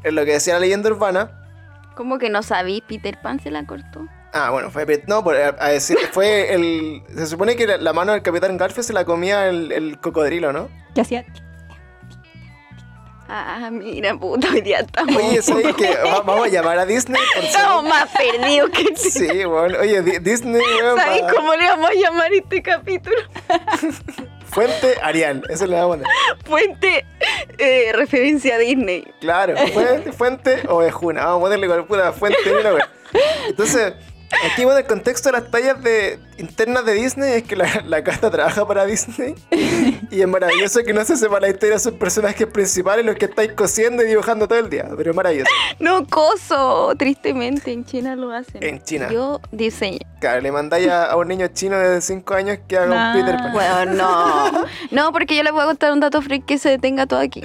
en 0.03 0.13
lo 0.15 0.23
que 0.25 0.33
decía 0.33 0.53
la 0.53 0.59
leyenda 0.59 0.89
urbana. 0.89 1.31
¿Cómo 1.95 2.19
que 2.19 2.29
no 2.29 2.43
sabí? 2.43 2.83
Peter 2.87 3.19
Pan 3.21 3.39
se 3.39 3.49
la 3.49 3.65
cortó. 3.65 4.05
Ah, 4.31 4.51
bueno, 4.51 4.69
fue. 4.69 4.85
No, 5.07 5.23
por- 5.23 5.35
a, 5.35 5.55
a 5.59 5.69
decir, 5.69 5.97
fue 6.11 6.53
el. 6.53 7.01
Se 7.15 7.25
supone 7.25 7.55
que 7.55 7.65
la, 7.65 7.77
la 7.77 7.93
mano 7.93 8.11
del 8.11 8.21
capitán 8.21 8.55
Garfio 8.57 8.83
se 8.83 8.93
la 8.93 9.05
comía 9.05 9.47
el, 9.47 9.71
el 9.71 9.99
cocodrilo, 9.99 10.53
¿no? 10.53 10.69
¿Qué 10.93 11.01
hacía? 11.01 11.25
Ah, 13.29 13.69
mira, 13.71 14.15
puta, 14.17 14.47
hoy 14.49 14.61
día 14.61 14.79
estamos. 14.79 15.15
Oye, 15.15 15.41
¿sabes 15.41 15.75
que 15.75 15.97
Vamos 16.25 16.45
a 16.47 16.49
llamar 16.49 16.79
a 16.79 16.85
Disney. 16.85 17.21
por 17.35 17.43
Estamos 17.45 17.83
más 17.83 18.07
perdidos 18.15 18.69
que 18.69 18.83
tú. 18.85 19.01
Sí, 19.09 19.43
bueno. 19.45 19.77
Oye, 19.79 20.01
Di- 20.01 20.19
Disney. 20.19 20.61
weón, 20.81 20.97
¿Sabéis 20.97 21.23
va- 21.23 21.33
cómo 21.33 21.53
le 21.55 21.65
vamos 21.67 21.89
a 21.89 21.93
llamar 21.93 22.33
este 22.33 22.61
capítulo? 22.61 23.17
Fuente 24.49 24.95
Arial, 25.03 25.43
eso 25.49 25.67
le 25.67 25.75
vamos 25.75 25.97
a 25.97 25.99
poner. 25.99 26.07
Fuente 26.45 27.05
eh, 27.57 27.91
referencia 27.93 28.55
a 28.55 28.57
Disney. 28.57 29.03
Claro, 29.19 29.55
fuente, 29.73 30.11
fuente 30.13 30.63
ovejuna. 30.69 31.25
Vamos 31.25 31.39
a 31.39 31.41
ponerle 31.43 31.67
con 31.67 31.85
pura 31.85 32.13
fuente 32.13 32.37
wea. 32.49 32.89
Entonces, 33.47 33.93
aquí 34.45 34.63
bueno, 34.65 34.79
el 34.79 34.85
contexto 34.87 35.29
de 35.29 35.39
las 35.39 35.49
tallas 35.51 35.81
de, 35.81 36.19
internas 36.37 36.85
de 36.85 36.93
Disney 36.93 37.33
es 37.33 37.43
que 37.43 37.55
la, 37.55 37.83
la 37.85 38.03
casta 38.03 38.29
trabaja 38.29 38.67
para 38.67 38.85
Disney. 38.85 39.35
Y 40.09 40.21
es 40.21 40.27
maravilloso 40.27 40.83
que 40.85 40.93
no 40.93 41.03
se 41.03 41.17
sepa 41.17 41.39
la 41.39 41.49
historia 41.49 41.73
de 41.75 41.79
sus 41.81 41.91
personajes 41.93 42.47
principales, 42.47 43.05
los 43.05 43.15
que 43.15 43.25
estáis 43.25 43.51
cosiendo 43.53 44.03
y 44.03 44.07
dibujando 44.07 44.47
todo 44.47 44.57
el 44.59 44.69
día. 44.69 44.85
Pero 44.95 45.11
es 45.11 45.15
maravilloso. 45.15 45.51
No 45.79 46.05
coso, 46.07 46.93
tristemente 46.97 47.71
en 47.73 47.83
China 47.83 48.15
lo 48.15 48.31
hacen. 48.31 48.63
En 48.63 48.81
China. 48.81 49.09
Yo 49.11 49.41
diseño. 49.51 49.99
Claro, 50.21 50.39
le 50.41 50.51
mandáis 50.51 50.87
a, 50.87 51.11
a 51.11 51.15
un 51.17 51.27
niño 51.27 51.47
chino 51.47 51.77
de 51.77 51.99
5 52.01 52.33
años 52.33 52.59
que 52.67 52.77
haga 52.77 52.87
Nah. 52.87 53.15
un 53.15 53.19
Peter 53.25 53.35
Pan. 53.37 53.53
Bueno, 53.53 53.93
no. 53.93 54.65
No, 54.91 55.11
porque 55.11 55.35
yo 55.35 55.43
les 55.43 55.51
voy 55.51 55.61
a 55.61 55.65
contar 55.65 55.91
un 55.91 55.99
dato 55.99 56.21
freak 56.21 56.45
que 56.45 56.57
se 56.57 56.69
detenga 56.69 57.05
todo 57.05 57.19
aquí. 57.19 57.43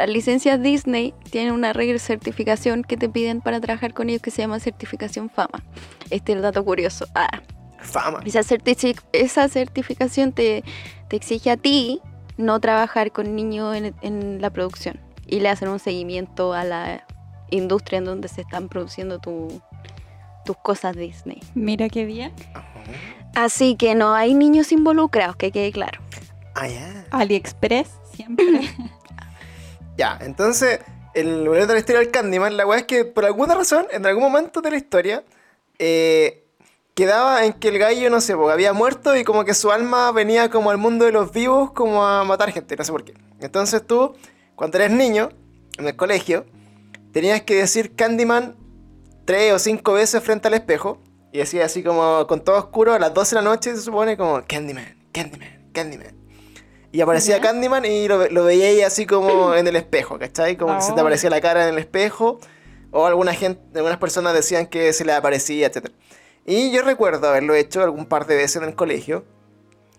Las 0.00 0.08
licencias 0.08 0.62
Disney 0.62 1.12
tienen 1.30 1.52
una 1.52 1.74
regla 1.74 1.92
de 1.92 1.98
certificación 1.98 2.84
que 2.84 2.96
te 2.96 3.10
piden 3.10 3.42
para 3.42 3.60
trabajar 3.60 3.92
con 3.92 4.08
ellos 4.08 4.22
que 4.22 4.30
se 4.30 4.40
llama 4.40 4.58
certificación 4.58 5.28
fama. 5.28 5.62
Este 6.08 6.32
es 6.32 6.36
el 6.36 6.42
dato 6.42 6.64
curioso. 6.64 7.04
Ah, 7.14 7.42
Fama. 7.80 8.20
esa, 8.24 8.40
certici- 8.40 8.98
esa 9.12 9.46
certificación 9.48 10.32
te, 10.32 10.64
te 11.08 11.16
exige 11.16 11.50
a 11.50 11.58
ti 11.58 12.00
no 12.38 12.58
trabajar 12.60 13.12
con 13.12 13.36
niños 13.36 13.76
en, 13.76 13.94
en 14.00 14.40
la 14.40 14.48
producción 14.48 14.98
y 15.26 15.40
le 15.40 15.50
hacen 15.50 15.68
un 15.68 15.78
seguimiento 15.78 16.54
a 16.54 16.64
la 16.64 17.04
industria 17.50 17.98
en 17.98 18.06
donde 18.06 18.28
se 18.28 18.40
están 18.40 18.70
produciendo 18.70 19.18
tu- 19.18 19.60
tus 20.46 20.56
cosas 20.56 20.96
Disney. 20.96 21.40
Mira 21.54 21.90
qué 21.90 22.06
bien. 22.06 22.32
Así 23.34 23.76
que 23.76 23.94
no 23.94 24.14
hay 24.14 24.32
niños 24.32 24.72
involucrados, 24.72 25.36
que 25.36 25.52
quede 25.52 25.72
claro. 25.72 26.00
Ah. 26.54 26.68
AliExpress, 27.10 27.90
siempre. 28.14 28.46
Ya, 30.00 30.16
entonces, 30.22 30.80
el 31.12 31.44
momento 31.44 31.66
de 31.66 31.74
la 31.74 31.78
historia 31.80 32.00
del 32.00 32.10
Candyman, 32.10 32.56
la 32.56 32.66
weá 32.66 32.78
es 32.78 32.84
que 32.86 33.04
por 33.04 33.26
alguna 33.26 33.54
razón, 33.54 33.86
en 33.90 34.06
algún 34.06 34.22
momento 34.22 34.62
de 34.62 34.70
la 34.70 34.78
historia, 34.78 35.24
eh, 35.78 36.46
quedaba 36.94 37.44
en 37.44 37.52
que 37.52 37.68
el 37.68 37.78
gallo, 37.78 38.08
no 38.08 38.22
sé, 38.22 38.34
porque 38.34 38.54
había 38.54 38.72
muerto 38.72 39.14
y 39.14 39.24
como 39.24 39.44
que 39.44 39.52
su 39.52 39.70
alma 39.70 40.10
venía 40.10 40.48
como 40.48 40.70
al 40.70 40.78
mundo 40.78 41.04
de 41.04 41.12
los 41.12 41.32
vivos, 41.32 41.72
como 41.72 42.02
a 42.02 42.24
matar 42.24 42.50
gente, 42.50 42.76
no 42.76 42.82
sé 42.82 42.92
por 42.92 43.04
qué. 43.04 43.12
Entonces 43.40 43.86
tú, 43.86 44.14
cuando 44.56 44.78
eres 44.78 44.90
niño, 44.90 45.28
en 45.76 45.86
el 45.86 45.96
colegio, 45.96 46.46
tenías 47.12 47.42
que 47.42 47.56
decir 47.56 47.94
Candyman 47.94 48.56
tres 49.26 49.52
o 49.52 49.58
cinco 49.58 49.92
veces 49.92 50.22
frente 50.22 50.48
al 50.48 50.54
espejo. 50.54 50.98
Y 51.30 51.40
decía 51.40 51.66
así 51.66 51.82
como 51.82 52.26
con 52.26 52.42
todo 52.42 52.56
oscuro, 52.56 52.94
a 52.94 52.98
las 52.98 53.12
12 53.12 53.36
de 53.36 53.42
la 53.42 53.50
noche 53.50 53.76
se 53.76 53.82
supone 53.82 54.16
como 54.16 54.42
Candyman, 54.48 54.96
Candyman, 55.12 55.70
Candyman. 55.74 56.19
Y 56.92 57.00
aparecía 57.00 57.36
Ya. 57.36 57.42
Candyman 57.42 57.84
y 57.84 58.08
lo, 58.08 58.28
lo 58.30 58.44
veía 58.44 58.66
ahí 58.66 58.82
así 58.82 59.06
como 59.06 59.54
en 59.54 59.66
el 59.66 59.76
espejo, 59.76 60.18
¿cachai? 60.18 60.56
Como 60.56 60.74
que 60.76 60.82
se 60.82 60.92
te 60.92 60.98
Oh. 60.98 61.02
aparecía 61.02 61.30
la 61.30 61.40
cara 61.40 61.64
en 61.68 61.74
el 61.74 61.78
espejo. 61.78 62.40
O 62.92 63.06
alguna 63.06 63.32
gente, 63.34 63.60
algunas 63.76 63.98
personas 63.98 64.34
decían 64.34 64.66
que 64.66 64.92
se 64.92 65.04
le 65.04 65.12
aparecía, 65.12 65.68
etc. 65.68 65.90
Y 66.44 66.72
yo 66.72 66.82
recuerdo 66.82 67.28
haberlo 67.28 67.54
hecho 67.54 67.82
algún 67.82 68.06
par 68.06 68.26
de 68.26 68.34
veces 68.36 68.56
en 68.62 68.64
el 68.68 68.74
colegio. 68.74 69.24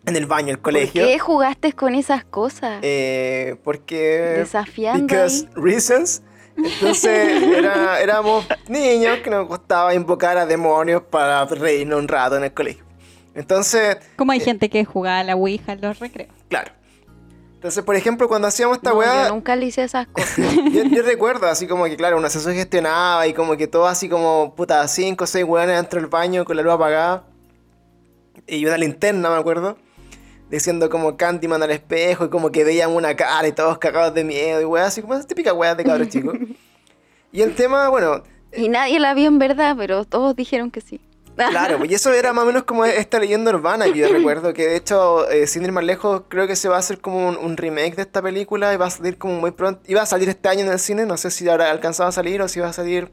En 0.06 0.16
el 0.18 0.26
baño 0.26 0.48
del 0.48 0.60
colegio. 0.60 1.04
¿Por 1.04 1.12
qué 1.12 1.20
jugaste 1.20 1.74
con 1.74 1.94
esas 1.96 2.26
cosas? 2.26 2.80
Eh, 2.82 3.56
porque... 3.64 4.34
Desafiando 4.40 5.04
Because 5.06 5.46
ahí. 5.48 5.62
reasons. 5.62 6.24
Entonces 6.58 7.42
era- 7.58 8.02
éramos 8.02 8.46
niños 8.68 9.20
que 9.20 9.30
nos 9.30 9.48
gustaba 9.48 9.94
invocar 9.94 10.38
a 10.38 10.46
demonios 10.46 11.04
para 11.04 11.46
reírnos 11.46 12.00
un 12.00 12.08
rato 12.10 12.36
en 12.36 12.44
el 12.46 12.54
colegio. 12.54 12.84
Entonces, 13.36 13.98
Como 14.18 14.34
hay 14.34 14.42
gente 14.42 14.70
que 14.70 14.84
jugaba 14.84 15.20
a 15.20 15.24
la 15.24 15.36
Ouija 15.36 15.72
en 15.74 15.82
los 15.82 16.00
recreos. 16.00 16.34
claro. 16.50 16.72
Entonces, 17.62 17.84
por 17.84 17.96
ejemplo, 17.96 18.28
cuando 18.28 18.48
hacíamos 18.48 18.78
esta 18.78 18.90
No, 18.90 18.98
weá, 18.98 19.28
yo 19.28 19.36
nunca 19.36 19.56
le 19.56 19.68
hice 19.68 19.84
esas 19.84 20.08
cosas. 20.08 20.36
yo, 20.74 20.84
yo 20.84 21.04
recuerdo 21.06 21.46
así 21.46 21.68
como 21.68 21.86
que, 21.86 21.96
claro, 21.96 22.18
uno 22.18 22.28
se 22.28 22.40
sugestionaba 22.40 23.28
y 23.28 23.36
como 23.36 23.56
que 23.56 23.68
todo 23.68 23.86
así 23.86 24.10
como, 24.10 24.56
puta, 24.56 24.88
cinco 24.88 25.26
o 25.26 25.28
seis 25.28 25.46
weones 25.46 25.76
dentro 25.76 26.02
del 26.02 26.10
baño 26.10 26.44
con 26.44 26.58
la 26.58 26.64
luz 26.64 26.74
apagada. 26.74 27.24
Y 28.48 28.66
una 28.66 28.80
linterna, 28.80 29.30
me 29.30 29.36
acuerdo. 29.36 29.78
Diciendo 30.50 30.90
como 30.90 31.16
Candyman 31.18 31.62
al 31.62 31.70
espejo 31.70 32.26
y 32.26 32.30
como 32.30 32.52
que 32.52 32.64
veían 32.64 32.90
una 32.90 33.16
cara 33.16 33.48
y 33.48 33.52
todos 33.52 33.78
cagados 33.78 34.16
de 34.16 34.24
miedo 34.24 34.60
y 34.60 34.66
weá, 34.66 34.88
así 34.88 35.04
como 35.04 35.14
esas 35.14 35.28
típicas 35.28 35.54
weas 35.54 35.78
de 35.78 35.84
cabros 35.84 36.10
chicos. 36.10 36.36
Y 37.32 37.44
el 37.44 37.54
tema, 37.54 37.90
bueno, 37.90 38.24
Y 38.58 38.70
nadie 38.70 39.00
la 39.00 39.14
vio 39.14 39.28
en 39.28 39.38
verdad, 39.38 39.76
pero 39.78 40.04
todos 40.04 40.36
dijeron 40.36 40.72
que 40.72 40.82
sí. 40.82 41.00
Claro, 41.50 41.78
pues 41.78 41.92
y 41.92 41.94
eso 41.96 42.14
era 42.14 42.34
más 42.34 42.44
o 42.44 42.48
menos 42.48 42.64
como 42.64 42.86
esta 42.86 43.20
leyenda 43.20 43.52
urbana 43.52 43.86
que 43.86 44.00
yo 44.00 44.08
recuerdo, 44.12 44.54
que 44.54 44.68
de 44.68 44.76
hecho, 44.76 45.30
eh, 45.30 45.48
sin 45.48 45.64
ir 45.64 45.72
más 45.72 45.84
lejos, 45.84 46.24
creo 46.28 46.48
que 46.48 46.56
se 46.56 46.70
va 46.70 46.76
a 46.76 46.80
hacer 46.80 47.00
como 47.00 47.28
un, 47.28 47.38
un 47.38 47.58
remake 47.58 47.96
de 47.96 48.04
esta 48.04 48.22
película 48.22 48.74
y 48.74 48.78
va 48.78 48.88
a 48.88 48.90
salir 48.90 49.18
como 49.18 49.36
muy 49.40 49.52
pronto. 49.52 49.82
Iba 49.88 50.02
a 50.02 50.06
salir 50.06 50.30
este 50.30 50.50
año 50.50 50.62
en 50.62 50.72
el 50.72 50.80
cine, 50.80 51.06
no 51.06 51.18
sé 51.18 51.32
si 51.32 51.48
habrá 51.50 51.72
alcanzado 51.72 52.10
a 52.10 52.12
salir 52.12 52.42
o 52.42 52.48
si 52.48 52.60
va 52.60 52.68
a 52.70 52.74
salir 52.74 53.12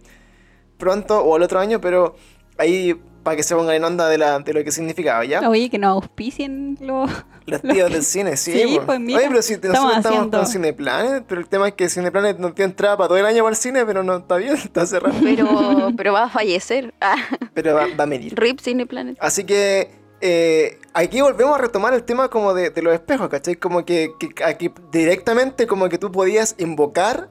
pronto 0.79 1.21
o 1.21 1.37
el 1.37 1.43
otro 1.43 1.59
año, 1.61 1.81
pero 1.81 2.17
ahí 2.57 3.01
para 3.29 3.37
que 3.37 3.43
se 3.43 3.55
pongan 3.55 3.75
en 3.75 3.85
onda 3.85 4.09
de, 4.09 4.17
la, 4.17 4.39
de 4.39 4.55
lo 4.55 4.65
que 4.65 4.73
significaba, 4.73 5.23
¿ya? 5.27 5.47
Oye, 5.47 5.69
que 5.69 5.77
nos 5.77 5.91
auspicien 6.03 6.79
los... 6.81 7.11
Los 7.45 7.61
tíos 7.61 7.91
del 7.93 8.03
cine, 8.03 8.37
sí. 8.39 8.53
Sí, 8.53 8.81
pues 8.87 8.99
mira, 9.01 9.19
Oye, 9.19 9.29
pero 9.29 9.43
si 9.43 9.53
nosotros 9.55 9.75
estamos 9.75 9.97
estamos 9.99 10.17
haciendo- 10.19 10.39
con 10.39 10.47
Cineplanet, 10.47 11.25
pero 11.27 11.41
el 11.43 11.47
tema 11.49 11.69
es 11.69 11.75
que 11.75 11.89
Cineplanet 11.91 12.39
no 12.39 12.53
tiene 12.55 12.71
entrada 12.71 12.97
para 12.97 13.09
todo 13.09 13.19
el 13.19 13.27
año 13.27 13.43
para 13.43 13.51
el 13.51 13.57
cine, 13.57 13.85
pero 13.85 14.03
no 14.03 14.17
está 14.17 14.37
bien, 14.37 14.55
está 14.65 14.87
cerrado. 14.87 15.15
Pero, 15.23 15.91
pero 15.97 16.13
va 16.15 16.25
a 16.25 16.29
fallecer. 16.31 16.95
Ah, 17.03 17.17
Pero 17.53 17.75
va, 17.75 17.87
va 17.99 18.05
a 18.05 18.07
venir. 18.07 18.35
RIP 18.35 18.61
Cineplanet. 18.61 19.17
Así 19.21 19.45
que 19.45 19.91
eh, 20.23 20.79
aquí 20.95 21.21
volvemos 21.21 21.55
a 21.55 21.59
retomar 21.59 21.93
el 21.95 22.03
tema 22.05 22.29
como 22.29 22.55
de, 22.55 22.71
de 22.71 22.83
los 22.83 22.93
espejos, 22.95 23.29
¿cachai? 23.29 23.57
Como 23.57 23.85
que, 23.85 24.11
que 24.19 24.43
aquí 24.45 24.71
directamente 24.91 25.67
como 25.67 25.89
que 25.91 25.99
tú 25.99 26.11
podías 26.13 26.55
invocar 26.59 27.29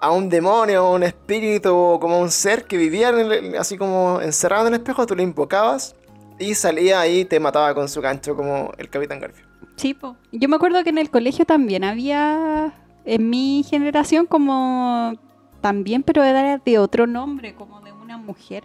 a 0.00 0.10
un 0.12 0.28
demonio, 0.28 0.86
o 0.88 0.94
un 0.94 1.02
espíritu, 1.02 1.74
o 1.74 2.00
como 2.00 2.18
un 2.20 2.30
ser 2.30 2.64
que 2.64 2.76
vivía 2.76 3.10
en 3.10 3.18
el- 3.20 3.56
así 3.56 3.76
como 3.76 4.20
encerrado 4.22 4.66
en 4.66 4.74
el 4.74 4.80
espejo, 4.80 5.06
tú 5.06 5.14
lo 5.14 5.22
invocabas 5.22 5.94
y 6.38 6.54
salía 6.54 7.00
ahí 7.00 7.20
y 7.20 7.24
te 7.26 7.38
mataba 7.38 7.74
con 7.74 7.88
su 7.88 8.00
gancho 8.00 8.34
como 8.34 8.72
el 8.78 8.88
Capitán 8.88 9.20
Garfield. 9.20 9.48
Sí, 9.76 9.94
po. 9.94 10.16
Yo 10.32 10.48
me 10.48 10.56
acuerdo 10.56 10.82
que 10.84 10.90
en 10.90 10.98
el 10.98 11.10
colegio 11.10 11.44
también 11.44 11.84
había, 11.84 12.72
en 13.04 13.28
mi 13.30 13.62
generación, 13.68 14.26
como 14.26 15.14
también, 15.60 16.02
pero 16.02 16.22
era 16.24 16.56
de 16.58 16.78
otro 16.78 17.06
nombre, 17.06 17.54
como 17.54 17.80
de 17.82 17.92
una 17.92 18.16
mujer. 18.16 18.64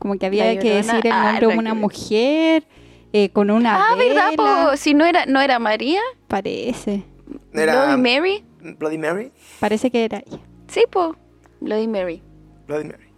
Como 0.00 0.16
que 0.18 0.26
había 0.26 0.58
que 0.58 0.74
decir 0.74 1.06
el 1.06 1.12
Ah, 1.12 1.24
nombre 1.32 1.46
de 1.48 1.58
una 1.58 1.70
que- 1.72 1.78
mujer, 1.78 2.64
eh, 3.12 3.30
con 3.30 3.50
una 3.50 3.76
Ah, 3.90 3.94
¿verdad? 3.96 4.30
po? 4.36 4.76
Si 4.76 4.94
no 4.94 5.04
era, 5.04 5.26
no 5.26 5.40
era 5.40 5.58
María, 5.58 6.00
Parece, 6.26 7.04
Era 7.52 7.96
Mary. 7.96 8.44
Bloody 8.78 8.98
Mary. 8.98 9.32
parece 9.60 9.90
que 9.90 10.04
era 10.04 10.18
ella. 10.26 10.38
Sí, 10.68 10.82
po. 10.90 11.16
Bloody 11.60 11.88
Mary. 11.88 12.22
Bloody 12.66 12.84
Mary. 12.84 13.12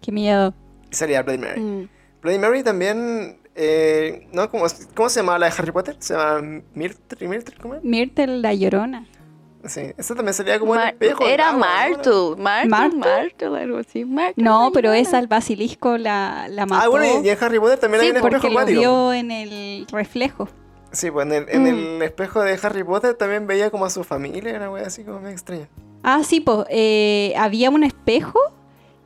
Qué 0.00 0.12
miedo. 0.12 0.54
Y 0.90 0.94
salía 0.94 1.22
Bloody 1.22 1.38
Mary. 1.38 1.60
Mm. 1.60 1.88
Bloody 2.22 2.38
Mary 2.38 2.62
también... 2.62 3.38
eh, 3.54 4.26
¿no? 4.32 4.50
¿Cómo, 4.50 4.64
¿Cómo 4.94 5.08
se 5.08 5.20
llama 5.20 5.38
la 5.38 5.46
de 5.46 5.54
Harry 5.58 5.72
Potter? 5.72 5.96
¿Se 5.98 6.14
llama 6.14 6.62
Myrtle? 6.74 7.28
¿Myrtle? 7.28 7.54
¿Cómo 7.60 7.74
es? 7.76 7.82
Myrtle 7.84 8.38
la 8.38 8.54
llorona. 8.54 9.06
Sí, 9.64 9.80
esa 9.98 10.14
también 10.14 10.32
salía 10.32 10.60
como 10.60 10.74
Mar- 10.76 10.94
el 11.00 11.08
espejo. 11.08 11.26
era. 11.26 11.52
Martle, 11.52 12.36
¿Martle? 12.38 12.98
Martle, 13.00 13.58
algo 13.62 13.78
así. 13.78 14.06
No, 14.36 14.70
pero 14.72 14.92
esa 14.92 15.18
al 15.18 15.26
basilisco 15.26 15.98
la, 15.98 16.46
la 16.48 16.66
mató 16.66 16.84
Ah, 16.84 16.88
bueno, 16.88 17.20
y 17.24 17.28
en 17.28 17.38
Harry 17.42 17.58
Potter 17.58 17.78
también 17.80 18.00
Sí, 18.02 18.06
hay 18.10 18.14
un 18.14 18.20
porque 18.20 18.36
espejo 18.36 18.54
lo 18.54 18.60
acuático. 18.60 18.80
vio 18.80 19.12
en 19.12 19.30
el 19.32 19.86
reflejo. 19.90 20.48
Sí, 20.96 21.10
pues 21.10 21.26
en 21.26 21.32
el, 21.32 21.46
en 21.48 21.62
Mm. 21.62 21.66
el 21.96 22.02
espejo 22.02 22.40
de 22.42 22.58
Harry 22.62 22.82
Potter 22.84 23.14
también 23.14 23.46
veía 23.46 23.70
como 23.70 23.84
a 23.84 23.90
su 23.90 24.02
familia, 24.04 24.54
una 24.56 24.70
wea 24.70 24.86
así 24.86 25.04
como 25.04 25.20
me 25.20 25.30
extraña. 25.30 25.68
Ah, 26.02 26.22
sí, 26.24 26.40
pues 26.40 26.66
había 27.36 27.70
un 27.70 27.84
espejo 27.84 28.38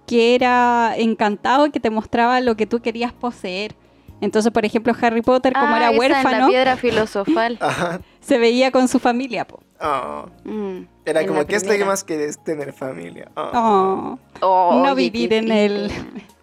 que 0.07 0.35
era 0.35 0.95
encantado 0.97 1.67
y 1.67 1.71
que 1.71 1.81
te 1.81 1.91
mostraba 1.91 2.41
lo 2.41 2.57
que 2.57 2.67
tú 2.67 2.81
querías 2.81 3.13
poseer. 3.13 3.75
Entonces, 4.21 4.53
por 4.53 4.65
ejemplo, 4.67 4.93
Harry 5.01 5.23
Potter, 5.23 5.53
como 5.55 5.67
Ah, 5.67 5.77
era 5.79 5.91
esa 5.91 5.91
en 5.91 6.11
la 6.13 6.17
huérfano, 6.19 6.49
piedra 6.49 6.77
filosofal. 6.77 7.57
Ajá. 7.61 8.01
se 8.21 8.39
veía 8.39 8.71
con 8.71 8.87
su 8.89 8.99
familia. 8.99 9.47
po. 9.47 9.61
Oh. 9.81 10.27
Mm, 10.45 10.83
Era 11.07 11.23
en 11.23 11.29
como, 11.29 11.47
¿qué 11.47 11.57
es 11.57 11.63
lo 11.63 11.69
que 11.69 11.75
primera. 11.77 11.91
más 11.91 12.05
quieres 12.05 12.43
tener 12.45 12.73
familia? 12.75 13.31
Oh. 13.35 13.51
Oh, 13.55 14.19
Oh, 14.43 14.83
no 14.85 14.93
oye, 14.93 14.95
vivir 15.11 15.33
en 15.33 15.51
el... 15.51 15.91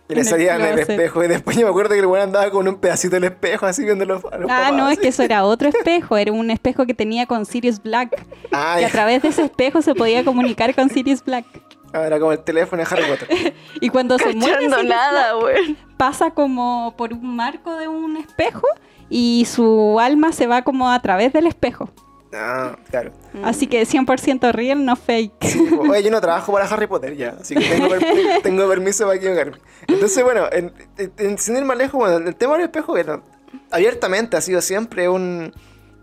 Y 0.10 0.16
le 0.16 0.24
salía 0.24 0.56
en 0.56 0.62
el 0.62 0.68
closet. 0.76 0.90
espejo. 0.92 1.24
Y 1.24 1.28
después 1.28 1.58
yo 1.58 1.64
me 1.66 1.70
acuerdo 1.70 1.94
que 1.94 2.00
el 2.00 2.06
weón 2.06 2.24
andaba 2.24 2.50
con 2.50 2.68
un 2.68 2.76
pedacito 2.78 3.16
del 3.16 3.26
espejo 3.26 3.66
así 3.66 3.84
viendo 3.84 4.04
a 4.04 4.08
los, 4.08 4.26
a 4.26 4.38
los 4.38 4.50
Ah, 4.50 4.66
papás, 4.66 4.74
no, 4.74 4.90
es 4.90 5.00
que 5.00 5.10
eso 5.10 5.24
era 5.24 5.44
otro 5.46 5.68
espejo, 5.70 6.18
era 6.18 6.32
un 6.32 6.50
espejo 6.52 6.86
que 6.86 6.94
tenía 6.94 7.26
con 7.26 7.46
Sirius 7.46 7.82
Black. 7.82 8.16
Y 8.52 8.84
a 8.84 8.90
través 8.90 9.22
de 9.22 9.30
ese 9.30 9.44
espejo 9.44 9.82
se 9.82 9.96
podía 9.96 10.24
comunicar 10.24 10.74
con 10.76 10.90
Sirius 10.90 11.24
Black. 11.24 11.46
Ah, 11.94 12.06
era 12.06 12.20
como 12.20 12.32
el 12.34 12.40
teléfono 12.40 12.84
de 12.84 12.88
Harry 12.92 13.04
Potter. 13.10 13.54
Y 13.82 13.90
cuando 13.90 14.18
se 14.18 14.34
muere 14.34 14.60
Sirius 14.70 14.84
nada, 14.86 15.34
güey. 15.34 15.76
pasa 15.98 16.32
como 16.32 16.94
por 16.98 17.14
un 17.14 17.36
marco 17.36 17.76
de 17.76 17.88
un 17.88 18.18
espejo 18.18 18.68
y 19.10 19.46
su 19.50 20.00
alma 20.00 20.32
se 20.32 20.48
va 20.48 20.62
como 20.64 20.90
a 20.90 21.02
través 21.02 21.34
del 21.34 21.48
espejo. 21.48 21.90
Ah, 22.34 22.76
claro. 22.90 23.12
Así 23.44 23.68
que 23.68 23.84
100% 23.86 24.52
real, 24.52 24.84
no 24.86 24.96
fake. 24.96 25.34
Sí, 25.46 25.70
oye, 25.80 26.04
yo 26.04 26.12
no 26.12 26.20
trabajo 26.22 26.52
para 26.52 26.66
Harry 26.66 26.86
Potter 26.88 27.16
ya, 27.16 27.38
así 27.40 27.56
que 27.56 27.64
tengo, 27.66 27.88
per- 27.90 28.04
tengo 28.44 28.68
permiso 28.68 29.06
para 29.06 29.16
equivocarme. 29.18 29.58
Entonces, 29.88 30.24
bueno, 30.24 30.46
en, 30.52 30.74
en- 30.98 31.38
sin 31.38 31.56
ir 31.58 31.64
más 31.66 31.78
lejos, 31.78 31.94
bueno, 32.00 32.18
el 32.18 32.36
tema 32.36 32.54
del 32.54 32.64
espejo, 32.64 32.92
bueno, 32.92 33.24
abiertamente 33.72 34.36
ha 34.36 34.42
sido 34.42 34.62
siempre 34.62 35.08
un, 35.08 35.54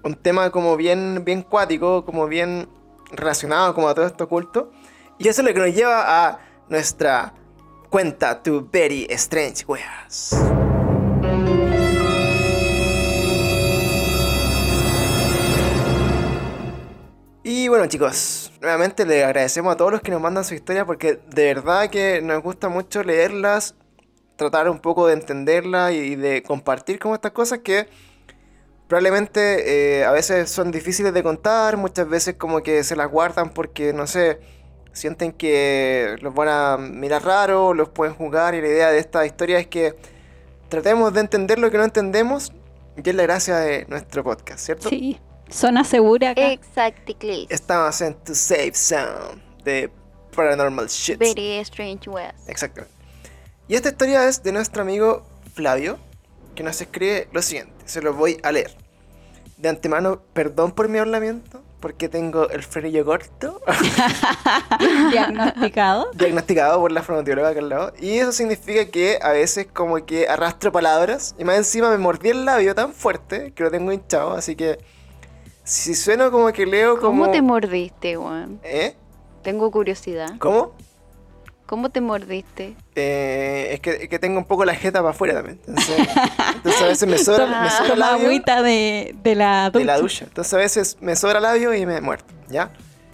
un 0.02 0.14
tema 0.14 0.50
como 0.50 0.76
bien, 0.76 1.22
bien 1.24 1.42
cuático, 1.42 2.04
como 2.04 2.26
bien 2.26 2.68
relacionado 3.12 3.74
como 3.74 3.88
a 3.88 3.94
todo 3.94 4.06
esto 4.06 4.24
oculto. 4.24 4.70
Y 5.18 5.28
eso 5.28 5.42
es 5.42 5.46
lo 5.48 5.52
que 5.54 5.60
nos 5.60 5.74
lleva 5.74 6.26
a 6.28 6.38
nuestra 6.68 7.34
cuenta 7.90 8.42
To 8.42 8.66
Very 8.72 9.06
Strange 9.10 9.64
Weas. 9.66 10.34
Y 17.46 17.68
bueno 17.68 17.84
chicos, 17.84 18.50
nuevamente 18.62 19.04
le 19.04 19.22
agradecemos 19.22 19.74
a 19.74 19.76
todos 19.76 19.92
los 19.92 20.00
que 20.00 20.10
nos 20.10 20.18
mandan 20.18 20.44
su 20.44 20.54
historia 20.54 20.86
porque 20.86 21.20
de 21.28 21.44
verdad 21.44 21.90
que 21.90 22.22
nos 22.22 22.42
gusta 22.42 22.70
mucho 22.70 23.02
leerlas, 23.02 23.74
tratar 24.36 24.70
un 24.70 24.78
poco 24.78 25.08
de 25.08 25.12
entenderlas 25.12 25.92
y 25.92 26.16
de 26.16 26.42
compartir 26.42 26.98
como 26.98 27.14
estas 27.14 27.32
cosas 27.32 27.58
que 27.58 27.86
probablemente 28.88 29.98
eh, 29.98 30.04
a 30.06 30.12
veces 30.12 30.48
son 30.48 30.70
difíciles 30.70 31.12
de 31.12 31.22
contar, 31.22 31.76
muchas 31.76 32.08
veces 32.08 32.36
como 32.36 32.62
que 32.62 32.82
se 32.82 32.96
las 32.96 33.10
guardan 33.10 33.50
porque 33.50 33.92
no 33.92 34.06
sé, 34.06 34.40
sienten 34.94 35.30
que 35.30 36.16
los 36.22 36.34
van 36.34 36.48
a 36.48 36.78
mirar 36.78 37.26
raro, 37.26 37.74
los 37.74 37.90
pueden 37.90 38.14
jugar 38.14 38.54
y 38.54 38.62
la 38.62 38.68
idea 38.68 38.90
de 38.90 39.00
esta 39.00 39.26
historia 39.26 39.58
es 39.58 39.66
que 39.66 39.94
tratemos 40.70 41.12
de 41.12 41.20
entender 41.20 41.58
lo 41.58 41.70
que 41.70 41.76
no 41.76 41.84
entendemos 41.84 42.54
y 42.96 43.06
es 43.06 43.14
la 43.14 43.24
gracia 43.24 43.58
de 43.58 43.84
nuestro 43.90 44.24
podcast, 44.24 44.60
¿cierto? 44.60 44.88
Sí, 44.88 45.20
zona 45.50 45.84
segura 45.84 46.30
acá. 46.30 46.52
Exactly. 46.52 47.46
Estamos 47.50 48.00
en 48.00 48.14
tu 48.14 48.34
safe 48.34 48.74
zone 48.74 49.42
de 49.64 49.90
Paranormal 50.34 50.88
Shit. 50.88 51.18
Very 51.18 51.58
strange 51.60 52.08
ways. 52.08 52.32
Exactamente. 52.48 52.94
Y 53.68 53.76
esta 53.76 53.88
historia 53.88 54.28
es 54.28 54.42
de 54.42 54.52
nuestro 54.52 54.82
amigo 54.82 55.24
Flavio, 55.54 55.98
que 56.54 56.62
nos 56.62 56.80
escribe 56.80 57.28
lo 57.32 57.40
siguiente. 57.42 57.72
Se 57.86 58.02
lo 58.02 58.12
voy 58.12 58.38
a 58.42 58.52
leer. 58.52 58.76
De 59.56 59.68
antemano, 59.68 60.20
perdón 60.32 60.72
por 60.72 60.88
mi 60.88 60.98
hablamiento, 60.98 61.62
porque 61.80 62.08
tengo 62.08 62.48
el 62.48 62.62
frenillo 62.62 63.04
corto, 63.04 63.60
Diagnosticado. 65.10 66.10
diagnosticado 66.14 66.80
por 66.80 66.92
la 66.92 67.02
fonoaudióloga 67.02 67.50
acá 67.50 67.60
al 67.60 67.68
lado. 67.68 67.92
Y 68.00 68.18
eso 68.18 68.32
significa 68.32 68.86
que 68.86 69.18
a 69.22 69.32
veces 69.32 69.66
como 69.72 70.04
que 70.04 70.28
arrastro 70.28 70.72
palabras, 70.72 71.34
y 71.38 71.44
más 71.44 71.56
encima 71.56 71.90
me 71.90 71.98
mordí 71.98 72.30
el 72.30 72.44
labio 72.44 72.74
tan 72.74 72.92
fuerte 72.92 73.52
que 73.52 73.62
lo 73.62 73.70
tengo 73.70 73.92
hinchado, 73.92 74.32
así 74.32 74.56
que 74.56 74.78
si 75.64 75.94
sueno 75.94 76.30
como 76.30 76.52
que 76.52 76.66
leo 76.66 77.00
como... 77.00 77.22
¿Cómo 77.22 77.30
te 77.32 77.42
mordiste, 77.42 78.16
Juan? 78.16 78.60
¿Eh? 78.62 78.94
Tengo 79.42 79.70
curiosidad. 79.70 80.30
¿Cómo? 80.38 80.74
¿Cómo 81.66 81.88
te 81.88 82.02
mordiste? 82.02 82.76
Eh, 82.94 83.70
es, 83.72 83.80
que, 83.80 83.90
es 84.02 84.08
que 84.08 84.18
tengo 84.18 84.38
un 84.38 84.44
poco 84.44 84.66
la 84.66 84.74
jeta 84.74 85.00
para 85.00 85.10
afuera 85.10 85.34
también. 85.34 85.58
Entonces, 85.66 86.08
entonces 86.54 86.82
a 86.82 86.86
veces 86.86 87.08
me 87.08 87.18
sobra, 87.24 87.62
me 87.62 87.70
sobra 87.70 87.96
labio 87.96 88.26
agüita 88.26 88.62
de, 88.62 89.16
de 89.22 89.34
la 89.34 89.70
de 89.70 89.84
la 89.84 89.96
ducha. 89.96 90.02
ducha. 90.02 90.24
Entonces 90.26 90.54
a 90.54 90.56
veces 90.58 90.96
me 91.00 91.16
sobra 91.16 91.40
labio 91.40 91.72
y 91.72 91.86
me 91.86 92.00
muerto, 92.02 92.32
¿ya? 92.48 92.70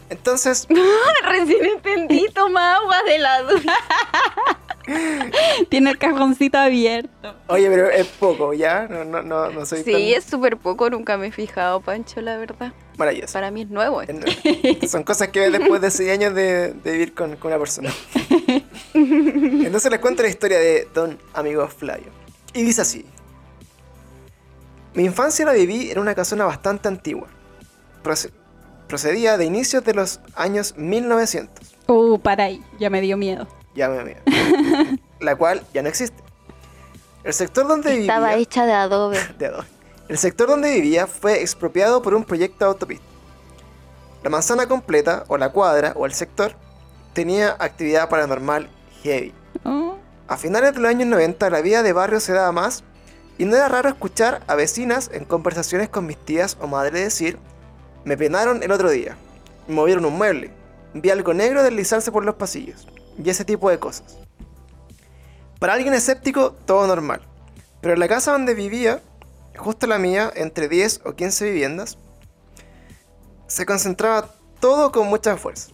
Entonces, 0.08 0.66
Recién 1.24 1.64
entendí, 1.64 2.26
toma 2.34 2.74
agua 2.74 2.96
de 3.06 3.18
la 3.18 3.42
ducha. 3.42 3.72
Tiene 5.68 5.90
el 5.90 5.98
cajoncito 5.98 6.58
abierto. 6.58 7.34
oye, 7.48 7.68
pero 7.70 7.88
es 7.90 8.06
poco, 8.06 8.52
¿ya? 8.54 8.86
No, 8.88 9.04
no, 9.04 9.22
no, 9.22 9.50
no 9.50 9.66
soy 9.66 9.82
Sí, 9.82 9.92
tan 9.92 10.00
es 10.00 10.24
súper 10.24 10.56
poco, 10.56 10.90
nunca 10.90 11.16
me 11.16 11.28
he 11.28 11.32
fijado, 11.32 11.80
Pancho, 11.80 12.20
la 12.20 12.36
verdad. 12.36 12.72
maravilloso. 12.98 13.32
Para 13.32 13.50
mí 13.50 13.62
es 13.62 13.70
nuevo. 13.70 14.02
esto. 14.02 14.14
Es- 14.82 14.90
Son 14.90 15.02
cosas 15.02 15.28
que 15.28 15.40
ves 15.40 15.52
después 15.52 15.80
de 15.80 15.90
6 15.90 16.10
años 16.10 16.34
de, 16.34 16.72
de 16.72 16.92
vivir 16.92 17.14
con, 17.14 17.36
con 17.36 17.48
una 17.52 17.58
persona. 17.58 17.90
Entonces 18.94 19.90
les 19.90 20.00
cuento 20.00 20.22
la 20.22 20.28
historia 20.28 20.58
de 20.58 20.88
Don 20.94 21.18
Amigo 21.34 21.66
Flavio. 21.68 22.08
Y 22.54 22.62
dice 22.62 22.82
así. 22.82 23.04
Mi 24.94 25.04
infancia 25.04 25.44
la 25.44 25.52
viví 25.52 25.90
en 25.90 25.98
una 25.98 26.14
casona 26.14 26.44
bastante 26.44 26.88
antigua. 26.88 27.28
Proce- 28.02 28.32
procedía 28.88 29.36
de 29.36 29.44
inicios 29.44 29.84
de 29.84 29.94
los 29.94 30.20
años 30.34 30.74
1900. 30.76 31.76
Uh, 31.86 32.18
para 32.18 32.44
ahí, 32.44 32.60
ya 32.80 32.90
me 32.90 33.00
dio 33.00 33.16
miedo. 33.16 33.46
Ya 33.76 33.88
me 33.88 34.00
amigo. 34.00 34.18
la 35.20 35.36
cual 35.36 35.62
ya 35.72 35.82
no 35.82 35.88
existe. 35.88 36.22
El 37.22 37.34
sector 37.34 37.68
donde 37.68 38.00
Estaba 38.00 38.28
vivía... 38.28 38.42
hecha 38.42 38.66
de 38.66 38.72
adobe. 38.72 39.18
de 39.38 39.46
adobe. 39.46 39.66
El 40.08 40.18
sector 40.18 40.48
donde 40.48 40.72
vivía 40.74 41.06
fue 41.06 41.40
expropiado 41.40 42.02
por 42.02 42.14
un 42.14 42.24
proyecto 42.24 42.64
de 42.64 42.70
autopista. 42.70 43.04
La 44.22 44.30
manzana 44.30 44.66
completa, 44.66 45.24
o 45.28 45.38
la 45.38 45.50
cuadra, 45.50 45.92
o 45.96 46.04
el 46.04 46.12
sector, 46.12 46.54
tenía 47.12 47.56
actividad 47.58 48.08
paranormal 48.08 48.68
heavy. 49.02 49.32
Oh, 49.64 49.96
A 50.28 50.36
finales 50.36 50.74
de 50.74 50.80
los 50.80 50.90
años 50.90 51.08
90 51.08 51.48
la 51.50 51.60
vida 51.60 51.82
de 51.82 51.92
barrio 51.92 52.20
se 52.20 52.32
daba 52.32 52.52
más 52.52 52.84
y 53.38 53.44
no 53.44 53.56
era 53.56 53.68
raro 53.68 53.88
escuchar 53.88 54.42
a 54.46 54.54
vecinas 54.54 55.10
en 55.12 55.24
conversaciones 55.24 55.88
con 55.88 56.06
mis 56.06 56.18
tías 56.18 56.56
o 56.60 56.66
madre 56.66 57.00
decir 57.00 57.38
me 58.04 58.16
penaron 58.16 58.62
el 58.62 58.72
otro 58.72 58.90
día, 58.90 59.16
me 59.68 59.74
movieron 59.74 60.04
un 60.04 60.16
mueble, 60.16 60.50
vi 60.94 61.10
algo 61.10 61.34
negro 61.34 61.62
deslizarse 61.62 62.10
por 62.12 62.24
los 62.24 62.34
pasillos 62.34 62.86
y 63.22 63.28
ese 63.28 63.44
tipo 63.44 63.70
de 63.70 63.78
cosas. 63.78 64.18
Para 65.60 65.74
alguien 65.74 65.92
escéptico, 65.92 66.52
todo 66.64 66.86
normal. 66.86 67.20
Pero 67.82 67.92
en 67.92 68.00
la 68.00 68.08
casa 68.08 68.32
donde 68.32 68.54
vivía, 68.54 69.02
justo 69.56 69.86
la 69.86 69.98
mía, 69.98 70.32
entre 70.34 70.68
10 70.68 71.02
o 71.04 71.12
15 71.12 71.44
viviendas, 71.44 71.98
se 73.46 73.66
concentraba 73.66 74.34
todo 74.58 74.90
con 74.90 75.06
mucha 75.08 75.36
fuerza. 75.36 75.70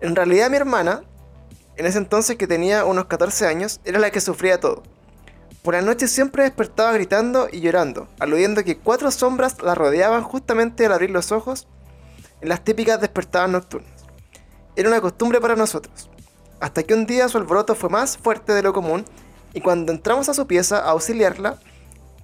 En 0.00 0.16
realidad 0.16 0.48
mi 0.48 0.56
hermana, 0.56 1.02
en 1.76 1.84
ese 1.84 1.98
entonces 1.98 2.36
que 2.36 2.46
tenía 2.46 2.86
unos 2.86 3.04
14 3.04 3.46
años, 3.46 3.78
era 3.84 3.98
la 3.98 4.10
que 4.10 4.22
sufría 4.22 4.58
todo. 4.58 4.82
Por 5.62 5.74
la 5.74 5.82
noche 5.82 6.08
siempre 6.08 6.44
despertaba 6.44 6.92
gritando 6.92 7.48
y 7.52 7.60
llorando, 7.60 8.08
aludiendo 8.18 8.64
que 8.64 8.78
cuatro 8.78 9.10
sombras 9.10 9.60
la 9.60 9.74
rodeaban 9.74 10.22
justamente 10.22 10.86
al 10.86 10.94
abrir 10.94 11.10
los 11.10 11.30
ojos 11.30 11.68
en 12.40 12.48
las 12.48 12.64
típicas 12.64 13.02
despertadas 13.02 13.50
nocturnas. 13.50 14.06
Era 14.76 14.88
una 14.88 15.02
costumbre 15.02 15.42
para 15.42 15.56
nosotros, 15.56 16.08
hasta 16.60 16.82
que 16.82 16.94
un 16.94 17.06
día 17.06 17.28
su 17.28 17.38
alboroto 17.38 17.74
fue 17.74 17.88
más 17.88 18.18
fuerte 18.18 18.52
de 18.52 18.62
lo 18.62 18.72
común 18.72 19.04
y 19.54 19.60
cuando 19.60 19.92
entramos 19.92 20.28
a 20.28 20.34
su 20.34 20.46
pieza 20.46 20.78
a 20.78 20.90
auxiliarla, 20.90 21.58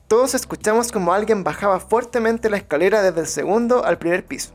todos 0.08 0.34
escuchamos 0.34 0.92
como 0.92 1.12
alguien 1.12 1.44
bajaba 1.44 1.80
fuertemente 1.80 2.50
la 2.50 2.56
escalera 2.56 3.02
desde 3.02 3.20
el 3.20 3.26
segundo 3.26 3.84
al 3.84 3.98
primer 3.98 4.24
piso. 4.24 4.52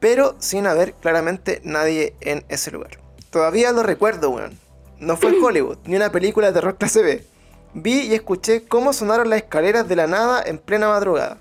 Pero 0.00 0.36
sin 0.38 0.66
haber 0.66 0.94
claramente 0.94 1.60
nadie 1.64 2.14
en 2.20 2.44
ese 2.48 2.70
lugar. 2.70 2.98
Todavía 3.30 3.72
lo 3.72 3.82
recuerdo, 3.82 4.30
weón. 4.30 4.58
No 4.98 5.16
fue 5.16 5.30
en 5.30 5.44
Hollywood, 5.44 5.78
ni 5.84 5.96
una 5.96 6.10
película 6.10 6.46
de 6.48 6.52
terror 6.54 6.76
clase 6.76 7.02
B. 7.02 7.26
Vi 7.74 8.00
y 8.06 8.14
escuché 8.14 8.64
cómo 8.66 8.92
sonaron 8.92 9.28
las 9.28 9.42
escaleras 9.42 9.86
de 9.86 9.96
la 9.96 10.06
nada 10.06 10.42
en 10.42 10.58
plena 10.58 10.88
madrugada. 10.88 11.38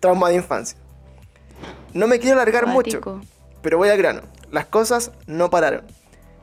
Trauma 0.00 0.28
de 0.28 0.36
infancia. 0.36 0.76
No 1.94 2.06
me 2.06 2.18
quiero 2.18 2.40
alargar 2.40 2.66
mucho. 2.66 3.00
Pero 3.62 3.78
voy 3.78 3.88
al 3.88 3.98
grano. 3.98 4.22
Las 4.50 4.66
cosas 4.66 5.12
no 5.26 5.50
pararon. 5.50 5.84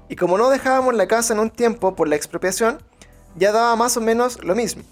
Y 0.08 0.16
como 0.16 0.38
no 0.38 0.50
dejábamos 0.50 0.96
la 0.96 1.08
casa 1.08 1.34
en 1.34 1.40
un 1.40 1.50
tiempo 1.52 1.96
por 1.96 2.08
la 2.08 2.16
expropiación, 2.16 2.82
ya 3.36 3.52
daba 3.52 3.76
más 3.76 3.96
o 3.98 4.02
menos 4.02 4.44
lo 4.44 4.56
mismo. 4.56 4.84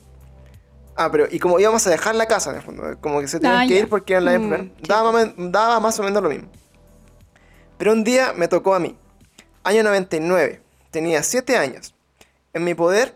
Ah, 0.95 1.09
pero 1.11 1.27
y 1.29 1.39
como 1.39 1.59
íbamos 1.59 1.85
a 1.87 1.89
dejar 1.89 2.15
la 2.15 2.25
casa, 2.27 2.49
en 2.51 2.57
el 2.57 2.61
fondo, 2.61 2.83
como 3.01 3.19
que 3.21 3.27
se 3.27 3.39
tenían 3.39 3.61
Ah, 3.61 3.67
que 3.67 3.73
ya. 3.75 3.79
ir 3.81 3.89
porque 3.89 4.15
en 4.15 4.25
la 4.25 4.37
Mm, 4.37 4.53
sí. 4.61 4.71
daba, 4.87 5.25
daba 5.37 5.79
más 5.79 5.99
o 5.99 6.03
menos 6.03 6.21
lo 6.23 6.29
mismo. 6.29 6.49
Pero 7.77 7.93
un 7.93 8.03
día 8.03 8.33
me 8.35 8.47
tocó 8.47 8.73
a 8.75 8.79
mí. 8.79 8.97
Año 9.63 9.83
99. 9.83 10.61
Tenía 10.91 11.21
7 11.21 11.57
años. 11.57 11.93
En 12.53 12.63
mi 12.63 12.73
poder, 12.73 13.15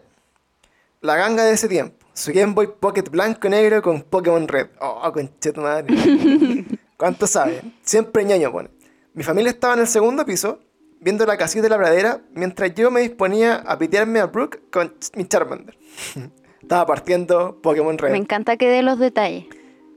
la 1.01 1.15
ganga 1.15 1.43
de 1.43 1.53
ese 1.53 1.67
tiempo. 1.67 1.95
Su 2.13 2.31
Game 2.33 2.53
Boy 2.53 2.67
Pocket 2.79 3.03
blanco 3.09 3.47
y 3.47 3.49
negro 3.49 3.81
con 3.81 4.01
Pokémon 4.03 4.47
Red. 4.47 4.67
Oh, 4.79 5.11
conchetu 5.11 5.61
madre. 5.61 5.87
¿Cuánto 6.97 7.25
saben? 7.25 7.75
Siempre 7.83 8.23
ñoño 8.25 8.51
pone. 8.51 8.69
Mi 9.13 9.23
familia 9.23 9.51
estaba 9.51 9.73
en 9.73 9.81
el 9.81 9.87
segundo 9.87 10.25
piso, 10.25 10.59
viendo 10.99 11.25
la 11.25 11.37
casita 11.37 11.63
de 11.63 11.69
la 11.69 11.77
pradera, 11.77 12.21
mientras 12.33 12.73
yo 12.75 12.89
me 12.91 13.01
disponía 13.01 13.55
a 13.55 13.77
pitearme 13.77 14.19
a 14.19 14.27
Brooke 14.27 14.61
con 14.71 14.93
mi 15.15 15.25
Charmander. 15.27 15.77
estaba 16.61 16.85
partiendo 16.85 17.59
Pokémon 17.61 17.97
Red. 17.97 18.11
Me 18.11 18.17
encanta 18.17 18.55
que 18.57 18.69
dé 18.69 18.81
los 18.83 18.99
detalles. 18.99 19.45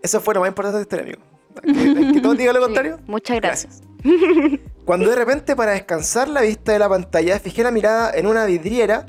Eso 0.02 0.20
fue 0.20 0.34
lo 0.34 0.40
más 0.40 0.48
importante 0.48 0.78
de 0.78 0.82
este 0.82 1.00
amigo. 1.00 1.20
¿Que, 1.62 2.12
que 2.14 2.20
todos 2.20 2.36
digan 2.36 2.54
lo 2.54 2.60
Sí, 2.60 2.66
contrario? 2.66 2.98
muchas 3.06 3.36
gracias. 3.40 3.82
Cuando 4.84 5.08
de 5.08 5.16
repente 5.16 5.56
para 5.56 5.72
descansar 5.72 6.28
la 6.28 6.42
vista 6.42 6.72
de 6.72 6.78
la 6.78 6.88
pantalla 6.88 7.38
fijé 7.38 7.62
la 7.62 7.70
mirada 7.70 8.10
en 8.12 8.26
una 8.26 8.44
vidriera 8.44 9.06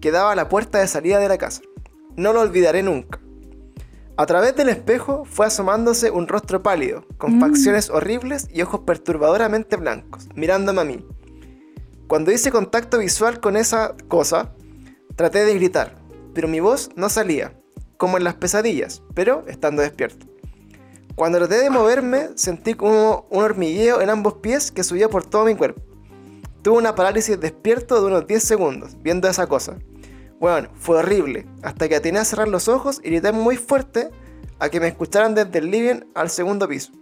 que 0.00 0.10
daba 0.10 0.32
a 0.32 0.36
la 0.36 0.48
puerta 0.48 0.78
de 0.78 0.86
salida 0.86 1.18
de 1.18 1.28
la 1.28 1.36
casa. 1.36 1.60
No 2.16 2.32
lo 2.32 2.40
olvidaré 2.40 2.82
nunca. 2.82 3.20
A 4.18 4.26
través 4.26 4.56
del 4.56 4.68
espejo 4.68 5.24
fue 5.24 5.46
asomándose 5.46 6.10
un 6.10 6.26
rostro 6.26 6.60
pálido, 6.60 7.04
con 7.18 7.38
facciones 7.38 7.88
horribles 7.88 8.48
y 8.52 8.62
ojos 8.62 8.80
perturbadoramente 8.80 9.76
blancos, 9.76 10.28
mirándome 10.34 10.80
a 10.80 10.84
mí. 10.84 11.06
Cuando 12.08 12.32
hice 12.32 12.50
contacto 12.50 12.98
visual 12.98 13.38
con 13.38 13.56
esa 13.56 13.94
cosa, 14.08 14.52
traté 15.14 15.44
de 15.44 15.54
gritar, 15.54 15.94
pero 16.34 16.48
mi 16.48 16.58
voz 16.58 16.90
no 16.96 17.08
salía, 17.08 17.56
como 17.96 18.16
en 18.16 18.24
las 18.24 18.34
pesadillas, 18.34 19.04
pero 19.14 19.44
estando 19.46 19.82
despierto. 19.82 20.26
Cuando 21.14 21.38
traté 21.38 21.62
de 21.62 21.70
moverme, 21.70 22.30
sentí 22.34 22.74
como 22.74 23.28
un 23.30 23.44
hormigueo 23.44 24.00
en 24.00 24.10
ambos 24.10 24.34
pies 24.38 24.72
que 24.72 24.82
subía 24.82 25.08
por 25.08 25.24
todo 25.24 25.44
mi 25.44 25.54
cuerpo. 25.54 25.80
Tuve 26.62 26.78
una 26.78 26.96
parálisis 26.96 27.38
despierto 27.38 28.00
de 28.00 28.08
unos 28.08 28.26
10 28.26 28.42
segundos, 28.42 28.96
viendo 29.00 29.28
esa 29.28 29.46
cosa. 29.46 29.76
Bueno, 30.40 30.68
fue 30.76 30.98
horrible, 30.98 31.46
hasta 31.62 31.88
que 31.88 31.96
atiné 31.96 32.20
a 32.20 32.24
cerrar 32.24 32.46
los 32.46 32.68
ojos 32.68 33.00
y 33.02 33.10
grité 33.10 33.32
muy 33.32 33.56
fuerte 33.56 34.10
a 34.60 34.68
que 34.68 34.78
me 34.78 34.86
escucharan 34.86 35.34
desde 35.34 35.58
el 35.58 35.70
living 35.70 36.00
al 36.14 36.30
segundo 36.30 36.68
piso. 36.68 36.92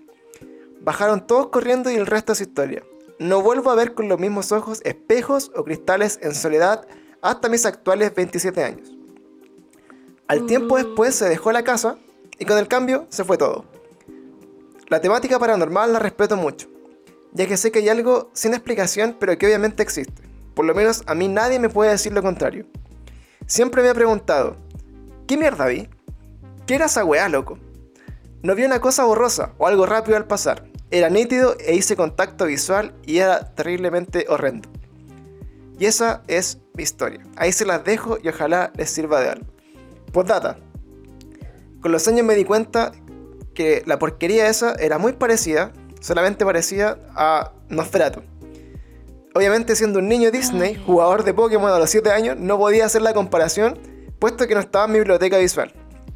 Bajaron 0.81 1.27
todos 1.27 1.49
corriendo 1.49 1.91
y 1.91 1.97
el 1.97 2.07
resto 2.07 2.33
es 2.33 2.41
historia. 2.41 2.83
No 3.19 3.43
vuelvo 3.43 3.71
a 3.71 3.75
ver 3.75 3.93
con 3.93 4.09
los 4.09 4.19
mismos 4.19 4.53
ojos 4.53 4.81
espejos 4.85 5.51
o 5.55 5.65
cristales 5.65 6.19
en 6.23 6.35
soledad 6.35 6.87
hasta 7.21 7.49
mis 7.49 7.67
actuales 7.67 8.15
27 8.15 8.63
años. 8.63 8.97
Al 10.29 10.47
tiempo 10.47 10.77
después 10.77 11.15
se 11.15 11.29
dejó 11.29 11.53
la 11.53 11.63
casa 11.63 11.99
y 12.39 12.47
con 12.47 12.57
el 12.59 12.69
cambio 12.69 13.07
se 13.11 13.25
fue 13.25 13.37
todo. 13.37 13.65
La 14.89 15.01
temática 15.01 15.39
paranormal 15.39 15.93
la 15.93 15.99
respeto 15.99 16.37
mucho, 16.37 16.69
ya 17.33 17.47
que 17.47 17.57
sé 17.57 17.71
que 17.71 17.81
hay 17.81 17.89
algo 17.91 18.31
sin 18.33 18.55
explicación 18.55 19.17
pero 19.19 19.37
que 19.37 19.47
obviamente 19.47 19.83
existe. 19.83 20.23
Por 20.55 20.65
lo 20.65 20.75
menos 20.75 21.03
a 21.07 21.15
mí 21.15 21.29
nadie 21.29 21.59
me 21.59 21.69
puede 21.69 21.91
decir 21.91 22.13
lo 22.13 22.23
contrario. 22.23 22.67
Siempre 23.47 23.81
me 23.81 23.91
he 23.91 23.95
preguntado, 23.95 24.57
¿qué 25.29 25.37
mierda 25.37 25.67
vi? 25.67 25.89
¿Qué 26.67 26.75
era 26.75 26.87
esa 26.87 27.05
weá, 27.05 27.29
loco? 27.29 27.61
No 28.43 28.57
vi 28.57 28.65
una 28.65 28.81
cosa 28.81 29.05
borrosa 29.05 29.53
o 29.59 29.69
algo 29.69 29.87
rápido 29.87 30.17
al 30.17 30.27
pasar. 30.27 30.65
Era 30.91 31.11
nítido 31.11 31.57
e 31.61 31.77
hice 31.77 31.95
contacto 31.95 32.47
visual 32.47 32.93
y 33.05 33.19
era 33.19 33.55
terriblemente 33.55 34.27
horrendo. 34.29 34.69
Y 35.79 35.87
esa 35.87 36.23
es 36.27 36.59
mi 36.75 36.83
historia. 36.83 37.21
Ahí 37.37 37.53
se 37.53 37.67
las 37.67 37.85
dejo 37.85 38.19
y 38.21 38.29
ojalá 38.29 38.73
les 38.77 38.91
sirva 38.91 39.21
de 39.21 39.31
algo. 39.31 39.47
Postdata. 40.13 40.59
Con 41.81 41.93
los 41.93 42.09
años 42.09 42.27
me 42.27 42.35
di 42.35 42.45
cuenta 42.45 42.91
que 43.55 43.85
la 43.87 44.01
porquería 44.01 44.49
esa 44.49 44.75
era 44.75 44.99
muy 44.99 45.13
parecida, 45.13 45.73
solamente 46.01 46.45
parecida 46.45 46.99
a 47.15 47.53
Nosferatu. 47.69 48.23
Obviamente 49.37 49.77
siendo 49.77 49.99
un 49.99 50.09
niño 50.09 50.31
Disney, 50.31 50.75
jugador 50.87 51.23
de 51.23 51.35
Pokémon 51.35 51.71
a 51.71 51.79
los 51.79 51.91
7 51.91 52.11
años, 52.11 52.37
no 52.39 52.57
podía 52.59 52.87
hacer 52.87 53.03
la 53.03 53.13
comparación, 53.13 53.79
puesto 54.19 54.47
que 54.47 54.55
no 54.55 54.61
estaba 54.61 54.87
en 54.87 54.93
mi 54.93 54.99
biblioteca 54.99 55.37
visual. 55.37 55.73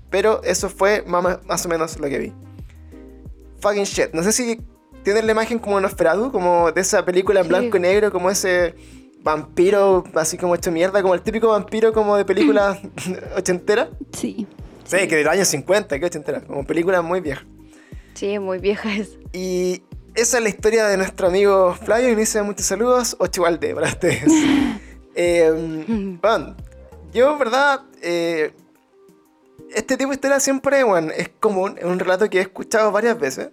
Pero 0.09 0.43
eso 0.43 0.71
fue 0.71 1.03
más, 1.07 1.39
más 1.47 1.67
o 1.67 1.69
menos 1.69 1.99
lo 2.01 2.09
que 2.09 2.19
vi. 2.19 2.33
Fucking 3.61 3.85
shit. 3.85 4.13
No 4.15 4.23
sé 4.23 4.33
si 4.33 4.61
tienen 5.03 5.27
la 5.27 5.33
imagen 5.33 5.59
como 5.59 5.79
Nosferatu, 5.81 6.33
como 6.33 6.73
de 6.73 6.81
esa 6.81 7.05
película 7.05 7.41
en 7.41 7.45
Sí. 7.47 7.49
blanco 7.51 7.77
y 7.77 7.81
negro, 7.81 8.11
como 8.11 8.31
ese 8.31 8.75
vampiro 9.23 10.03
así 10.15 10.39
como 10.39 10.55
hecho 10.55 10.73
mierda, 10.73 11.03
como 11.03 11.13
el 11.13 11.21
típico 11.21 11.49
vampiro 11.49 11.93
como 11.93 12.17
de 12.17 12.25
película 12.25 12.81
ochentera. 13.37 13.91
Sí. 14.13 14.47
Sí, 14.85 15.07
que 15.07 15.17
de 15.17 15.25
los 15.25 15.33
años 15.35 15.47
50, 15.49 16.01
que 16.01 16.07
ochentera, 16.07 16.41
como 16.41 16.65
película 16.67 17.03
muy 17.03 17.21
vieja. 17.21 17.45
Sí, 18.15 18.39
muy 18.39 18.59
vieja 18.59 18.95
es. 18.97 19.19
Y 19.33 19.83
esa 20.15 20.39
es 20.39 20.43
la 20.43 20.49
historia 20.49 20.87
de 20.87 20.97
nuestro 20.97 21.29
amigo 21.29 21.75
Flavio. 21.75 22.11
Inicia 22.11 22.43
muchos 22.43 22.67
saludos. 22.67 23.17
Ocho 23.19 23.43
Valde 23.43 23.75
para 23.75 23.89
ustedes. 23.89 24.25
Eh, 25.17 25.51
bueno, 26.23 26.55
yo, 27.13 27.37
verdad, 27.37 27.83
eh, 28.01 28.53
este 29.75 29.97
tipo 29.97 30.11
de 30.11 30.15
historia 30.15 30.39
siempre, 30.39 30.85
bueno, 30.85 31.11
es 31.15 31.29
común. 31.29 31.77
Es 31.79 31.85
un 31.85 31.99
relato 31.99 32.31
que 32.31 32.39
he 32.39 32.43
escuchado 32.43 32.93
varias 32.93 33.19
veces. 33.19 33.51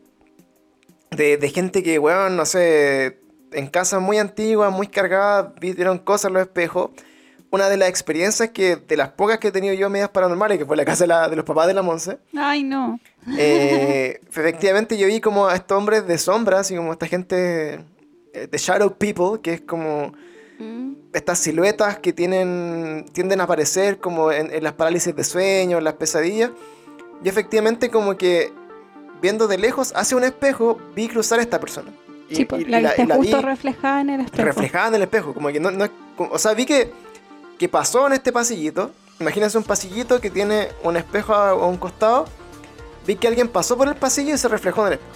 De, 1.09 1.35
de 1.35 1.49
gente 1.49 1.81
que, 1.81 1.97
weón, 1.97 2.37
no 2.37 2.45
sé, 2.45 3.19
en 3.51 3.67
casas 3.67 4.01
muy 4.01 4.19
antiguas, 4.19 4.71
muy 4.71 4.87
cargadas, 4.87 5.53
vieron 5.59 5.97
cosas 5.97 6.29
en 6.29 6.33
los 6.35 6.43
espejos. 6.43 6.91
Una 7.49 7.69
de 7.69 7.77
las 7.77 7.87
experiencias 7.89 8.49
que, 8.49 8.75
de 8.75 8.97
las 8.97 9.09
pocas 9.09 9.37
que 9.39 9.47
he 9.47 9.51
tenido 9.51 9.73
yo 9.73 9.89
medias 9.89 10.09
paranormales, 10.09 10.57
que 10.57 10.65
fue 10.65 10.75
la 10.75 10.83
casa 10.83 11.05
de, 11.05 11.07
la- 11.07 11.29
de 11.29 11.35
los 11.37 11.45
papás 11.45 11.67
de 11.67 11.73
la 11.73 11.81
Monse. 11.81 12.17
Ay, 12.35 12.63
no. 12.63 12.99
Eh, 13.37 14.19
efectivamente 14.27 14.97
yo 14.97 15.07
vi 15.07 15.21
como 15.21 15.47
a 15.47 15.55
estos 15.55 15.77
hombres 15.77 16.05
de 16.07 16.17
sombras 16.17 16.69
y 16.71 16.75
como 16.75 16.91
esta 16.93 17.07
gente 17.07 17.79
eh, 18.33 18.47
de 18.51 18.57
Shadow 18.57 18.95
People, 18.97 19.41
que 19.41 19.53
es 19.53 19.61
como 19.61 20.13
Mm. 20.59 20.93
estas 21.13 21.37
siluetas 21.37 21.99
que 21.99 22.13
tienen 22.13 23.05
tienden 23.13 23.39
a 23.41 23.43
aparecer 23.43 23.99
como 23.99 24.31
en, 24.31 24.51
en 24.51 24.63
las 24.63 24.73
parálisis 24.73 25.15
de 25.15 25.23
sueño, 25.23 25.77
en 25.77 25.83
las 25.83 25.93
pesadillas. 25.93 26.49
Y 27.23 27.29
efectivamente 27.29 27.91
como 27.91 28.17
que 28.17 28.51
viendo 29.21 29.47
de 29.47 29.59
lejos 29.59 29.93
hacia 29.95 30.17
un 30.17 30.23
espejo 30.23 30.79
vi 30.95 31.07
cruzar 31.09 31.37
a 31.37 31.43
esta 31.43 31.59
persona. 31.59 31.91
Y- 32.27 32.35
Sí, 32.37 32.45
pues, 32.45 32.63
y- 32.63 32.65
la 32.65 32.81
la- 32.81 32.89
viste 32.89 33.03
y 33.03 33.05
la 33.05 33.15
justo 33.17 33.37
vi 33.37 33.43
reflejada 33.43 34.01
en 34.01 34.09
el 34.09 34.21
espejo. 34.21 34.43
reflejada 34.45 34.87
en 34.87 34.95
el 34.95 35.01
espejo. 35.03 35.33
Como 35.35 35.47
que 35.49 35.59
no, 35.59 35.69
no 35.69 35.85
o 36.17 36.39
sea, 36.39 36.55
vi 36.55 36.65
que, 36.65 36.91
que 37.57 37.69
pasó 37.69 38.07
en 38.07 38.13
este 38.13 38.31
pasillito. 38.31 38.91
Imagínense 39.19 39.57
un 39.57 39.63
pasillito 39.63 40.21
que 40.21 40.29
tiene 40.29 40.69
un 40.83 40.95
espejo 40.97 41.33
a, 41.33 41.53
un 41.55 41.77
costado. 41.77 42.25
Vi 43.05 43.15
que 43.15 43.27
alguien 43.27 43.47
pasó 43.47 43.77
por 43.77 43.87
el 43.87 43.95
pasillo 43.95 44.33
y 44.35 44.37
se 44.37 44.47
reflejó 44.47 44.81
en 44.81 44.87
el 44.87 44.93
espejo. 44.93 45.11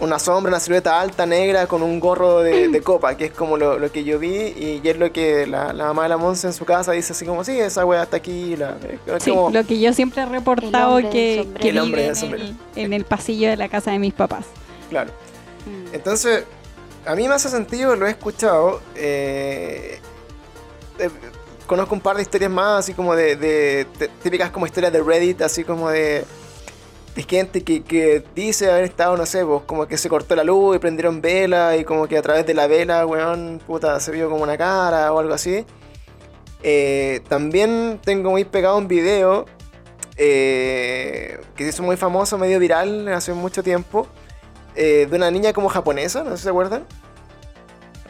Una 0.00 0.20
sombra, 0.20 0.50
una 0.50 0.60
silueta 0.60 1.00
alta, 1.00 1.26
negra, 1.26 1.66
con 1.66 1.82
un 1.82 1.98
gorro 1.98 2.38
de, 2.40 2.68
de 2.68 2.82
copa, 2.82 3.16
que 3.16 3.26
es 3.26 3.32
como 3.32 3.56
lo, 3.56 3.78
lo 3.80 3.90
que 3.90 4.04
yo 4.04 4.18
vi. 4.20 4.28
Y, 4.56 4.80
y 4.84 4.88
es 4.88 4.96
lo 4.98 5.12
que 5.12 5.46
la, 5.46 5.72
la 5.72 5.86
mamá 5.86 6.04
de 6.04 6.10
la 6.10 6.16
Monza 6.18 6.46
en 6.46 6.52
su 6.52 6.64
casa 6.64 6.92
dice 6.92 7.12
así 7.14 7.24
como, 7.24 7.42
sí, 7.42 7.58
esa 7.58 7.84
wea 7.84 8.02
está 8.04 8.18
aquí. 8.18 8.54
La, 8.56 8.76
es 9.06 9.22
Sí, 9.24 9.30
como- 9.30 9.50
lo 9.50 9.64
que 9.64 9.80
yo 9.80 9.92
siempre 9.92 10.22
he 10.22 10.26
reportado 10.26 10.98
que, 11.10 11.48
El 11.60 11.78
hombre 11.78 12.12
vive 12.12 12.26
en 12.26 12.34
el, 12.34 12.56
en 12.76 12.92
el 12.92 13.04
pasillo 13.06 13.48
de 13.48 13.56
la 13.56 13.68
casa 13.68 13.90
de 13.90 13.98
mis 13.98 14.12
papás. 14.14 14.44
Claro. 14.90 15.10
Mm. 15.66 15.94
Entonces, 15.94 16.44
a 17.06 17.14
mí 17.16 17.26
me 17.26 17.34
hace 17.34 17.48
sentido, 17.48 17.96
lo 17.96 18.06
he 18.06 18.10
escuchado. 18.10 18.80
eh, 18.94 20.00
eh, 20.98 21.10
conozco 21.66 21.94
un 21.94 22.00
par 22.00 22.16
de 22.16 22.22
historias 22.22 22.50
más, 22.50 22.80
así 22.80 22.94
como 22.94 23.14
de, 23.14 23.86
típicas 24.22 24.50
como 24.50 24.66
historias 24.66 24.92
de 24.92 25.02
Reddit, 25.02 25.42
así 25.42 25.64
como 25.64 25.90
de, 25.90 26.24
de 27.14 27.22
gente 27.22 27.62
que, 27.62 27.82
que 27.82 28.24
dice 28.34 28.70
haber 28.70 28.84
estado, 28.84 29.16
no 29.16 29.26
sé, 29.26 29.44
pues 29.44 29.62
como 29.66 29.86
que 29.86 29.96
se 29.98 30.08
cortó 30.08 30.34
la 30.34 30.44
luz 30.44 30.76
y 30.76 30.78
prendieron 30.78 31.20
vela 31.20 31.76
y 31.76 31.84
como 31.84 32.06
que 32.06 32.16
a 32.16 32.22
través 32.22 32.46
de 32.46 32.54
la 32.54 32.66
vela, 32.66 33.06
weón, 33.06 33.60
puta, 33.66 34.00
se 34.00 34.10
vio 34.12 34.30
como 34.30 34.42
una 34.42 34.56
cara 34.56 35.12
o 35.12 35.18
algo 35.18 35.34
así. 35.34 35.64
Eh, 36.62 37.20
también 37.28 38.00
tengo 38.04 38.30
muy 38.30 38.44
pegado 38.44 38.78
un 38.78 38.88
video 38.88 39.46
eh, 40.16 41.40
que 41.54 41.64
se 41.64 41.70
hizo 41.70 41.82
muy 41.82 41.96
famoso, 41.96 42.38
medio 42.38 42.58
viral 42.58 43.06
hace 43.08 43.32
mucho 43.32 43.62
tiempo, 43.62 44.06
de 44.74 45.08
una 45.10 45.28
niña 45.28 45.52
como 45.52 45.68
japonesa, 45.68 46.22
no 46.22 46.30
sé 46.30 46.36
si 46.36 46.42
se 46.44 46.50
acuerdan. 46.50 46.86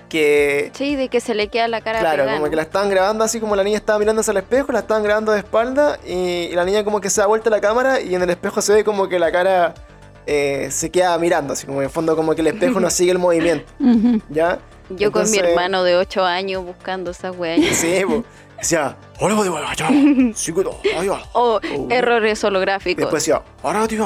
Que 0.08 0.70
Sí, 0.74 0.96
de 0.96 1.08
que 1.08 1.20
se 1.20 1.34
le 1.34 1.48
queda 1.48 1.68
la 1.68 1.80
cara 1.80 2.00
Claro, 2.00 2.22
pegada, 2.22 2.38
como 2.38 2.48
que 2.50 2.56
la 2.56 2.62
estaban 2.62 2.88
grabando 2.88 3.24
así 3.24 3.40
como 3.40 3.54
la 3.56 3.64
niña 3.64 3.76
estaba 3.76 3.98
mirándose 3.98 4.30
al 4.30 4.38
espejo, 4.38 4.72
la 4.72 4.78
estaban 4.80 5.02
grabando 5.02 5.32
de 5.32 5.38
espalda 5.38 5.98
y, 6.06 6.12
y 6.12 6.52
la 6.54 6.64
niña 6.64 6.82
como 6.84 7.00
que 7.00 7.10
se 7.10 7.20
da 7.20 7.26
vuelta 7.26 7.50
la 7.50 7.60
cámara 7.60 8.00
y 8.00 8.14
en 8.14 8.22
el 8.22 8.30
espejo 8.30 8.62
se 8.62 8.72
ve 8.72 8.84
como 8.84 9.08
que 9.08 9.18
la 9.18 9.30
cara 9.30 9.74
eh, 10.26 10.68
se 10.70 10.90
queda 10.90 11.16
mirando, 11.18 11.52
así 11.54 11.66
como 11.66 11.80
en 11.80 11.84
el 11.86 11.90
fondo 11.90 12.16
como 12.16 12.34
que 12.34 12.40
el 12.40 12.46
espejo 12.48 12.80
no 12.80 12.90
sigue 12.90 13.12
el 13.12 13.18
movimiento. 13.18 13.70
¿ya? 14.30 14.58
Yo 14.90 15.12
con 15.12 15.30
mi 15.30 15.38
hermano 15.38 15.84
de 15.84 15.96
8 15.96 16.24
años 16.24 16.64
buscando 16.64 17.10
esa 17.10 17.30
weá. 17.30 17.56
Sí, 17.74 18.02
pues. 18.06 18.22
Decía, 18.58 18.86
a 18.86 19.24
ahí 20.98 21.08
va. 21.08 21.22
Oh, 21.32 21.60
errores 21.90 22.42
holográficos. 22.42 23.02
después 23.02 23.22
decía, 23.22 23.42
ahora 23.62 23.86
tío, 23.86 24.04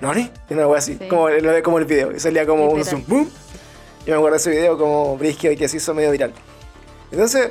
¿nani? 0.00 0.30
Y 0.48 0.54
una 0.54 0.66
wea 0.66 0.78
así, 0.78 0.96
Sí. 0.98 1.06
como, 1.08 1.28
como 1.62 1.78
el 1.78 1.84
video, 1.84 2.12
y 2.12 2.20
salía 2.20 2.46
como 2.46 2.70
un 2.70 2.84
zoom, 2.84 3.04
boom. 3.06 3.30
Y 4.06 4.10
me 4.10 4.16
acuerdo 4.16 4.32
de 4.32 4.38
ese 4.38 4.50
video 4.50 4.76
como 4.76 5.16
brígido 5.16 5.52
y 5.52 5.56
que 5.56 5.68
se 5.68 5.76
hizo 5.76 5.94
medio 5.94 6.10
viral. 6.10 6.32
Entonces, 7.10 7.50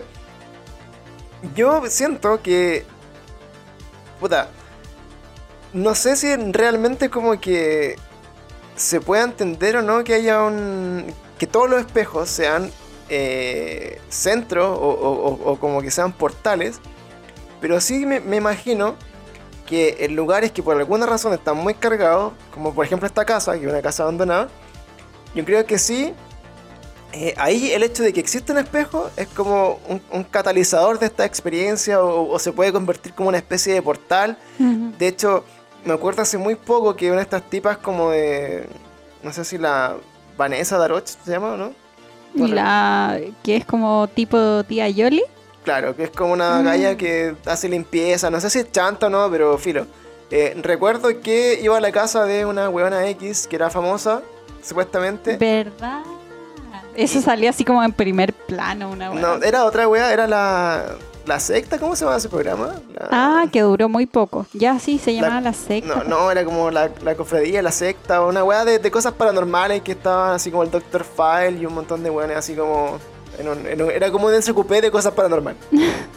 yo 1.55 1.83
siento 1.87 2.41
que. 2.41 2.85
Puta. 4.19 4.49
No 5.73 5.95
sé 5.95 6.17
si 6.17 6.35
realmente 6.35 7.09
como 7.09 7.39
que 7.39 7.95
se 8.75 8.99
pueda 8.99 9.23
entender 9.23 9.77
o 9.77 9.81
no 9.81 10.03
que 10.03 10.15
haya 10.15 10.43
un. 10.43 11.13
que 11.39 11.47
todos 11.47 11.69
los 11.69 11.79
espejos 11.79 12.29
sean 12.29 12.69
eh, 13.07 14.01
centros 14.09 14.77
o 14.77 15.57
como 15.59 15.81
que 15.81 15.91
sean 15.91 16.11
portales. 16.11 16.79
Pero 17.61 17.79
sí 17.79 18.05
me, 18.05 18.19
me 18.19 18.37
imagino 18.37 18.95
que 19.71 19.97
en 20.01 20.17
lugares 20.17 20.51
que 20.51 20.61
por 20.61 20.77
alguna 20.77 21.05
razón 21.05 21.31
están 21.31 21.55
muy 21.55 21.73
cargados, 21.73 22.33
como 22.53 22.73
por 22.73 22.85
ejemplo 22.85 23.07
esta 23.07 23.23
casa, 23.23 23.53
que 23.57 23.65
es 23.65 23.71
una 23.71 23.81
casa 23.81 24.03
abandonada, 24.03 24.49
yo 25.33 25.45
creo 25.45 25.65
que 25.65 25.79
sí, 25.79 26.13
eh, 27.13 27.33
ahí 27.37 27.71
el 27.71 27.83
hecho 27.83 28.03
de 28.03 28.13
que 28.13 28.19
existe 28.19 28.51
un 28.51 28.57
espejo 28.57 29.09
es 29.17 29.27
como 29.27 29.79
un, 29.87 30.01
un 30.11 30.23
catalizador 30.23 30.99
de 30.99 31.05
esta 31.07 31.25
experiencia 31.25 32.01
o, 32.01 32.29
o 32.31 32.39
se 32.39 32.51
puede 32.51 32.71
convertir 32.71 33.13
como 33.13 33.29
una 33.29 33.37
especie 33.37 33.73
de 33.73 33.81
portal. 33.81 34.37
De 34.59 35.07
hecho, 35.07 35.43
me 35.85 35.93
acuerdo 35.93 36.21
hace 36.21 36.37
muy 36.37 36.55
poco 36.55 36.95
que 36.95 37.07
una 37.07 37.17
de 37.17 37.23
estas 37.23 37.49
tipas 37.49 37.77
como 37.77 38.11
de, 38.11 38.67
no 39.23 39.33
sé 39.33 39.43
si 39.45 39.57
la 39.57 39.95
Vanessa 40.37 40.77
Daroch 40.77 41.05
se 41.07 41.31
llama 41.31 41.53
o 41.53 41.57
no. 41.57 41.73
La 42.35 43.19
que 43.43 43.57
es 43.57 43.65
como 43.65 44.07
tipo 44.07 44.63
tía 44.63 44.87
Yoli. 44.89 45.23
Claro, 45.63 45.95
que 45.95 46.03
es 46.05 46.09
como 46.11 46.33
una 46.33 46.59
Mm. 46.61 46.65
galla 46.65 46.97
que 46.97 47.35
hace 47.45 47.67
limpieza, 47.69 48.29
no 48.29 48.39
sé 48.39 48.49
si 48.49 48.59
es 48.59 48.71
chanta 48.71 49.07
o 49.07 49.09
no, 49.09 49.29
pero 49.29 49.57
filo. 49.57 49.85
Eh, 50.31 50.55
recuerdo 50.61 51.09
que 51.21 51.59
iba 51.61 51.77
a 51.77 51.81
la 51.81 51.91
casa 51.91 52.25
de 52.25 52.45
una 52.45 52.69
weona 52.69 53.05
X 53.09 53.47
que 53.47 53.57
era 53.57 53.69
famosa, 53.69 54.21
supuestamente. 54.63 55.35
¿Verdad? 55.37 56.01
Eso 56.95 57.21
salió 57.21 57.49
así 57.49 57.63
como 57.65 57.83
en 57.83 57.93
primer 57.93 58.33
plano, 58.33 58.89
una 58.91 59.09
No, 59.09 59.33
wea. 59.35 59.39
era 59.47 59.65
otra 59.65 59.87
wea, 59.87 60.11
era 60.11 60.27
la, 60.27 60.85
la 61.25 61.39
secta, 61.39 61.77
¿cómo 61.79 61.95
se 61.95 62.03
llama 62.05 62.17
ese 62.17 62.29
programa? 62.29 62.75
La- 62.93 63.07
Ah, 63.11 63.45
que 63.51 63.61
duró 63.61 63.87
muy 63.89 64.05
poco. 64.05 64.45
Ya 64.53 64.77
sí, 64.79 64.97
se 64.99 65.13
llamaba 65.13 65.39
la, 65.41 65.53
secta. 65.53 65.95
No, 65.95 66.03
no, 66.03 66.31
era 66.31 66.43
como 66.43 66.69
la, 66.71 66.89
la 67.03 67.15
cofradía, 67.15 67.61
la 67.61 67.71
secta, 67.71 68.21
una 68.25 68.43
weá 68.43 68.65
de, 68.65 68.79
de 68.79 68.91
cosas 68.91 69.13
paranormales 69.13 69.81
que 69.83 69.93
estaban 69.93 70.33
así 70.35 70.51
como 70.51 70.63
el 70.63 70.71
Dr. 70.71 71.03
File 71.05 71.59
y 71.61 71.65
un 71.65 71.73
montón 71.73 72.03
de 72.03 72.09
weones 72.09 72.37
así 72.37 72.55
como... 72.55 72.99
en 73.39 73.47
un- 73.47 73.65
en 73.67 73.81
un- 73.81 73.91
era 73.91 74.11
como 74.11 74.27
un 74.27 74.41
SQP 74.41 74.69
de 74.81 74.91
cosas 74.91 75.13
paranormales. 75.13 75.59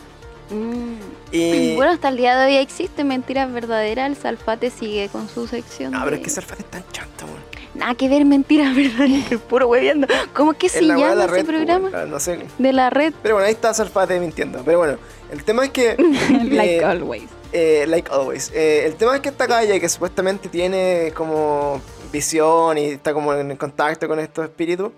Mm. 0.51 0.97
Y... 1.33 1.75
Bueno, 1.75 1.93
hasta 1.93 2.11
el 2.11 2.19
día 2.19 2.37
de 2.37 2.47
hoy 2.47 2.57
existe 2.57 3.03
Mentiras 3.03 3.51
Verdaderas. 3.51 4.09
El 4.11 4.17
Salfate 4.17 4.71
sigue 4.71 5.09
con 5.09 5.27
su 5.29 5.47
sección. 5.47 5.93
No, 5.93 6.05
pero 6.05 6.17
es 6.17 6.23
que 6.23 6.29
Salfate 6.29 6.63
es 6.63 6.71
tan 6.71 6.85
chanta, 6.93 7.25
weón. 7.25 7.34
Nada 7.75 7.95
que 7.95 8.09
ver, 8.09 8.25
Mentiras 8.25 8.75
Verdaderas. 8.77 9.41
Puro 9.49 9.69
hueviendo. 9.69 10.07
¿Cómo 10.33 10.53
que 10.55 10.69
se 10.69 10.81
de 10.81 10.87
llama 10.87 11.15
la 11.15 11.25
ese 11.25 11.35
red, 11.35 11.47
programa? 11.47 11.89
weón, 11.89 12.11
no 12.11 12.21
sé. 12.21 12.39
De 12.59 12.73
la 12.73 12.91
red. 12.91 13.13
Pero 13.23 13.35
bueno, 13.35 13.47
ahí 13.47 13.55
está 13.55 13.75
Salfate 13.75 14.19
mintiendo. 14.21 14.63
Pero 14.65 14.79
bueno, 14.79 14.97
el 15.33 15.45
tema 15.45 15.65
es 15.65 15.71
que... 15.71 15.97
like 16.51 16.77
eh, 16.79 16.85
always. 16.85 17.25
Eh, 17.53 17.85
like 17.89 18.11
always. 18.13 18.51
Eh, 18.55 18.85
el 18.87 18.95
tema 18.95 19.15
es 19.17 19.21
que 19.21 19.29
esta 19.31 19.47
calle 19.47 19.81
que 19.81 19.89
supuestamente 19.89 20.49
tiene 20.49 21.13
como 21.17 21.81
visión 22.13 22.79
y 22.79 22.87
está 22.87 23.13
como 23.13 23.35
en 23.35 23.57
contacto 23.57 24.07
con 24.09 24.21
estos 24.21 24.45
espíritus, 24.45 24.91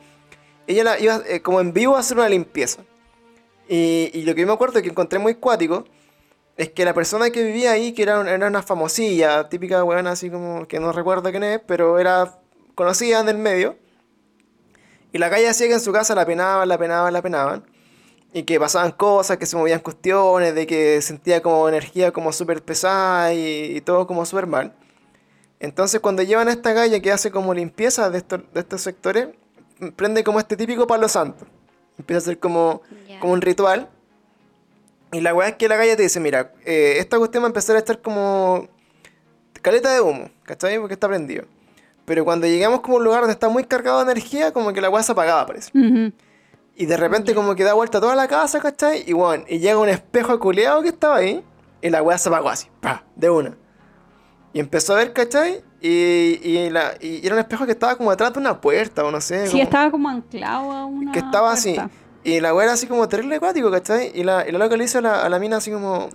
ella 0.67 0.85
la, 0.85 0.99
iba 1.01 1.23
como 1.43 1.61
en 1.61 1.73
vivo 1.73 1.97
a 1.97 2.01
hacer 2.01 2.17
una 2.19 2.29
limpieza. 2.29 2.83
Y, 3.69 4.11
y 4.15 4.23
lo 4.23 4.35
que 4.35 4.43
yo 4.43 4.47
me 4.47 4.53
acuerdo 4.53 4.81
que 4.83 4.89
encontré 4.89 5.19
muy 5.19 5.35
cuático 5.35 5.85
es 6.57 6.71
que 6.71 6.85
la 6.85 6.95
persona 6.95 7.31
que 7.31 7.43
vivía 7.43 7.73
ahí, 7.73 7.93
que 7.93 8.03
era, 8.03 8.21
un- 8.21 8.29
era 8.29 8.47
una 8.47 8.63
famosilla, 8.63 9.49
típica 9.49 9.83
weona 9.85 10.13
así 10.13 10.31
como 10.31 10.67
que 10.67 10.79
no 10.81 10.93
recuerdo 10.93 11.31
quién 11.31 11.43
es, 11.45 11.61
pero 11.67 11.99
era 11.99 12.39
conocida 12.77 13.19
en 13.19 13.29
el 13.29 13.39
medio. 13.39 13.77
Y 15.13 15.19
la 15.19 15.29
calle 15.29 15.49
hacía 15.49 15.67
que 15.67 15.73
en 15.73 15.81
su 15.81 15.93
casa 15.93 16.15
la 16.15 16.25
penaban, 16.25 16.69
la 16.69 16.79
penaban, 16.79 17.13
la 17.13 17.23
penaban. 17.23 17.65
Y 18.33 18.45
que 18.45 18.61
pasaban 18.61 18.93
cosas, 18.93 19.39
que 19.39 19.47
se 19.47 19.57
movían 19.57 19.81
cuestiones, 19.81 20.55
de 20.55 20.69
que 20.69 21.03
sentía 21.03 21.43
como 21.43 21.69
energía 21.69 22.13
como 22.13 22.33
súper 22.33 22.63
pesada 22.63 23.33
y, 23.33 23.77
y 23.77 23.81
todo 23.81 24.07
como 24.07 24.25
súper 24.25 24.47
mal. 24.47 24.73
Entonces 25.59 26.01
cuando 26.01 26.23
llevan 26.23 26.49
a 26.49 26.53
esta 26.53 26.75
calle 26.75 27.01
que 27.03 27.11
hace 27.11 27.31
como 27.31 27.55
limpieza 27.55 28.11
de 28.11 28.19
estos, 28.19 28.43
de 28.53 28.61
estos 28.61 28.83
sectores, 28.83 29.29
prende 29.97 30.23
como 30.23 30.39
este 30.39 30.57
típico 30.57 30.87
palo 30.87 31.09
santo. 31.09 31.47
Empieza 31.99 32.19
a 32.19 32.25
ser 32.25 32.39
como, 32.39 32.83
como 33.21 33.33
un 33.33 33.41
ritual. 33.41 33.89
Y 35.13 35.21
la 35.21 35.35
weá 35.35 35.49
es 35.49 35.57
que 35.57 35.69
la 35.69 35.77
calle 35.77 35.97
te 35.97 36.03
dice, 36.03 36.21
mira, 36.21 36.53
eh, 36.65 36.97
esta 36.99 37.17
cuestión 37.17 37.43
va 37.43 37.47
a 37.47 37.49
empezar 37.49 37.77
a 37.77 37.79
estar 37.79 38.03
como 38.03 38.69
caleta 39.63 39.93
de 39.93 40.01
humo, 40.01 40.31
¿cachai? 40.45 40.79
Porque 40.79 40.95
está 40.95 41.09
prendido. 41.09 41.45
Pero 42.07 42.25
cuando 42.25 42.47
llegamos 42.47 42.81
como 42.81 42.97
a 42.97 42.99
un 43.01 43.05
lugar 43.05 43.21
donde 43.21 43.35
está 43.35 43.49
muy 43.51 43.65
cargado 43.65 43.99
de 43.99 44.11
energía, 44.13 44.53
como 44.53 44.73
que 44.73 44.81
la 44.81 44.89
weá 44.89 45.03
se 45.03 45.13
apagaba, 45.13 45.45
parece. 45.47 45.71
Ujú. 45.79 46.13
Y 46.77 46.87
de 46.87 46.97
repente 46.97 47.35
como 47.35 47.55
que 47.55 47.65
da 47.65 47.75
vuelta 47.75 48.01
toda 48.01 48.15
la 48.15 48.29
casa, 48.29 48.61
¿cachai? 48.61 49.05
Y 49.07 49.13
bueno, 49.13 49.45
y 49.49 49.59
llega 49.59 49.79
un 49.79 49.89
espejo 49.89 50.39
culeado 50.39 50.83
que 50.83 50.89
estaba 50.89 51.17
ahí. 51.17 51.45
Y 51.83 51.91
la 51.91 52.03
weá 52.03 52.17
se 52.17 52.29
apagó 52.29 52.49
así, 52.49 52.69
pa, 52.81 53.05
de 53.15 53.29
una. 53.29 53.57
Y 54.53 54.61
empezó 54.61 54.95
a 54.95 54.97
ver, 54.97 55.13
¿cachai? 55.13 55.63
Y, 55.81 56.41
y, 56.43 56.71
la, 56.71 56.95
y 57.01 57.25
era 57.27 57.35
un 57.35 57.41
espejo 57.41 57.67
que 57.67 57.73
estaba 57.73 57.97
como 57.97 58.11
detrás 58.11 58.33
de 58.33 58.41
una 58.41 58.61
puerta 58.61 59.05
o 59.05 59.11
no 59.11 59.21
sé. 59.21 59.47
Sí, 59.47 59.53
como- 59.53 59.63
estaba 59.65 59.91
como 59.91 60.09
anclado 60.09 60.73
a 60.73 60.87
una. 60.87 61.13
que 61.13 61.19
estaba 61.19 61.53
así. 61.53 61.77
Y 62.25 62.41
la 62.41 62.55
weá 62.55 62.65
era 62.65 62.73
así 62.75 62.87
como 62.87 63.07
terrible 63.09 63.37
acuático, 63.37 63.71
¿cachai? 63.71 64.11
Y 64.15 64.25
la, 64.25 64.49
y 64.49 64.53
la 64.53 64.59
loca 64.59 64.77
le 64.77 64.85
a 64.87 65.01
la, 65.01 65.23
a 65.25 65.29
la 65.29 65.39
mina 65.39 65.59
así 65.59 65.71
como, 65.71 66.09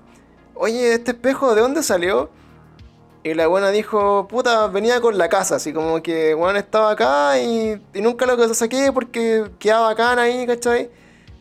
oye, 0.55 0.93
¿este 0.93 1.11
espejo 1.11 1.53
de 1.55 1.61
dónde 1.61 1.83
salió? 1.83 2.29
Y 3.23 3.35
la 3.35 3.45
buena 3.47 3.69
dijo, 3.69 4.27
puta, 4.27 4.65
venía 4.67 4.99
con 4.99 5.15
la 5.17 5.29
casa, 5.29 5.57
así 5.57 5.71
como 5.73 6.01
que, 6.01 6.33
weón, 6.33 6.57
estaba 6.57 6.91
acá 6.91 7.39
y, 7.39 7.79
y 7.93 8.01
nunca 8.01 8.25
lo 8.25 8.53
saqué 8.55 8.91
porque 8.91 9.45
quedaba 9.59 9.87
bacán 9.89 10.17
ahí, 10.17 10.47
¿cachai? 10.47 10.89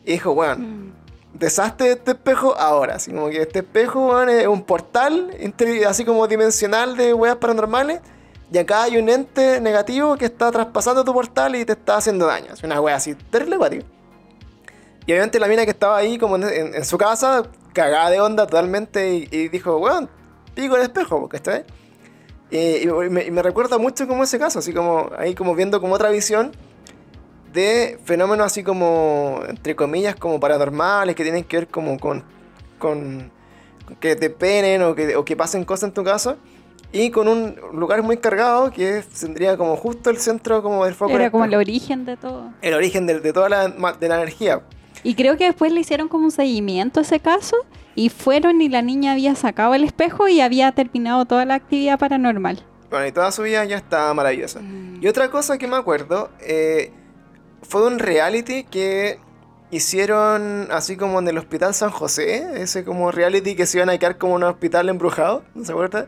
Y 0.05 0.13
dijo, 0.13 0.33
weón, 0.33 0.61
Mm. 0.61 0.93
deshazte 1.39 1.85
de 1.85 1.91
este 1.93 2.11
espejo 2.11 2.55
ahora, 2.59 2.97
así 2.97 3.13
como 3.13 3.31
que 3.31 3.41
este 3.41 3.61
espejo, 3.61 4.09
weón, 4.09 4.29
es 4.29 4.47
un 4.47 4.63
portal, 4.63 5.31
así 5.89 6.05
como 6.05 6.27
dimensional 6.29 6.97
de 6.99 7.15
weas 7.15 7.37
paranormales. 7.37 8.01
Y 8.53 8.59
acá 8.59 8.83
hay 8.83 8.99
un 8.99 9.09
ente 9.09 9.61
negativo 9.61 10.17
que 10.17 10.25
está 10.27 10.51
traspasando 10.51 11.03
tu 11.05 11.15
portal 11.15 11.55
y 11.57 11.65
te 11.65 11.73
está 11.73 11.97
haciendo 11.97 12.27
daño. 12.27 12.53
Es 12.53 12.63
una 12.65 12.81
wea 12.81 12.97
así, 12.97 13.15
terrible 13.15 13.55
acuático. 13.55 13.87
Y 15.07 15.13
obviamente 15.13 15.39
la 15.39 15.47
mina 15.47 15.65
que 15.65 15.71
estaba 15.71 15.97
ahí 15.97 16.19
como 16.19 16.37
en, 16.37 16.43
en- 16.43 16.75
en 16.75 16.85
su 16.85 16.99
casa, 16.99 17.45
cagada 17.73 18.11
de 18.11 18.21
onda 18.21 18.47
totalmente, 18.47 19.15
y, 19.15 19.29
y 19.31 19.49
dijo, 19.49 19.79
weón, 19.79 20.11
pico 20.61 20.77
el 20.77 20.83
espejo, 20.83 21.21
porque 21.21 21.37
está 21.37 21.65
y, 22.51 22.83
y 22.83 22.87
me, 23.11 23.25
y 23.25 23.31
me 23.31 23.43
recuerda 23.43 23.79
mucho 23.79 24.09
como 24.09 24.25
ese 24.25 24.39
caso, 24.39 24.59
así 24.59 24.73
como 24.73 25.11
ahí 25.17 25.35
como 25.35 25.55
viendo 25.55 25.81
como 25.81 25.95
otra 25.95 26.11
visión 26.11 26.53
de 27.53 27.99
fenómenos 28.05 28.47
así 28.47 28.63
como, 28.63 29.41
entre 29.49 29.75
comillas, 29.75 30.17
como 30.17 30.39
paranormales, 30.39 31.17
que 31.17 31.23
tienen 31.23 31.45
que 31.45 31.59
ver 31.59 31.69
como 31.69 31.99
con, 31.99 32.23
con 32.79 33.31
que 33.99 34.17
te 34.17 34.31
penen 34.31 34.83
o 34.83 34.95
que, 34.95 35.17
o 35.17 35.25
que 35.25 35.37
pasen 35.37 35.65
cosas 35.65 35.89
en 35.89 35.95
tu 35.95 36.05
casa. 36.05 36.37
Y 36.93 37.11
con 37.11 37.29
un 37.29 37.55
lugar 37.73 38.03
muy 38.03 38.17
cargado 38.17 38.73
que 38.73 39.05
tendría 39.19 39.57
como 39.57 39.77
justo 39.77 40.11
el 40.11 40.19
centro 40.19 40.61
como 40.61 40.85
del 40.85 40.95
foco. 40.95 41.13
Era 41.13 41.31
como 41.31 41.45
el 41.45 41.55
origen 41.55 42.05
de 42.05 42.17
todo. 42.17 42.53
el 42.63 42.75
origen 42.75 43.07
de, 43.07 43.21
de 43.21 43.33
toda 43.33 43.49
la, 43.49 43.69
de 43.69 44.09
la 44.09 44.17
energía. 44.17 44.63
Y 45.05 45.15
creo 45.15 45.37
que 45.37 45.45
después 45.45 45.73
le 45.73 45.81
hicieron 45.81 46.09
como 46.09 46.25
un 46.25 46.31
seguimiento 46.33 46.99
a 46.99 47.03
ese 47.03 47.21
caso 47.21 47.57
y 48.01 48.09
fueron 48.09 48.63
y 48.63 48.71
la 48.71 48.81
niña 48.81 49.13
había 49.13 49.35
sacado 49.35 49.75
el 49.75 49.85
espejo 49.85 50.27
y 50.27 50.41
había 50.41 50.73
terminado 50.73 51.27
toda 51.27 51.45
la 51.45 51.53
actividad 51.53 51.99
paranormal. 51.99 52.65
Bueno, 52.89 53.07
y 53.07 53.13
toda 53.13 53.31
su 53.31 53.43
vida 53.43 53.63
ya 53.67 53.77
está 53.77 54.15
maravillosa. 54.15 54.63
Y 55.03 55.07
otra 55.07 55.31
cosa 55.31 55.59
que 55.59 55.67
me 55.67 55.77
acuerdo 55.77 56.31
eh, 56.41 56.93
fue 57.61 57.87
un 57.87 57.99
reality 57.99 58.65
que 58.65 59.19
hicieron 59.71 60.69
así 60.71 60.97
como 60.97 61.19
en 61.19 61.29
el 61.29 61.37
Hospital 61.37 61.75
San 61.75 61.91
José, 61.91 62.63
ese 62.63 62.85
como 62.85 63.13
reality 63.13 63.55
que 63.55 63.67
se 63.67 63.77
iban 63.77 63.91
a 63.91 63.99
quedar 63.99 64.17
como 64.17 64.39
en 64.39 64.45
un 64.45 64.51
hospital 64.51 64.89
embrujado, 64.89 65.45
¿no 65.55 65.63
se 65.63 65.73
acuerdan? 65.73 66.07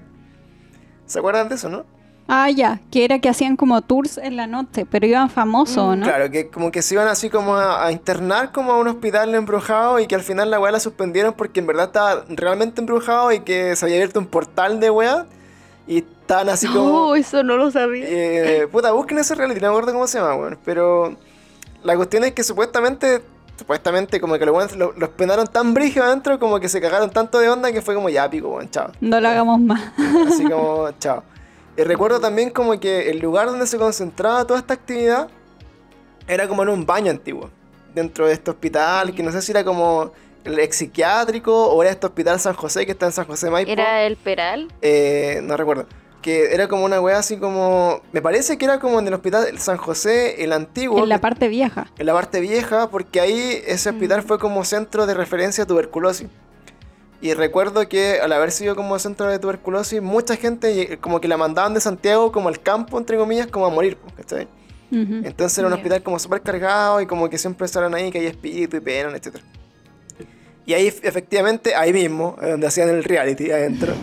¿Se 1.04 1.18
acuerdan 1.18 1.50
de 1.50 1.56
eso, 1.56 1.68
no? 1.68 1.84
Ah, 2.28 2.48
ya, 2.50 2.80
que 2.90 3.04
era 3.04 3.18
que 3.18 3.28
hacían 3.28 3.56
como 3.56 3.82
tours 3.82 4.16
en 4.16 4.36
la 4.36 4.46
noche, 4.46 4.86
pero 4.88 5.06
iban 5.06 5.28
famosos, 5.28 5.96
¿no? 5.98 6.04
Claro, 6.06 6.30
que 6.30 6.48
como 6.48 6.70
que 6.70 6.80
se 6.80 6.94
iban 6.94 7.08
así 7.08 7.28
como 7.28 7.56
a, 7.56 7.84
a 7.86 7.92
internar 7.92 8.52
como 8.52 8.72
a 8.72 8.78
un 8.78 8.88
hospital 8.88 9.34
embrujado 9.34 9.98
y 9.98 10.06
que 10.06 10.14
al 10.14 10.22
final 10.22 10.50
la 10.50 10.58
weá 10.60 10.72
la 10.72 10.80
suspendieron 10.80 11.34
porque 11.34 11.60
en 11.60 11.66
verdad 11.66 11.86
estaba 11.86 12.24
realmente 12.28 12.80
embrujado 12.80 13.32
y 13.32 13.40
que 13.40 13.76
se 13.76 13.84
había 13.84 13.96
abierto 13.96 14.18
un 14.20 14.26
portal 14.26 14.80
de 14.80 14.90
weá 14.90 15.26
y 15.86 15.98
estaban 15.98 16.48
así 16.48 16.66
como... 16.72 17.08
Oh, 17.08 17.14
eso 17.16 17.42
no 17.42 17.56
lo 17.56 17.70
sabía. 17.70 18.04
Eh, 18.08 18.68
puta, 18.70 18.92
busquen 18.92 19.18
ese 19.18 19.34
reality, 19.34 19.60
no 19.60 19.66
me 19.66 19.72
acuerdo 19.72 19.92
cómo 19.92 20.06
se 20.06 20.18
llama, 20.18 20.34
weón. 20.36 20.58
Pero 20.64 21.16
la 21.82 21.96
cuestión 21.96 22.24
es 22.24 22.32
que 22.32 22.44
supuestamente, 22.44 23.20
supuestamente 23.58 24.20
como 24.20 24.38
que 24.38 24.46
los 24.46 24.54
weones 24.54 24.76
lo- 24.76 24.92
los 24.96 25.08
penaron 25.10 25.48
tan 25.48 25.74
brígido 25.74 26.04
adentro 26.06 26.38
como 26.38 26.60
que 26.60 26.68
se 26.68 26.80
cagaron 26.80 27.10
tanto 27.10 27.40
de 27.40 27.50
onda 27.50 27.72
que 27.72 27.82
fue 27.82 27.94
como 27.94 28.08
ya 28.08 28.30
pico, 28.30 28.48
weón, 28.48 28.70
chao. 28.70 28.90
No 29.00 29.20
lo 29.20 29.28
hagamos 29.28 29.60
más. 29.60 29.82
Así 30.28 30.44
como, 30.44 30.88
chao. 30.98 31.24
Y 31.76 31.82
recuerdo 31.82 32.20
también 32.20 32.50
como 32.50 32.78
que 32.78 33.10
el 33.10 33.18
lugar 33.20 33.46
donde 33.46 33.66
se 33.66 33.78
concentraba 33.78 34.46
toda 34.46 34.60
esta 34.60 34.74
actividad 34.74 35.28
era 36.28 36.46
como 36.48 36.62
en 36.62 36.68
un 36.68 36.86
baño 36.86 37.10
antiguo. 37.10 37.50
Dentro 37.94 38.26
de 38.26 38.32
este 38.34 38.50
hospital, 38.50 39.14
que 39.14 39.22
no 39.22 39.32
sé 39.32 39.42
si 39.42 39.52
era 39.52 39.64
como 39.64 40.12
el 40.44 40.58
ex 40.58 40.76
psiquiátrico 40.76 41.66
o 41.68 41.82
era 41.82 41.92
este 41.92 42.06
hospital 42.06 42.40
San 42.40 42.54
José 42.54 42.84
que 42.86 42.92
está 42.92 43.06
en 43.06 43.12
San 43.12 43.26
José 43.26 43.50
Maipo. 43.50 43.70
Era 43.70 44.02
el 44.04 44.16
Peral. 44.16 44.68
Eh, 44.80 45.40
no 45.42 45.56
recuerdo. 45.56 45.86
Que 46.22 46.54
era 46.54 46.68
como 46.68 46.84
una 46.84 47.00
wea 47.00 47.18
así 47.18 47.36
como. 47.36 48.00
Me 48.12 48.22
parece 48.22 48.56
que 48.56 48.64
era 48.64 48.78
como 48.78 49.00
en 49.00 49.08
el 49.08 49.14
hospital 49.14 49.58
San 49.58 49.76
José, 49.76 50.42
el 50.44 50.52
antiguo. 50.52 51.02
en 51.02 51.08
la 51.08 51.16
que- 51.16 51.22
parte 51.22 51.48
vieja. 51.48 51.88
en 51.98 52.06
la 52.06 52.12
parte 52.12 52.40
vieja, 52.40 52.88
porque 52.90 53.20
ahí 53.20 53.60
ese 53.66 53.90
hospital 53.90 54.22
fue 54.22 54.38
como 54.38 54.64
centro 54.64 55.06
de 55.06 55.14
referencia 55.14 55.64
a 55.64 55.66
tuberculosis. 55.66 56.28
Y 57.22 57.34
recuerdo 57.34 57.88
que 57.88 58.18
al 58.20 58.32
haber 58.32 58.50
sido 58.50 58.74
como 58.76 58.98
centro 58.98 59.28
de 59.30 59.38
tuberculosis, 59.38 60.02
mucha 60.02 60.36
gente 60.36 60.98
como 61.00 61.20
que 61.20 61.28
la 61.28 61.36
mandaban 61.36 61.72
de 61.72 61.80
Santiago 61.80 62.32
como 62.32 62.48
al 62.48 62.60
campo, 62.60 62.98
entre 62.98 63.16
comillas, 63.16 63.46
como 63.46 63.64
a 63.64 63.70
morir, 63.70 63.96
pues, 63.96 64.12
¿cachai? 64.16 64.48
Ujú. 64.90 65.22
Entonces 65.24 65.56
era 65.56 65.68
un 65.68 65.72
hospital 65.72 66.02
como 66.02 66.18
súper 66.18 66.42
cargado 66.42 67.00
y 67.00 67.06
como 67.06 67.30
que 67.30 67.38
siempre 67.38 67.64
estaban 67.64 67.94
ahí, 67.94 68.10
que 68.10 68.18
hay 68.18 68.26
espíritu 68.26 68.76
y 68.76 68.80
pena, 68.80 69.16
etc. 69.16 69.36
Y 70.66 70.74
ahí 70.74 70.88
efectivamente, 70.88 71.74
ahí 71.76 71.92
mismo, 71.92 72.36
eh, 72.42 72.50
donde 72.50 72.66
hacían 72.66 72.88
el 72.88 73.04
reality 73.04 73.50
adentro, 73.52 73.94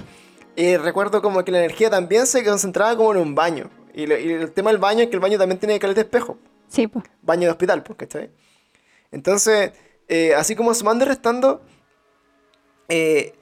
y 0.55 0.77
recuerdo 0.77 1.21
como 1.21 1.43
que 1.43 1.51
la 1.51 1.59
energía 1.59 1.89
también 1.89 2.25
se 2.25 2.43
concentraba 2.43 2.95
como 2.95 3.11
en 3.11 3.17
un 3.19 3.35
baño. 3.35 3.69
Y, 3.93 4.07
lo- 4.07 4.17
y 4.17 4.31
el 4.31 4.51
tema 4.51 4.71
del 4.71 4.79
baño 4.79 5.01
es 5.03 5.09
que 5.09 5.15
el 5.15 5.19
baño 5.19 5.37
también 5.37 5.59
tiene 5.59 5.77
caleta 5.77 6.01
de 6.01 6.05
espejo 6.05 6.37
Sí, 6.69 6.87
pues. 6.87 7.03
baño 7.21 7.43
de 7.43 7.51
hospital, 7.51 7.83
pues, 7.83 7.97
¿cachai? 7.97 8.29
Entonces, 9.11 9.71
eh, 10.07 10.33
así 10.35 10.55
como 10.55 10.73
sumando 10.73 11.03
y 11.05 11.07
restando, 11.07 11.61
eh, 12.89 13.33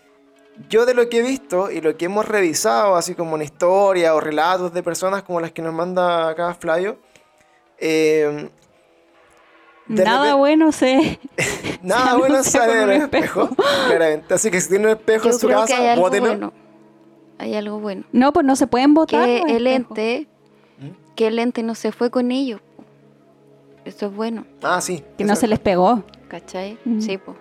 yo 0.69 0.85
de 0.85 0.93
lo 0.93 1.07
que 1.09 1.19
he 1.19 1.21
visto 1.21 1.71
y 1.71 1.81
lo 1.81 1.97
que 1.97 2.05
hemos 2.05 2.27
revisado, 2.27 2.95
así 2.95 3.15
como 3.15 3.35
en 3.35 3.43
historia 3.43 4.13
o 4.15 4.19
relatos 4.19 4.73
de 4.73 4.83
personas 4.83 5.23
como 5.23 5.39
las 5.39 5.51
que 5.51 5.61
nos 5.61 5.73
manda 5.73 6.29
acá 6.29 6.53
Flavio, 6.55 6.97
eh, 7.79 8.49
Nada 9.87 10.17
repente- 10.23 10.33
bueno 10.33 10.71
sé. 10.71 11.19
nada 11.81 12.11
Se 12.11 12.17
bueno 12.17 12.43
sale 12.43 12.75
del 12.75 12.91
espejo, 13.03 13.43
espejo. 13.43 13.63
claramente. 13.87 14.33
Así 14.33 14.51
que 14.51 14.59
si 14.59 14.69
tiene 14.69 14.85
un 14.85 14.91
espejo 14.91 15.27
en 15.27 15.39
su 15.39 15.47
casa, 15.47 15.95
bótenlo. 15.95 16.27
bueno. 16.29 16.53
Hay 17.39 17.53
algo 17.55 17.79
bueno. 17.79 18.03
No, 18.11 18.33
pues 18.33 18.45
no 18.45 18.55
se 18.55 18.67
pueden 18.67 18.93
votar. 18.93 19.25
Que 19.25 19.41
los 19.43 19.51
el 19.51 19.67
ente, 19.67 20.27
¿Mm? 20.79 21.13
que 21.15 21.27
el 21.27 21.39
ente 21.39 21.61
no 21.63 21.75
se 21.75 21.91
fue 21.91 22.09
con 22.09 22.31
ellos. 22.31 22.59
Eso 23.85 24.07
es 24.07 24.13
bueno, 24.13 24.45
Ah, 24.63 24.81
sí. 24.81 25.03
Que 25.17 25.23
no 25.23 25.35
se 25.37 25.47
les 25.47 25.59
pegó. 25.59 26.03
¿cachai? 26.27 26.77
Mm. 26.83 26.99
Sí, 26.99 27.17
pues. 27.17 27.37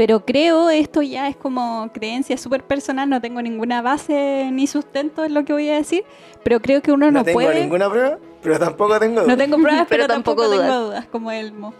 Pero 0.00 0.24
creo 0.24 0.70
esto 0.70 1.02
ya 1.02 1.28
es 1.28 1.36
como 1.36 1.90
creencia 1.92 2.38
súper 2.38 2.64
personal, 2.64 3.06
no 3.10 3.20
tengo 3.20 3.42
ninguna 3.42 3.82
base 3.82 4.48
ni 4.50 4.66
sustento 4.66 5.26
en 5.26 5.34
lo 5.34 5.44
que 5.44 5.52
voy 5.52 5.68
a 5.68 5.74
decir, 5.74 6.04
pero 6.42 6.58
creo 6.60 6.80
que 6.80 6.90
uno 6.90 7.10
No 7.10 7.18
no, 7.18 7.22
tengo 7.24 7.34
puede... 7.36 7.60
ninguna 7.60 7.90
prueba, 7.90 8.18
pero 8.42 8.58
tampoco 8.58 8.98
tengo 8.98 9.16
No 9.16 9.22
duda. 9.24 9.36
tengo 9.36 9.58
pruebas, 9.58 9.86
pero, 9.90 10.04
Pero 10.04 10.06
tampoco, 10.14 10.42
tampoco 10.44 10.62
tengo 10.64 10.74
dudas. 10.74 10.86
dudas, 10.88 11.06
como 11.12 11.30
Elmo. 11.30 11.74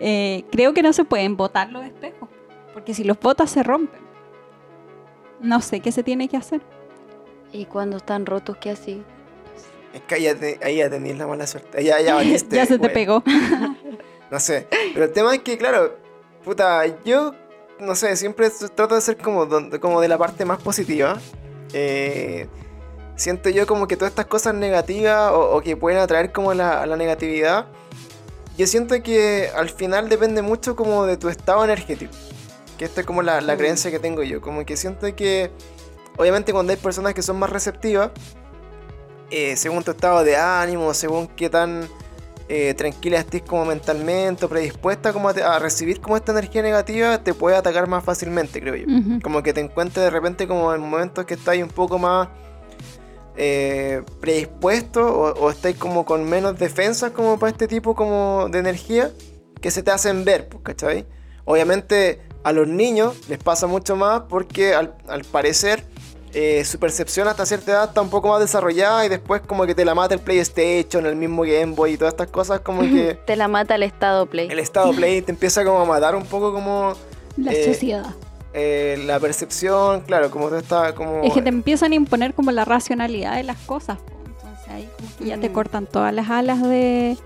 Eh, 0.00 0.44
creo 0.50 0.72
que 0.72 0.82
no 0.82 0.94
se 0.94 1.04
pueden 1.04 1.36
botar 1.36 1.70
los 1.70 1.84
espejos, 1.84 2.30
porque 2.72 2.94
si 2.94 3.04
los 3.04 3.20
botas 3.20 3.50
se 3.50 3.62
rompen. 3.62 4.00
No 5.40 5.60
sé 5.60 5.80
qué 5.80 5.92
se 5.92 6.02
tiene 6.02 6.26
que 6.26 6.38
hacer. 6.38 6.62
Y 7.52 7.66
cuando 7.66 7.98
están 7.98 8.24
rotos, 8.24 8.56
¿qué 8.56 8.70
así? 8.70 9.02
Es 9.92 10.00
que 10.02 10.14
ahí 10.14 10.22
ya, 10.22 10.34
te- 10.34 10.58
ahí 10.62 10.76
ya 10.76 10.88
tenías 10.88 11.18
la 11.18 11.26
mala 11.26 11.46
suerte. 11.46 11.84
Ya, 11.84 12.00
ya 12.00 12.14
valiste. 12.16 12.56
ya 12.56 12.64
se 12.64 12.78
te 12.78 12.78
güey. 12.78 12.94
pegó. 12.94 13.22
No 14.30 14.40
sé. 14.40 14.66
Pero 14.94 15.04
el 15.04 15.12
tema 15.12 15.34
es 15.34 15.40
que, 15.42 15.58
claro, 15.58 15.96
puta, 16.44 16.82
yo, 17.04 17.34
no 17.80 17.94
sé, 17.94 18.16
siempre 18.16 18.50
trato 18.74 18.94
de 18.94 19.00
ser 19.00 19.16
como, 19.18 19.46
como 19.80 20.00
de 20.00 20.08
la 20.08 20.18
parte 20.18 20.44
más 20.44 20.60
positiva. 20.60 21.18
Eh, 21.72 22.48
siento 23.16 23.48
yo 23.50 23.66
como 23.66 23.86
que 23.86 23.96
todas 23.96 24.10
estas 24.12 24.26
cosas 24.26 24.54
negativas 24.54 25.32
o, 25.32 25.56
o 25.56 25.60
que 25.60 25.76
pueden 25.76 25.98
atraer 26.00 26.32
como 26.32 26.54
la, 26.54 26.86
la 26.86 26.96
negatividad, 26.96 27.66
yo 28.56 28.66
siento 28.66 29.00
que 29.02 29.50
al 29.54 29.68
final 29.70 30.08
depende 30.08 30.42
mucho 30.42 30.74
como 30.76 31.04
de 31.06 31.16
tu 31.16 31.28
estado 31.28 31.64
energético. 31.64 32.12
Que 32.76 32.84
esta 32.84 33.00
es 33.00 33.06
como 33.06 33.22
la, 33.22 33.40
la 33.40 33.54
Mm. 33.54 33.58
creencia 33.58 33.90
que 33.90 33.98
tengo 33.98 34.22
yo. 34.22 34.40
Como 34.40 34.64
que 34.64 34.76
siento 34.76 35.14
que, 35.14 35.50
obviamente 36.16 36.52
cuando 36.52 36.72
hay 36.72 36.76
personas 36.78 37.14
que 37.14 37.22
son 37.22 37.38
más 37.38 37.50
receptivas, 37.50 38.10
eh, 39.30 39.56
según 39.56 39.82
tu 39.84 39.90
estado 39.90 40.24
de 40.24 40.36
ánimo, 40.36 40.94
según 40.94 41.26
qué 41.28 41.50
tan 41.50 41.88
eh, 42.48 42.72
tranquila 42.74 43.18
estés 43.18 43.42
como 43.42 43.64
mentalmente 43.66 44.44
o 44.46 44.48
predispuesta 44.48 45.12
como 45.12 45.28
a, 45.28 45.34
te- 45.34 45.42
a 45.42 45.58
recibir 45.58 46.00
como 46.00 46.16
esta 46.16 46.32
energía 46.32 46.62
negativa, 46.62 47.22
te 47.22 47.34
puede 47.34 47.56
atacar 47.56 47.86
más 47.88 48.02
fácilmente, 48.04 48.60
creo 48.60 48.74
yo. 48.74 48.86
Como 49.22 49.42
que 49.42 49.52
te 49.52 49.60
encuentres 49.60 50.04
de 50.04 50.10
repente 50.10 50.46
como 50.48 50.72
en 50.74 50.80
momentos 50.80 51.24
que 51.26 51.34
estáis 51.34 51.62
un 51.62 51.68
poco 51.68 51.98
más 51.98 52.28
eh, 53.36 54.02
predispuesto 54.20 55.06
o, 55.06 55.32
o 55.44 55.50
estáis 55.50 55.76
como 55.76 56.04
con 56.04 56.24
menos 56.28 56.58
defensas 56.58 57.12
como 57.12 57.38
para 57.38 57.50
este 57.52 57.68
tipo 57.68 57.94
como 57.94 58.48
de 58.50 58.58
energía 58.58 59.10
que 59.60 59.70
se 59.70 59.82
te 59.82 59.90
hacen 59.90 60.24
ver, 60.24 60.48
pues, 60.48 60.62
¿cachai? 60.62 61.06
Obviamente 61.44 62.20
a 62.44 62.52
los 62.52 62.66
niños 62.68 63.28
les 63.28 63.38
pasa 63.38 63.66
mucho 63.66 63.96
más 63.96 64.22
porque 64.28 64.74
al, 64.74 64.94
al 65.08 65.24
parecer 65.24 65.84
eh, 66.34 66.64
su 66.64 66.78
percepción 66.78 67.26
hasta 67.28 67.46
cierta 67.46 67.72
edad 67.72 67.84
está 67.88 68.02
un 68.02 68.10
poco 68.10 68.28
más 68.28 68.40
desarrollada 68.40 69.04
y 69.06 69.08
después 69.08 69.40
como 69.42 69.64
que 69.66 69.74
te 69.74 69.84
la 69.84 69.94
mata 69.94 70.14
el 70.14 70.20
PlayStation, 70.20 71.06
el 71.06 71.16
mismo 71.16 71.42
Game 71.42 71.74
Boy 71.74 71.92
y 71.92 71.96
todas 71.96 72.12
estas 72.14 72.28
cosas 72.28 72.60
como 72.60 72.82
que 72.82 73.18
Te 73.26 73.36
la 73.36 73.48
mata 73.48 73.74
el 73.76 73.82
estado 73.82 74.26
play. 74.26 74.48
el 74.50 74.58
estado 74.58 74.92
Play 74.92 75.22
te 75.22 75.32
empieza 75.32 75.64
como 75.64 75.80
a 75.80 75.84
matar 75.84 76.14
un 76.14 76.24
poco 76.26 76.52
como 76.52 76.92
La 77.36 77.52
Eh, 77.52 77.64
sociedad. 77.72 78.06
eh, 78.52 79.02
la 79.06 79.18
percepción, 79.20 80.02
claro, 80.02 80.30
como 80.30 80.48
tú 80.48 80.56
estás 80.56 80.92
como... 80.92 81.22
Es 81.22 81.32
que 81.32 81.42
te 81.42 81.48
empiezan 81.48 81.92
a 81.92 81.94
imponer 81.94 82.34
como 82.34 82.50
la 82.50 82.64
racionalidad 82.64 83.36
de 83.36 83.42
las 83.44 83.58
cosas. 83.58 83.98
Entonces 84.26 84.68
ahí 84.70 84.88
como 84.96 85.08
que 85.18 85.24
ya 85.26 85.38
te 85.38 85.50
cortan 85.52 85.86
todas 85.86 86.12
las 86.12 86.28
alas 86.30 86.62
de, 86.62 87.16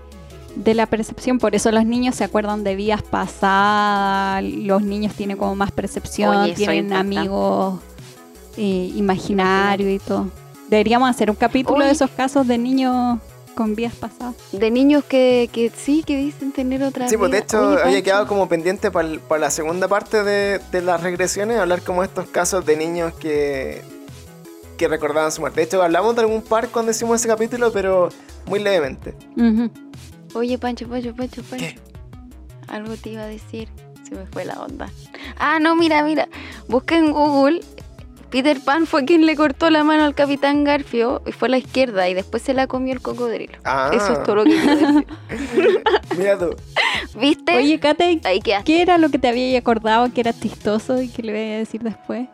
de 0.55 0.73
la 0.75 0.85
percepción. 0.85 1.39
Por 1.39 1.55
eso 1.55 1.71
los 1.71 1.85
niños 1.85 2.15
se 2.15 2.23
acuerdan 2.23 2.63
de 2.63 2.75
vías 2.75 3.01
pasadas. 3.01 4.43
Los 4.43 4.81
niños 4.83 5.13
tienen 5.13 5.37
como 5.37 5.55
más 5.55 5.71
percepción, 5.71 6.35
Oye, 6.37 6.53
tienen 6.53 6.93
amigos 6.93 7.79
eh, 8.57 8.91
imaginarios 8.95 9.89
y 9.89 9.99
todo. 9.99 10.29
Deberíamos 10.69 11.09
hacer 11.09 11.29
un 11.29 11.35
capítulo 11.35 11.85
de 11.85 11.91
esos 11.91 12.09
casos 12.11 12.47
de 12.47 12.57
niños 12.57 13.19
con 13.55 13.75
vías 13.75 13.93
pasadas. 13.93 14.35
De 14.51 14.71
niños 14.71 15.03
que, 15.03 15.49
que 15.51 15.69
sí, 15.69 16.03
que 16.03 16.17
dicen 16.17 16.51
tener 16.51 16.83
otra 16.83 17.07
Sí, 17.07 17.17
pues 17.17 17.31
de 17.31 17.39
hecho 17.39 17.69
Oye, 17.69 17.83
había 17.83 18.01
quedado 18.01 18.27
como 18.27 18.49
pendiente 18.49 18.89
para 18.89 19.19
la 19.39 19.51
segunda 19.51 19.87
parte 19.87 20.23
de, 20.23 20.59
de 20.71 20.81
las 20.81 21.01
regresiones, 21.01 21.59
hablar 21.59 21.81
como 21.83 22.03
estos 22.03 22.27
casos 22.27 22.65
de 22.65 22.75
niños 22.77 23.13
que, 23.13 23.81
que 24.77 24.87
recordaban 24.87 25.31
su 25.31 25.41
muerte. 25.41 25.61
De 25.61 25.67
hecho, 25.67 25.81
hablamos 25.81 26.15
de 26.15 26.21
algún 26.21 26.41
par 26.41 26.69
cuando 26.69 26.91
hicimos 26.91 27.19
ese 27.19 27.27
capítulo, 27.27 27.71
pero 27.71 28.09
muy 28.47 28.59
levemente. 28.59 29.13
Oye, 30.33 30.57
Pancho, 30.57 30.87
Pancho, 30.87 31.15
Pancho, 31.15 31.43
Pancho. 31.43 31.65
¿Qué? 31.65 31.79
Algo 32.67 32.95
te 32.95 33.09
iba 33.09 33.23
a 33.23 33.27
decir. 33.27 33.69
Se 34.07 34.15
me 34.15 34.25
fue 34.25 34.45
la 34.45 34.55
onda. 34.61 34.89
Ah, 35.37 35.59
no, 35.59 35.75
mira, 35.75 36.03
mira. 36.03 36.27
Busqué 36.67 36.97
en 36.97 37.11
Google. 37.11 37.61
Peter 38.33 38.59
Pan 38.59 38.87
fue 38.87 39.05
quien 39.05 39.27
le 39.27 39.35
cortó 39.35 39.69
la 39.69 39.83
mano 39.83 40.05
al 40.05 40.15
Capitán 40.15 40.63
Garfio 40.63 41.21
y 41.27 41.31
fue 41.31 41.49
a 41.49 41.51
la 41.51 41.59
izquierda 41.59 42.09
y 42.09 42.15
después 42.15 42.41
se 42.41 42.55
la 42.55 42.65
comió 42.65 42.91
el 42.91 42.99
cocodrilo. 42.99 43.59
Ah, 43.63 43.91
Eso 43.93 44.13
es 44.13 44.23
todo 44.23 44.37
lo 44.37 44.43
que 44.45 44.49
quiero 44.59 44.75
decir. 44.75 45.83
Mira 46.17 46.39
tú. 46.39 46.55
¿Viste? 47.15 47.55
Oye, 47.55 47.79
Kate, 47.79 48.19
Ahí. 48.23 48.39
¿qué 48.41 48.81
era 48.81 48.97
lo 48.97 49.09
que 49.09 49.19
te 49.19 49.27
había 49.27 49.59
acordado 49.59 50.11
que 50.11 50.21
era 50.21 50.33
chistoso 50.33 50.99
y 50.99 51.09
que 51.09 51.21
le 51.21 51.31
voy 51.31 51.41
a 51.41 51.57
decir 51.59 51.83
después? 51.83 52.27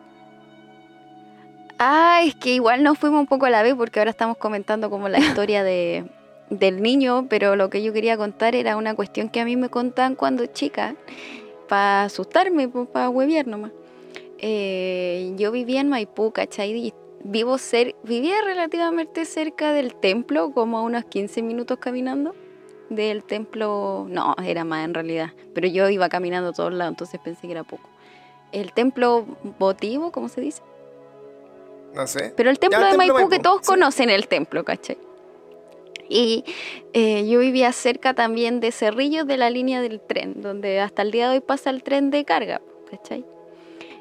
Ah, 1.78 2.22
es 2.24 2.34
que 2.34 2.54
igual 2.54 2.82
nos 2.82 2.98
fuimos 2.98 3.20
un 3.20 3.26
poco 3.26 3.44
a 3.44 3.50
la 3.50 3.62
vez 3.62 3.74
porque 3.74 3.98
ahora 3.98 4.10
estamos 4.10 4.38
comentando 4.38 4.88
como 4.88 5.10
la 5.10 5.18
historia 5.18 5.62
de, 5.62 6.06
del 6.48 6.80
niño, 6.80 7.26
pero 7.28 7.56
lo 7.56 7.68
que 7.68 7.82
yo 7.82 7.92
quería 7.92 8.16
contar 8.16 8.54
era 8.54 8.78
una 8.78 8.94
cuestión 8.94 9.28
que 9.28 9.40
a 9.40 9.44
mí 9.44 9.54
me 9.54 9.68
contaban 9.68 10.14
cuando 10.14 10.46
chica, 10.46 10.94
para 11.68 12.04
asustarme, 12.04 12.68
para 12.68 13.10
huevear 13.10 13.46
nomás. 13.46 13.72
Eh, 14.42 15.32
yo 15.36 15.52
vivía 15.52 15.80
en 15.80 15.88
Maipú, 15.88 16.32
¿cachai? 16.32 16.72
Y 16.72 16.94
vivo 17.22 17.58
cer 17.58 17.94
vivía 18.02 18.40
relativamente 18.42 19.24
cerca 19.26 19.72
del 19.72 19.94
templo, 19.94 20.52
como 20.52 20.78
a 20.78 20.82
unos 20.82 21.04
15 21.04 21.42
minutos 21.42 21.78
caminando. 21.78 22.34
del 22.88 23.22
templo, 23.22 24.06
no, 24.08 24.34
era 24.44 24.64
más 24.64 24.84
en 24.84 24.94
realidad, 24.94 25.30
pero 25.54 25.68
yo 25.68 25.88
iba 25.88 26.08
caminando 26.08 26.50
a 26.50 26.52
todos 26.52 26.72
lados, 26.72 26.90
entonces 26.94 27.20
pensé 27.22 27.46
que 27.46 27.52
era 27.52 27.62
poco. 27.62 27.88
El 28.50 28.72
templo 28.72 29.24
votivo, 29.60 30.10
¿cómo 30.10 30.28
se 30.28 30.40
dice? 30.40 30.60
No 31.94 32.04
sé. 32.08 32.32
Pero 32.36 32.50
el 32.50 32.58
templo 32.58 32.80
Ya, 32.80 32.86
de 32.86 32.90
el 32.92 32.96
Maipú, 32.98 33.28
que 33.28 33.38
todos 33.38 33.60
sí. 33.62 33.66
conocen 33.68 34.10
el 34.10 34.26
templo, 34.26 34.64
¿cachai? 34.64 34.98
Y 36.08 36.44
eh, 36.92 37.28
yo 37.28 37.38
vivía 37.38 37.70
cerca 37.70 38.14
también 38.14 38.58
de 38.58 38.72
Cerrillos 38.72 39.24
de 39.26 39.36
la 39.36 39.50
línea 39.50 39.80
del 39.82 40.00
tren, 40.00 40.40
donde 40.42 40.80
hasta 40.80 41.02
el 41.02 41.12
día 41.12 41.28
de 41.28 41.36
hoy 41.36 41.40
pasa 41.40 41.70
el 41.70 41.84
tren 41.84 42.10
de 42.10 42.24
carga, 42.24 42.60
¿cachai? 42.90 43.24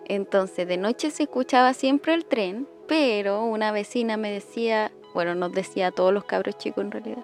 Entonces 0.10 0.68
de 0.68 0.76
noche 0.78 1.10
se 1.12 1.24
escuchaba 1.24 1.74
siempre 1.74 2.14
el 2.14 2.26
tren, 2.26 2.68
pero 2.88 3.44
una 3.46 3.72
vecina 3.72 4.18
me 4.18 4.32
decía, 4.32 4.92
bueno, 5.14 5.36
nos 5.36 5.54
decía 5.54 5.88
a 5.88 5.92
todos 5.92 6.14
los 6.14 6.26
cabros 6.26 6.58
chicos 6.58 6.84
en 6.84 6.92
realidad, 6.92 7.24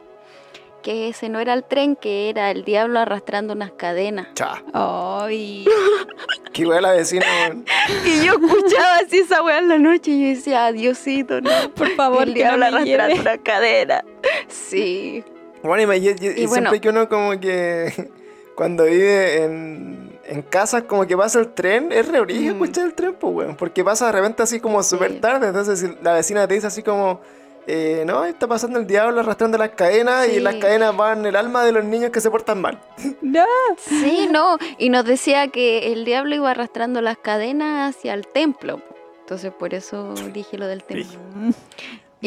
que 0.83 1.09
ese 1.09 1.27
no 1.29 1.39
era 1.39 1.53
el 1.53 1.63
tren, 1.63 1.95
que 1.95 2.29
era 2.29 2.51
el 2.51 2.63
diablo 2.63 2.99
arrastrando 2.99 3.53
unas 3.53 3.71
cadenas. 3.71 4.27
Cha. 4.35 4.63
Ay, 4.71 5.65
Qué 6.53 6.65
wea 6.67 6.79
la 6.79 6.91
vecina, 6.91 7.25
weón. 7.49 7.65
Y 8.05 8.23
yo 8.23 8.33
escuchaba 8.33 8.97
así 9.03 9.17
esa 9.17 9.41
weá 9.43 9.57
en 9.57 9.67
la 9.67 9.79
noche 9.79 10.11
y 10.11 10.21
yo 10.21 10.35
decía, 10.37 10.71
Diosito, 10.71 11.41
no. 11.41 11.49
por 11.75 11.89
favor, 11.95 12.23
el 12.23 12.29
no 12.29 12.33
diablo 12.35 12.59
me 12.59 12.65
arrastrando 12.67 13.07
lleve. 13.15 13.19
una 13.21 13.37
cadena. 13.39 14.05
Sí. 14.47 15.23
Bueno, 15.63 15.81
y, 15.81 15.87
me- 15.87 15.97
y- 15.97 16.09
y- 16.09 16.11
y 16.11 16.13
Y 16.43 16.45
bueno. 16.45 16.69
siempre 16.69 16.81
que 16.81 16.89
uno 16.89 17.09
como 17.09 17.39
que 17.39 18.11
cuando 18.55 18.83
vive 18.85 19.41
en, 19.43 20.04
en 20.27 20.41
casas 20.41 20.83
como 20.83 21.05
que 21.05 21.15
pasa 21.15 21.39
el 21.39 21.53
tren, 21.53 21.91
es 21.91 22.07
re 22.07 22.19
brillo 22.21 22.51
Mm. 22.53 22.63
escuchar 22.63 22.85
el 22.85 22.93
tren, 22.93 23.15
pues, 23.19 23.33
weón. 23.33 23.55
Porque 23.55 23.83
pasa 23.83 24.07
de 24.07 24.11
repente 24.13 24.43
así 24.43 24.59
como 24.59 24.81
súper 24.83 25.11
Sí. 25.13 25.19
tarde. 25.19 25.47
Entonces 25.47 25.83
la 26.01 26.13
vecina 26.13 26.47
te 26.47 26.53
dice 26.55 26.67
así 26.67 26.81
como, 26.83 27.21
eh, 27.67 28.03
no, 28.05 28.25
está 28.25 28.47
pasando 28.47 28.77
el 28.79 28.85
diablo 28.87 29.19
arrastrando 29.21 29.57
las 29.57 29.69
cadenas 29.71 30.27
y 30.27 30.35
Sí. 30.35 30.39
las 30.39 30.55
cadenas 30.55 30.95
van 30.95 31.19
en 31.19 31.25
el 31.27 31.35
alma 31.35 31.63
de 31.63 31.71
los 31.71 31.83
niños 31.83 32.11
que 32.11 32.21
se 32.21 32.29
portan 32.31 32.61
mal. 32.61 32.79
No. 33.21 33.45
Sí, 33.77 34.27
no. 34.31 34.57
Y 34.77 34.89
nos 34.89 35.05
decía 35.05 35.47
que 35.49 35.91
el 35.93 36.05
diablo 36.05 36.35
iba 36.35 36.51
arrastrando 36.51 37.01
las 37.01 37.17
cadenas 37.17 37.95
hacia 37.95 38.13
el 38.13 38.27
templo. 38.27 38.81
Entonces 39.21 39.51
por 39.51 39.73
eso 39.73 40.13
dije 40.33 40.57
lo 40.57 40.67
del 40.67 40.83
templo. 40.83 41.19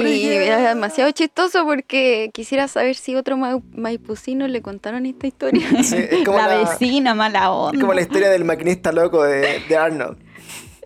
Y 0.06 0.26
era 0.28 0.68
demasiado 0.74 1.10
chistoso 1.12 1.64
porque 1.64 2.30
quisiera 2.32 2.68
saber 2.68 2.94
si 2.96 3.14
otro 3.16 3.36
ma- 3.36 3.60
maipucino 3.74 4.46
le 4.48 4.62
contaron 4.62 5.06
esta 5.06 5.26
historia. 5.26 5.66
Sí, 5.82 5.96
es 5.96 6.24
como 6.24 6.38
la, 6.38 6.48
la, 6.48 6.58
vecina 6.70 7.14
mala 7.14 7.40
es 7.44 7.48
onda. 7.48 7.80
como 7.80 7.94
la 7.94 8.00
historia 8.02 8.30
del 8.30 8.44
maquinista 8.44 8.92
loco 8.92 9.22
de, 9.24 9.60
de 9.68 9.76
Arnold. 9.76 10.18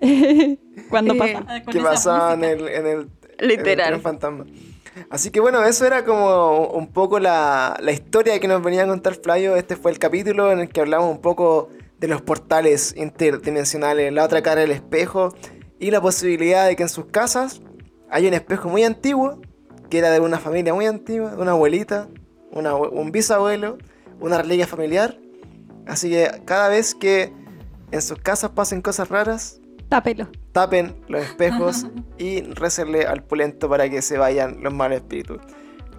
Cuando 0.88 1.14
Eh, 1.14 1.18
pasa 1.18 1.62
con 1.64 1.72
que 1.72 1.80
pasaba 1.80 2.34
en 2.34 2.44
el, 2.44 2.68
en 2.68 2.86
el, 2.86 3.08
Literal. 3.38 3.88
en 3.88 3.94
el 3.94 4.00
fantasma. 4.00 4.46
Así 5.08 5.30
que 5.30 5.40
bueno, 5.40 5.64
eso 5.64 5.86
era 5.86 6.04
como 6.04 6.66
un 6.68 6.86
poco 6.92 7.18
la, 7.18 7.78
la 7.80 7.92
historia 7.92 8.38
que 8.40 8.46
nos 8.48 8.62
venía 8.62 8.82
a 8.84 8.86
contar 8.86 9.14
Flavio. 9.14 9.56
Este 9.56 9.76
fue 9.76 9.90
el 9.90 9.98
capítulo 9.98 10.52
en 10.52 10.60
el 10.60 10.68
que 10.68 10.80
hablamos 10.82 11.10
un 11.10 11.20
poco 11.22 11.70
de 11.98 12.08
los 12.08 12.20
portales 12.20 12.94
interdimensionales, 12.96 14.12
la 14.12 14.24
otra 14.24 14.42
cara 14.42 14.60
del 14.60 14.70
espejo 14.72 15.34
y 15.78 15.90
la 15.90 16.00
posibilidad 16.00 16.66
de 16.66 16.76
que 16.76 16.82
en 16.82 16.88
sus 16.88 17.06
casas 17.06 17.62
hay 18.12 18.26
un 18.28 18.34
espejo 18.34 18.68
muy 18.68 18.84
antiguo, 18.84 19.40
que 19.90 19.98
era 19.98 20.10
de 20.10 20.20
una 20.20 20.38
familia 20.38 20.74
muy 20.74 20.86
antigua, 20.86 21.34
de 21.34 21.42
una 21.42 21.52
abuelita, 21.52 22.08
una 22.50 22.74
un 22.74 23.10
bisabuelo, 23.10 23.78
una 24.20 24.38
reliquia 24.38 24.66
familiar. 24.66 25.18
Así 25.86 26.10
que 26.10 26.42
cada 26.44 26.68
vez 26.68 26.94
que 26.94 27.32
en 27.90 28.02
sus 28.02 28.18
casas 28.18 28.50
pasen 28.50 28.82
cosas 28.82 29.08
raras, 29.08 29.60
Tápelo. 29.88 30.28
tapen 30.52 30.94
los 31.08 31.22
espejos 31.22 31.86
y 32.18 32.42
récenle 32.42 33.06
al 33.06 33.24
pulento 33.24 33.68
para 33.68 33.88
que 33.88 34.02
se 34.02 34.18
vayan 34.18 34.62
los 34.62 34.72
malos 34.72 34.98
espíritus. 34.98 35.38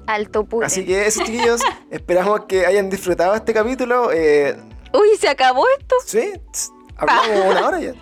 Alto 0.06 0.44
pure. 0.46 0.66
Así 0.68 0.86
que 0.86 1.08
eso, 1.08 1.24
chiquillos, 1.24 1.62
esperamos 1.90 2.46
que 2.46 2.66
hayan 2.66 2.90
disfrutado 2.90 3.34
este 3.36 3.54
capítulo. 3.54 4.12
Eh, 4.12 4.56
Uy, 4.94 5.18
¿se 5.20 5.30
acabó 5.30 5.66
esto? 5.80 5.96
sí, 6.06 6.32
hablamos 6.96 7.28
una 7.50 7.68
hora 7.68 7.80
ya. 7.80 7.94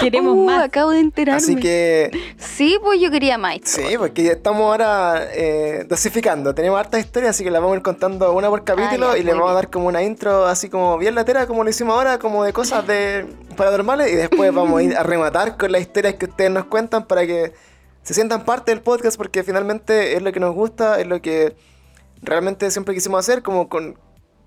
Queremos 0.00 0.34
Uh, 0.34 0.44
más. 0.44 0.64
acabo 0.64 0.90
de 0.90 1.00
enterarme. 1.00 1.38
Así 1.42 1.56
que 1.56 2.10
Sí, 2.38 2.76
pues 2.82 3.00
yo 3.00 3.10
quería 3.10 3.38
más. 3.38 3.58
sí, 3.64 3.82
porque 3.98 4.22
ya 4.24 4.32
estamos 4.32 4.62
ahora 4.62 5.28
eh, 5.32 5.84
dosificando. 5.88 6.54
Tenemos 6.54 6.78
hartas 6.78 7.00
historias, 7.00 7.30
así 7.30 7.44
que 7.44 7.50
las 7.50 7.60
vamos 7.60 7.74
a 7.74 7.76
ir 7.78 7.82
contando 7.82 8.32
una 8.32 8.48
por 8.48 8.64
capítulo 8.64 9.10
Ah, 9.10 9.14
ya, 9.14 9.18
y 9.18 9.22
les 9.24 9.34
muy 9.34 9.40
vamos 9.40 9.52
a 9.52 9.54
dar 9.54 9.70
como 9.70 9.86
una 9.88 10.02
intro 10.02 10.46
así 10.46 10.68
como 10.68 10.98
bien 10.98 11.14
latera, 11.14 11.46
como 11.46 11.64
lo 11.64 11.70
hicimos 11.70 11.94
ahora, 11.94 12.18
como 12.18 12.44
de 12.44 12.52
cosas 12.52 12.86
de 12.86 13.26
paranormales. 13.56 14.12
Y 14.12 14.16
después 14.16 14.52
vamos 14.52 14.78
a 14.80 14.82
ir 14.82 14.96
a 14.96 15.02
rematar 15.02 15.56
con 15.56 15.72
las 15.72 15.80
historias 15.80 16.14
que 16.14 16.26
ustedes 16.26 16.50
nos 16.50 16.64
cuentan 16.66 17.06
para 17.06 17.26
que 17.26 17.52
se 18.02 18.14
sientan 18.14 18.44
parte 18.44 18.70
del 18.72 18.80
podcast, 18.82 19.16
porque 19.16 19.42
finalmente 19.44 20.16
es 20.16 20.22
lo 20.22 20.32
que 20.32 20.40
nos 20.40 20.54
gusta, 20.54 21.00
es 21.00 21.06
lo 21.06 21.20
que 21.20 21.54
realmente 22.22 22.70
siempre 22.70 22.94
quisimos 22.94 23.20
hacer, 23.20 23.42
como 23.42 23.68
con 23.68 23.98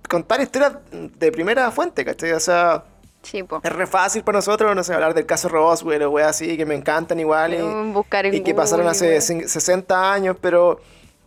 contar 0.10 0.42
historias 0.42 0.74
de 0.92 1.32
primera 1.32 1.72
fuente, 1.72 2.04
¿cachai? 2.06 2.34
O 2.34 2.40
sea, 2.40 2.84
Sí, 3.24 3.44
es 3.64 3.74
re 3.74 3.88
fácil 3.88 4.24
para 4.24 4.38
nosotros, 4.38 4.76
no 4.76 4.84
sé, 4.84 4.94
hablar 4.94 5.14
del 5.14 5.26
caso 5.26 5.48
Roswell 5.50 6.04
o 6.04 6.12
weas 6.12 6.30
así, 6.30 6.56
que 6.58 6.66
me 6.66 6.76
encantan 6.76 7.20
igual. 7.20 7.54
y- 7.54 7.92
Buscar 7.94 8.26
en 8.26 8.34
y 8.36 8.42
que 8.42 8.54
pasaron 8.54 8.88
hace 8.88 9.08
weón. 9.10 9.22
cin- 9.22 9.48
60 9.48 10.14
años, 10.14 10.36
pero 10.42 10.80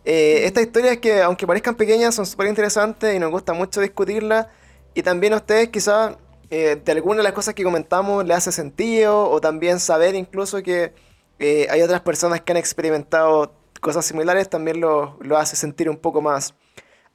eh, 0.05 0.41
estas 0.45 0.63
historias 0.63 0.97
que 0.97 1.21
aunque 1.21 1.45
parezcan 1.45 1.75
pequeñas 1.75 2.15
son 2.15 2.25
súper 2.25 2.47
interesantes 2.47 3.13
y 3.15 3.19
nos 3.19 3.31
gusta 3.31 3.53
mucho 3.53 3.81
discutirlas 3.81 4.47
y 4.93 5.01
también 5.03 5.33
a 5.33 5.37
ustedes 5.37 5.67
quizás 5.69 6.15
eh, 6.49 6.79
de 6.83 6.91
alguna 6.93 7.17
de 7.17 7.23
las 7.23 7.33
cosas 7.33 7.53
que 7.55 7.63
comentamos 7.63 8.23
les 8.25 8.37
hace 8.37 8.51
sentido 8.53 9.29
o 9.29 9.41
también 9.41 9.79
saber 9.81 10.15
incluso 10.15 10.63
que 10.63 10.93
eh, 11.39 11.67
hay 11.69 11.81
otras 11.81 11.99
personas 12.01 12.39
que 12.41 12.53
han 12.53 12.57
experimentado 12.57 13.53
cosas 13.81 14.05
similares 14.05 14.49
también 14.49 14.79
lo, 14.79 15.17
lo 15.19 15.37
hace 15.37 15.55
sentir 15.57 15.89
un 15.89 15.97
poco 15.97 16.21
más 16.21 16.53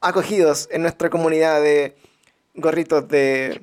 acogidos 0.01 0.67
en 0.71 0.81
nuestra 0.83 1.09
comunidad 1.09 1.61
de 1.61 1.95
gorritos 2.55 3.07
de... 3.07 3.61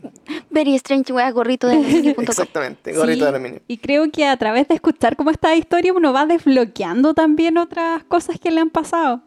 Very 0.50 0.74
strange, 0.76 1.12
wea, 1.12 1.30
gorrito 1.30 1.66
de 1.68 1.74
aluminio.com. 1.74 2.24
Exactamente, 2.24 2.92
gorritos 2.92 3.14
Sí, 3.14 3.20
de 3.22 3.28
aluminio. 3.28 3.60
Y 3.68 3.78
creo 3.78 4.10
que 4.10 4.26
a 4.26 4.36
través 4.36 4.66
de 4.68 4.74
escuchar 4.74 5.16
como 5.16 5.30
esta 5.30 5.54
historia 5.54 5.92
uno 5.92 6.12
va 6.12 6.26
desbloqueando 6.26 7.14
también 7.14 7.56
otras 7.58 8.02
cosas 8.04 8.38
que 8.40 8.50
le 8.50 8.60
han 8.60 8.70
pasado. 8.70 9.22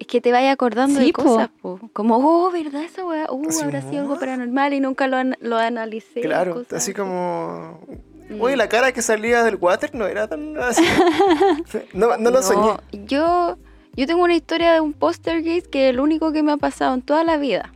Es 0.00 0.06
que 0.06 0.20
te 0.20 0.30
vayas 0.32 0.52
acordando 0.52 1.00
Sí, 1.00 1.06
de 1.06 1.12
po. 1.12 1.22
cosas, 1.24 1.48
po. 1.60 1.80
Como, 1.92 2.16
oh, 2.18 2.50
¿verdad 2.52 2.82
esa 2.84 3.04
weá? 3.04 3.26
Uh, 3.30 3.48
Así 3.48 3.62
habrá 3.62 3.82
sido 3.82 4.02
algo 4.02 4.18
paranormal 4.18 4.72
y 4.74 4.80
nunca 4.80 5.08
lo, 5.08 5.16
an- 5.16 5.36
lo 5.40 5.56
analicé. 5.56 6.20
Claro, 6.20 6.54
cosas 6.54 6.72
así 6.74 6.94
como... 6.94 7.80
Mm. 8.28 8.40
Oye, 8.40 8.56
la 8.56 8.68
cara 8.68 8.92
que 8.92 9.02
salía 9.02 9.42
del 9.42 9.56
water 9.56 9.94
no 9.94 10.06
era 10.06 10.28
tan 10.28 10.56
así. 10.58 10.84
No, 11.94 12.16
no 12.18 12.30
lo 12.30 12.42
soñé. 12.42 12.74
Yo, 13.06 13.56
yo 13.96 14.06
tengo 14.06 14.22
una 14.22 14.34
historia 14.34 14.72
de 14.74 14.80
un 14.80 14.92
postergate 14.92 15.62
que 15.62 15.88
es 15.88 15.94
el 15.94 16.00
único 16.00 16.30
que 16.32 16.42
me 16.42 16.52
ha 16.52 16.56
pasado 16.58 16.94
en 16.94 17.02
toda 17.02 17.24
la 17.24 17.36
vida. 17.38 17.72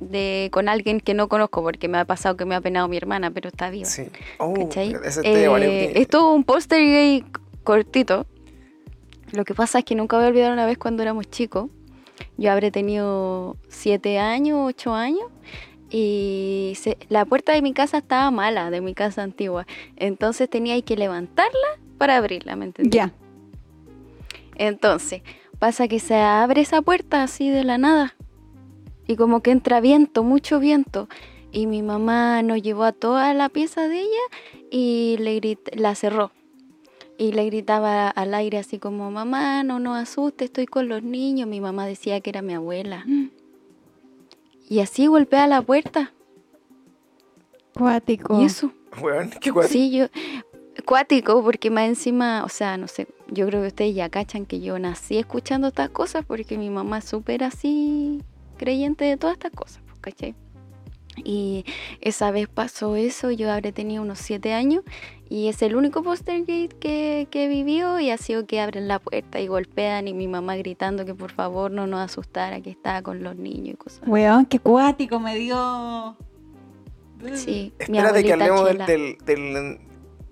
De, 0.00 0.48
con 0.52 0.68
alguien 0.68 1.00
que 1.00 1.12
no 1.14 1.28
conozco, 1.28 1.62
porque 1.62 1.88
me 1.88 1.98
ha 1.98 2.04
pasado 2.04 2.36
que 2.36 2.44
me 2.44 2.54
ha 2.54 2.60
penado 2.60 2.86
mi 2.88 2.96
hermana, 2.96 3.30
pero 3.32 3.48
está 3.48 3.68
viva. 3.70 3.86
Sí. 3.86 4.04
Oh, 4.38 4.54
ese 4.70 5.06
es 5.06 5.18
Eh, 5.24 5.92
esto 5.96 6.18
es 6.30 6.36
un 6.36 6.44
póster 6.44 6.78
gay 6.80 7.24
cortito. 7.64 8.26
Lo 9.32 9.44
que 9.44 9.54
pasa 9.54 9.80
es 9.80 9.84
que 9.84 9.94
nunca 9.94 10.16
voy 10.16 10.26
a 10.26 10.28
olvidar 10.28 10.52
una 10.52 10.66
vez 10.66 10.78
cuando 10.78 11.02
éramos 11.02 11.28
chicos. 11.28 11.68
Yo 12.36 12.52
habré 12.52 12.70
tenido 12.70 13.56
siete 13.68 14.18
años, 14.18 14.58
ocho 14.62 14.94
años. 14.94 15.24
Y 15.90 16.74
se- 16.76 16.98
la 17.08 17.24
puerta 17.24 17.52
de 17.52 17.62
mi 17.62 17.72
casa 17.72 17.98
estaba 17.98 18.30
mala, 18.30 18.70
de 18.70 18.80
mi 18.80 18.94
casa 18.94 19.22
antigua. 19.22 19.66
Entonces 19.96 20.48
tenía 20.48 20.80
que 20.82 20.96
levantarla 20.96 21.68
para 21.98 22.16
abrirla, 22.18 22.56
¿me 22.56 22.66
entendés? 22.66 22.94
Ya. 22.94 23.12
Entonces, 24.56 25.22
pasa 25.58 25.88
que 25.88 25.98
se 26.00 26.16
abre 26.16 26.60
esa 26.60 26.82
puerta 26.82 27.22
así 27.22 27.48
de 27.50 27.64
la 27.64 27.78
nada. 27.78 28.14
Y 29.08 29.16
como 29.16 29.40
que 29.40 29.50
entra 29.50 29.80
viento, 29.80 30.22
mucho 30.22 30.60
viento. 30.60 31.08
Y 31.50 31.66
mi 31.66 31.82
mamá 31.82 32.42
nos 32.42 32.62
llevó 32.62 32.84
a 32.84 32.92
toda 32.92 33.34
la 33.34 33.48
pieza 33.48 33.88
de 33.88 34.00
ella 34.02 34.24
y 34.70 35.16
le 35.18 35.40
grit- 35.40 35.74
la 35.74 35.94
cerró. 35.96 36.30
Y 37.16 37.32
le 37.32 37.46
gritaba 37.46 38.08
al 38.10 38.32
aire 38.34 38.58
así 38.58 38.78
como, 38.78 39.10
mamá, 39.10 39.64
no 39.64 39.80
nos 39.80 39.96
asuste, 39.98 40.44
estoy 40.44 40.66
con 40.66 40.88
los 40.88 41.02
niños. 41.02 41.48
Mi 41.48 41.60
mamá 41.60 41.86
decía 41.86 42.20
que 42.20 42.30
era 42.30 42.42
mi 42.42 42.54
abuela. 42.54 43.04
Y 44.68 44.78
así 44.80 45.06
golpea 45.06 45.48
la 45.48 45.62
puerta. 45.62 46.12
Cuático. 47.74 48.40
Y 48.40 48.44
eso. 48.44 48.72
Weón, 49.00 49.30
qué 49.40 49.50
guay. 49.50 49.68
Sí, 49.68 49.90
yo. 49.90 50.06
Cuático, 50.84 51.42
porque 51.42 51.70
más 51.70 51.88
encima, 51.88 52.44
o 52.44 52.48
sea, 52.48 52.76
no 52.76 52.86
sé, 52.86 53.08
yo 53.32 53.46
creo 53.46 53.62
que 53.62 53.66
ustedes 53.68 53.94
ya 53.96 54.08
cachan 54.10 54.46
que 54.46 54.60
yo 54.60 54.78
nací 54.78 55.18
escuchando 55.18 55.68
estas 55.68 55.90
cosas 55.90 56.24
porque 56.24 56.56
mi 56.56 56.70
mamá 56.70 56.98
es 56.98 57.04
súper 57.04 57.42
así 57.42 58.22
creyente 58.58 59.04
de 59.06 59.16
todas 59.16 59.34
estas 59.36 59.52
cosas, 59.52 59.80
pues, 59.86 59.98
¿cachai? 60.00 60.34
Y 61.24 61.64
esa 62.00 62.30
vez 62.30 62.46
pasó 62.48 62.94
eso, 62.94 63.32
yo 63.32 63.50
habré 63.50 63.72
tenido 63.72 64.02
unos 64.04 64.18
siete 64.20 64.54
años 64.54 64.84
y 65.28 65.48
es 65.48 65.60
el 65.62 65.74
único 65.74 66.04
postergate 66.04 66.68
que, 66.78 67.26
que 67.28 67.44
he 67.46 67.48
vivido 67.48 67.98
y 67.98 68.10
ha 68.10 68.16
sido 68.18 68.46
que 68.46 68.60
abren 68.60 68.86
la 68.86 69.00
puerta 69.00 69.40
y 69.40 69.48
golpean 69.48 70.06
y 70.06 70.14
mi 70.14 70.28
mamá 70.28 70.54
gritando 70.56 71.04
que 71.04 71.14
por 71.16 71.32
favor 71.32 71.72
no 71.72 71.88
nos 71.88 72.00
asustara, 72.00 72.60
que 72.60 72.70
estaba 72.70 73.02
con 73.02 73.24
los 73.24 73.34
niños 73.34 73.74
y 73.74 73.76
cosas. 73.76 74.02
Weón, 74.06 74.46
qué 74.46 74.60
cuático, 74.60 75.18
me 75.18 75.36
dio. 75.36 76.16
Sí, 77.34 77.72
mi 77.88 77.98
Espérate 77.98 78.22
que 78.22 78.32
abuelita 78.32 78.62
hablemos 78.62 78.86
del, 78.86 78.86
del, 78.86 79.18
del- 79.24 79.78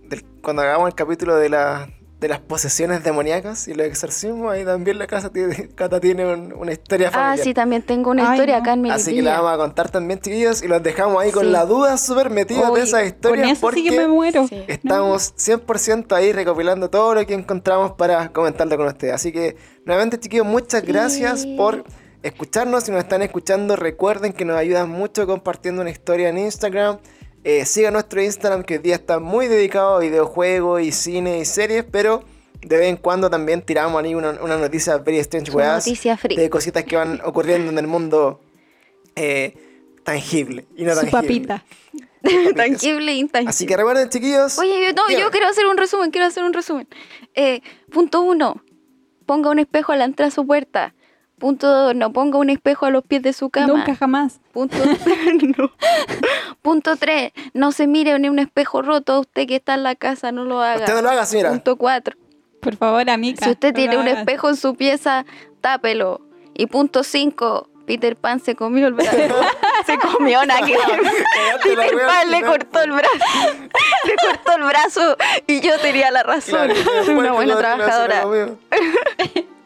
del- 0.09 0.24
Cuando 0.41 0.62
hagamos 0.62 0.87
el 0.89 0.95
capítulo 0.95 1.35
de, 1.35 1.49
la, 1.49 1.89
de 2.21 2.29
las 2.29 2.41
posesiones 2.41 3.05
demoníacas 3.05 3.69
y 3.69 3.75
los 3.75 3.87
exorcismos, 3.87 4.51
ahí 4.51 4.64
también 4.64 4.99
la 4.99 5.07
casa 5.07 5.31
tiene, 5.31 5.69
Cata 5.75 6.01
tiene 6.01 6.25
un- 6.33 6.55
una 6.55 6.73
historia 6.73 7.09
Ah, 7.09 7.12
familiar. 7.12 7.45
sí, 7.45 7.53
también 7.53 7.83
tengo 7.83 8.11
una 8.11 8.31
Ay, 8.31 8.37
historia 8.37 8.57
no. 8.57 8.62
acá 8.62 8.73
en 8.73 8.81
mi 8.81 8.91
Así 8.91 9.14
que 9.17 9.21
la 9.23 9.41
vamos 9.41 9.53
a 9.53 9.57
contar 9.59 9.91
también, 9.91 10.19
chiquillos, 10.21 10.62
y 10.62 10.69
los 10.69 10.83
dejamos 10.83 11.23
ahí 11.23 11.31
con 11.31 11.53
la 11.53 11.67
duda 11.67 11.99
súper 11.99 12.31
metida 12.31 12.71
de 12.71 12.81
esas 12.83 13.01
Con 13.01 13.09
historias 13.09 13.51
eso 13.53 13.61
porque 13.61 13.81
sí 13.83 13.89
que 13.91 13.99
me 13.99 14.09
muero. 14.09 14.49
Sí. 14.49 14.64
estamos 14.67 15.35
100% 15.37 16.12
ahí 16.17 16.33
recopilando 16.33 16.89
todo 16.89 17.14
lo 17.14 17.27
que 17.27 17.35
encontramos 17.35 17.93
para 17.93 18.33
comentarlo 18.33 18.77
con 18.79 18.87
ustedes. 18.87 19.12
Así 19.12 19.31
que, 19.31 19.57
nuevamente, 19.85 20.19
chiquillos, 20.19 20.47
muchas 20.47 20.83
gracias 20.85 21.43
Sí. 21.43 21.55
por 21.57 21.85
escucharnos. 22.23 22.85
Si 22.85 22.91
nos 22.93 23.01
están 23.01 23.21
escuchando, 23.21 23.77
recuerden 23.77 24.33
que 24.33 24.47
nos 24.47 24.57
ayudan 24.57 24.89
mucho 24.89 25.27
compartiendo 25.27 25.83
una 25.83 25.91
historia 25.91 26.31
en 26.31 26.39
Instagram. 26.39 26.97
Eh, 27.49 27.64
sigan 27.64 27.92
nuestro 27.92 28.20
Instagram 28.20 28.64
que 28.64 28.74
hoy 28.74 28.80
día 28.80 28.97
está 28.97 29.20
muy 29.20 29.47
dedicado 29.47 29.94
a 29.94 30.01
videojuegos 30.01 30.82
y 30.82 30.90
cine 30.90 31.38
y 31.38 31.44
series, 31.44 31.84
pero 31.84 32.24
de 32.61 32.76
vez 32.76 32.88
en 32.88 32.97
cuando 32.97 33.30
también 33.30 33.62
tiramos 33.62 34.03
ahí 34.03 34.16
una, 34.16 34.30
una 34.42 34.57
noticia 34.57 34.99
very 34.99 35.18
strange, 35.18 35.53
weas, 35.53 35.86
noticia 35.86 36.16
free. 36.16 36.34
de 36.34 36.51
cositas 36.51 36.82
que 36.82 36.97
van 36.97 37.20
ocurriendo 37.24 37.70
en 37.70 37.78
el 37.78 37.86
mundo 37.86 38.40
eh, 39.14 39.55
tangible 40.03 40.66
y 40.76 40.82
no 40.82 40.94
Su 40.97 41.03
tangible. 41.07 41.22
papita. 41.22 41.64
Tangible 42.57 43.12
e 43.12 43.14
intangible. 43.14 43.51
Así 43.51 43.64
que 43.64 43.76
recuerden, 43.76 44.09
chiquillos. 44.09 44.59
Oye, 44.59 44.84
yo- 44.88 44.92
no, 44.94 45.07
dígame. 45.07 45.20
yo 45.24 45.30
quiero 45.30 45.47
hacer 45.47 45.66
un 45.66 45.76
resumen, 45.76 46.11
quiero 46.11 46.26
hacer 46.26 46.42
un 46.42 46.53
resumen. 46.53 46.88
Eh, 47.36 47.61
punto 47.92 48.22
uno, 48.22 48.61
ponga 49.24 49.51
un 49.51 49.61
espejo 49.61 49.92
a 49.92 49.97
la 49.97 50.05
entrada 50.07 50.30
de 50.30 50.34
su 50.34 50.44
puerta. 50.44 50.92
Punto 51.39 51.68
dos, 51.70 51.95
no 51.95 52.12
ponga 52.14 52.39
un 52.39 52.49
espejo 52.49 52.87
a 52.87 52.91
los 52.91 53.05
pies 53.05 53.22
de 53.22 53.34
su 53.34 53.51
cama. 53.51 53.66
Nunca 53.66 53.95
jamás. 53.95 54.41
Punto, 54.53 54.76
no. 55.59 55.70
Punto 56.62 56.97
tres, 56.97 57.32
no 57.53 57.72
se 57.72 57.87
mire 57.87 58.12
en 58.12 58.30
un 58.30 58.39
espejo 58.39 58.80
roto. 58.80 59.20
Usted 59.20 59.47
que 59.47 59.57
está 59.57 59.74
en 59.74 59.82
la 59.82 59.95
casa, 59.97 60.32
no 60.32 60.45
lo 60.45 60.62
haga. 60.62 60.80
Usted 60.80 60.95
no 60.95 61.03
lo 61.03 61.11
haga, 61.11 61.26
señora. 61.26 61.51
Punto 61.51 61.76
cuatro, 61.76 62.16
Por 62.61 62.76
favor, 62.76 63.09
amiga. 63.11 63.45
si 63.45 63.51
usted 63.51 63.68
no 63.68 63.74
tiene 63.74 63.97
un 63.99 64.09
hagas. 64.09 64.20
espejo 64.20 64.49
en 64.49 64.57
su 64.57 64.74
pieza, 64.76 65.26
tápelo. 65.61 66.22
Y 66.55 66.66
punto 66.66 67.03
cinco, 67.05 67.68
Peter 67.87 68.16
Pan 68.16 68.41
se 68.41 68.55
comió 68.57 68.87
el 68.87 68.95
brazo. 68.95 69.11
se 69.87 69.99
comió 69.99 70.41
una 70.43 70.57
que 70.62 70.74
Peter 71.62 71.97
Pan 72.07 72.30
le 72.30 72.43
cortó 72.45 72.80
el 72.82 72.93
brazo. 72.93 73.11
le 74.07 74.14
cortó 74.26 74.53
el 74.57 74.62
brazo 74.64 75.16
y 75.47 75.61
yo 75.61 75.78
tenía 75.80 76.11
la 76.11 76.22
razón. 76.22 76.70
Soy 77.05 77.14
una 77.14 77.32
buena 77.32 77.59
trabajadora. 77.59 78.24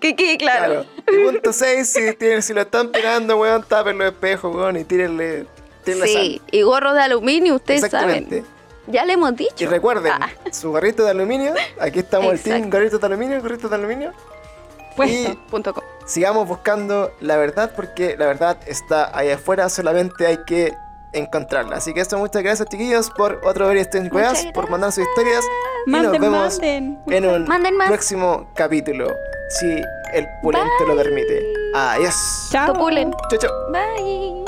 Que 0.01 0.17
quede 0.17 0.39
claro. 0.39 0.85
Claro. 1.05 1.21
Y 1.21 1.25
punto 1.25 1.53
6, 1.53 1.89
si, 1.89 2.13
tienen- 2.15 2.43
si 2.43 2.55
lo 2.55 2.63
están 2.63 2.89
pegando, 2.91 3.37
weón, 3.39 3.63
tapen 3.63 3.99
los 3.99 4.09
espejos, 4.09 4.55
weón, 4.55 4.77
y 4.77 4.85
tírenle, 4.85 5.47
tírenle 5.85 6.07
Sí, 6.09 6.43
y 6.51 6.63
gorro 6.63 6.95
de 6.95 7.03
aluminio, 7.03 7.55
ustedes 7.57 7.85
Exactamente. 7.85 8.41
saben. 8.43 8.61
Ya 8.87 9.05
le 9.05 9.13
hemos 9.13 9.37
dicho. 9.37 9.53
Y 9.59 9.67
recuerden, 9.67 10.13
Ah, 10.13 10.31
su 10.51 10.71
gorrito 10.73 11.05
de 11.05 11.11
aluminio, 11.11 11.53
aquí 11.79 11.99
estamos 12.01 12.33
el 12.33 12.41
team 12.41 12.57
Exacto. 12.57 12.77
gorrito 12.79 12.99
de 12.99 13.07
aluminio, 13.07 13.41
gorrito 13.43 13.69
de 13.69 13.75
aluminio. 13.77 14.13
Puesto. 14.97 15.33
Y 15.33 15.37
punto 15.51 15.73
com. 15.75 15.85
sigamos 16.07 16.49
buscando 16.49 17.13
la 17.21 17.37
verdad, 17.37 17.73
porque 17.77 18.17
la 18.19 18.27
verdad 18.27 18.59
está 18.67 19.17
ahí 19.17 19.31
afuera, 19.31 19.69
solamente 19.69 20.27
hay 20.27 20.39
que 20.45 20.75
encontrarla. 21.13 21.77
Así 21.77 21.93
que 21.95 22.01
eso, 22.01 22.19
muchas 22.19 22.43
gracias, 22.43 22.69
chiquillos, 22.69 23.11
por 23.11 23.41
otro 23.45 23.69
Muchas 23.69 24.13
Weas, 24.13 24.47
por 24.55 24.71
mandar 24.71 24.93
sus 24.93 25.05
historias. 25.07 25.45
y 25.87 25.91
nos 25.91 26.13
vemos 26.13 26.31
manden. 26.59 26.99
en 27.07 27.27
un 27.27 27.45
Manden 27.45 27.77
más. 27.77 27.89
próximo 27.89 28.49
capítulo, 28.55 29.15
si 29.49 29.67
el 30.15 30.27
pulento 30.43 30.69
lo 30.87 30.97
permite. 30.97 31.53
Adiós. 31.75 32.49
Chao. 32.51 32.75
Chau, 33.31 33.39
chau. 33.39 33.51
Bye. 33.73 34.40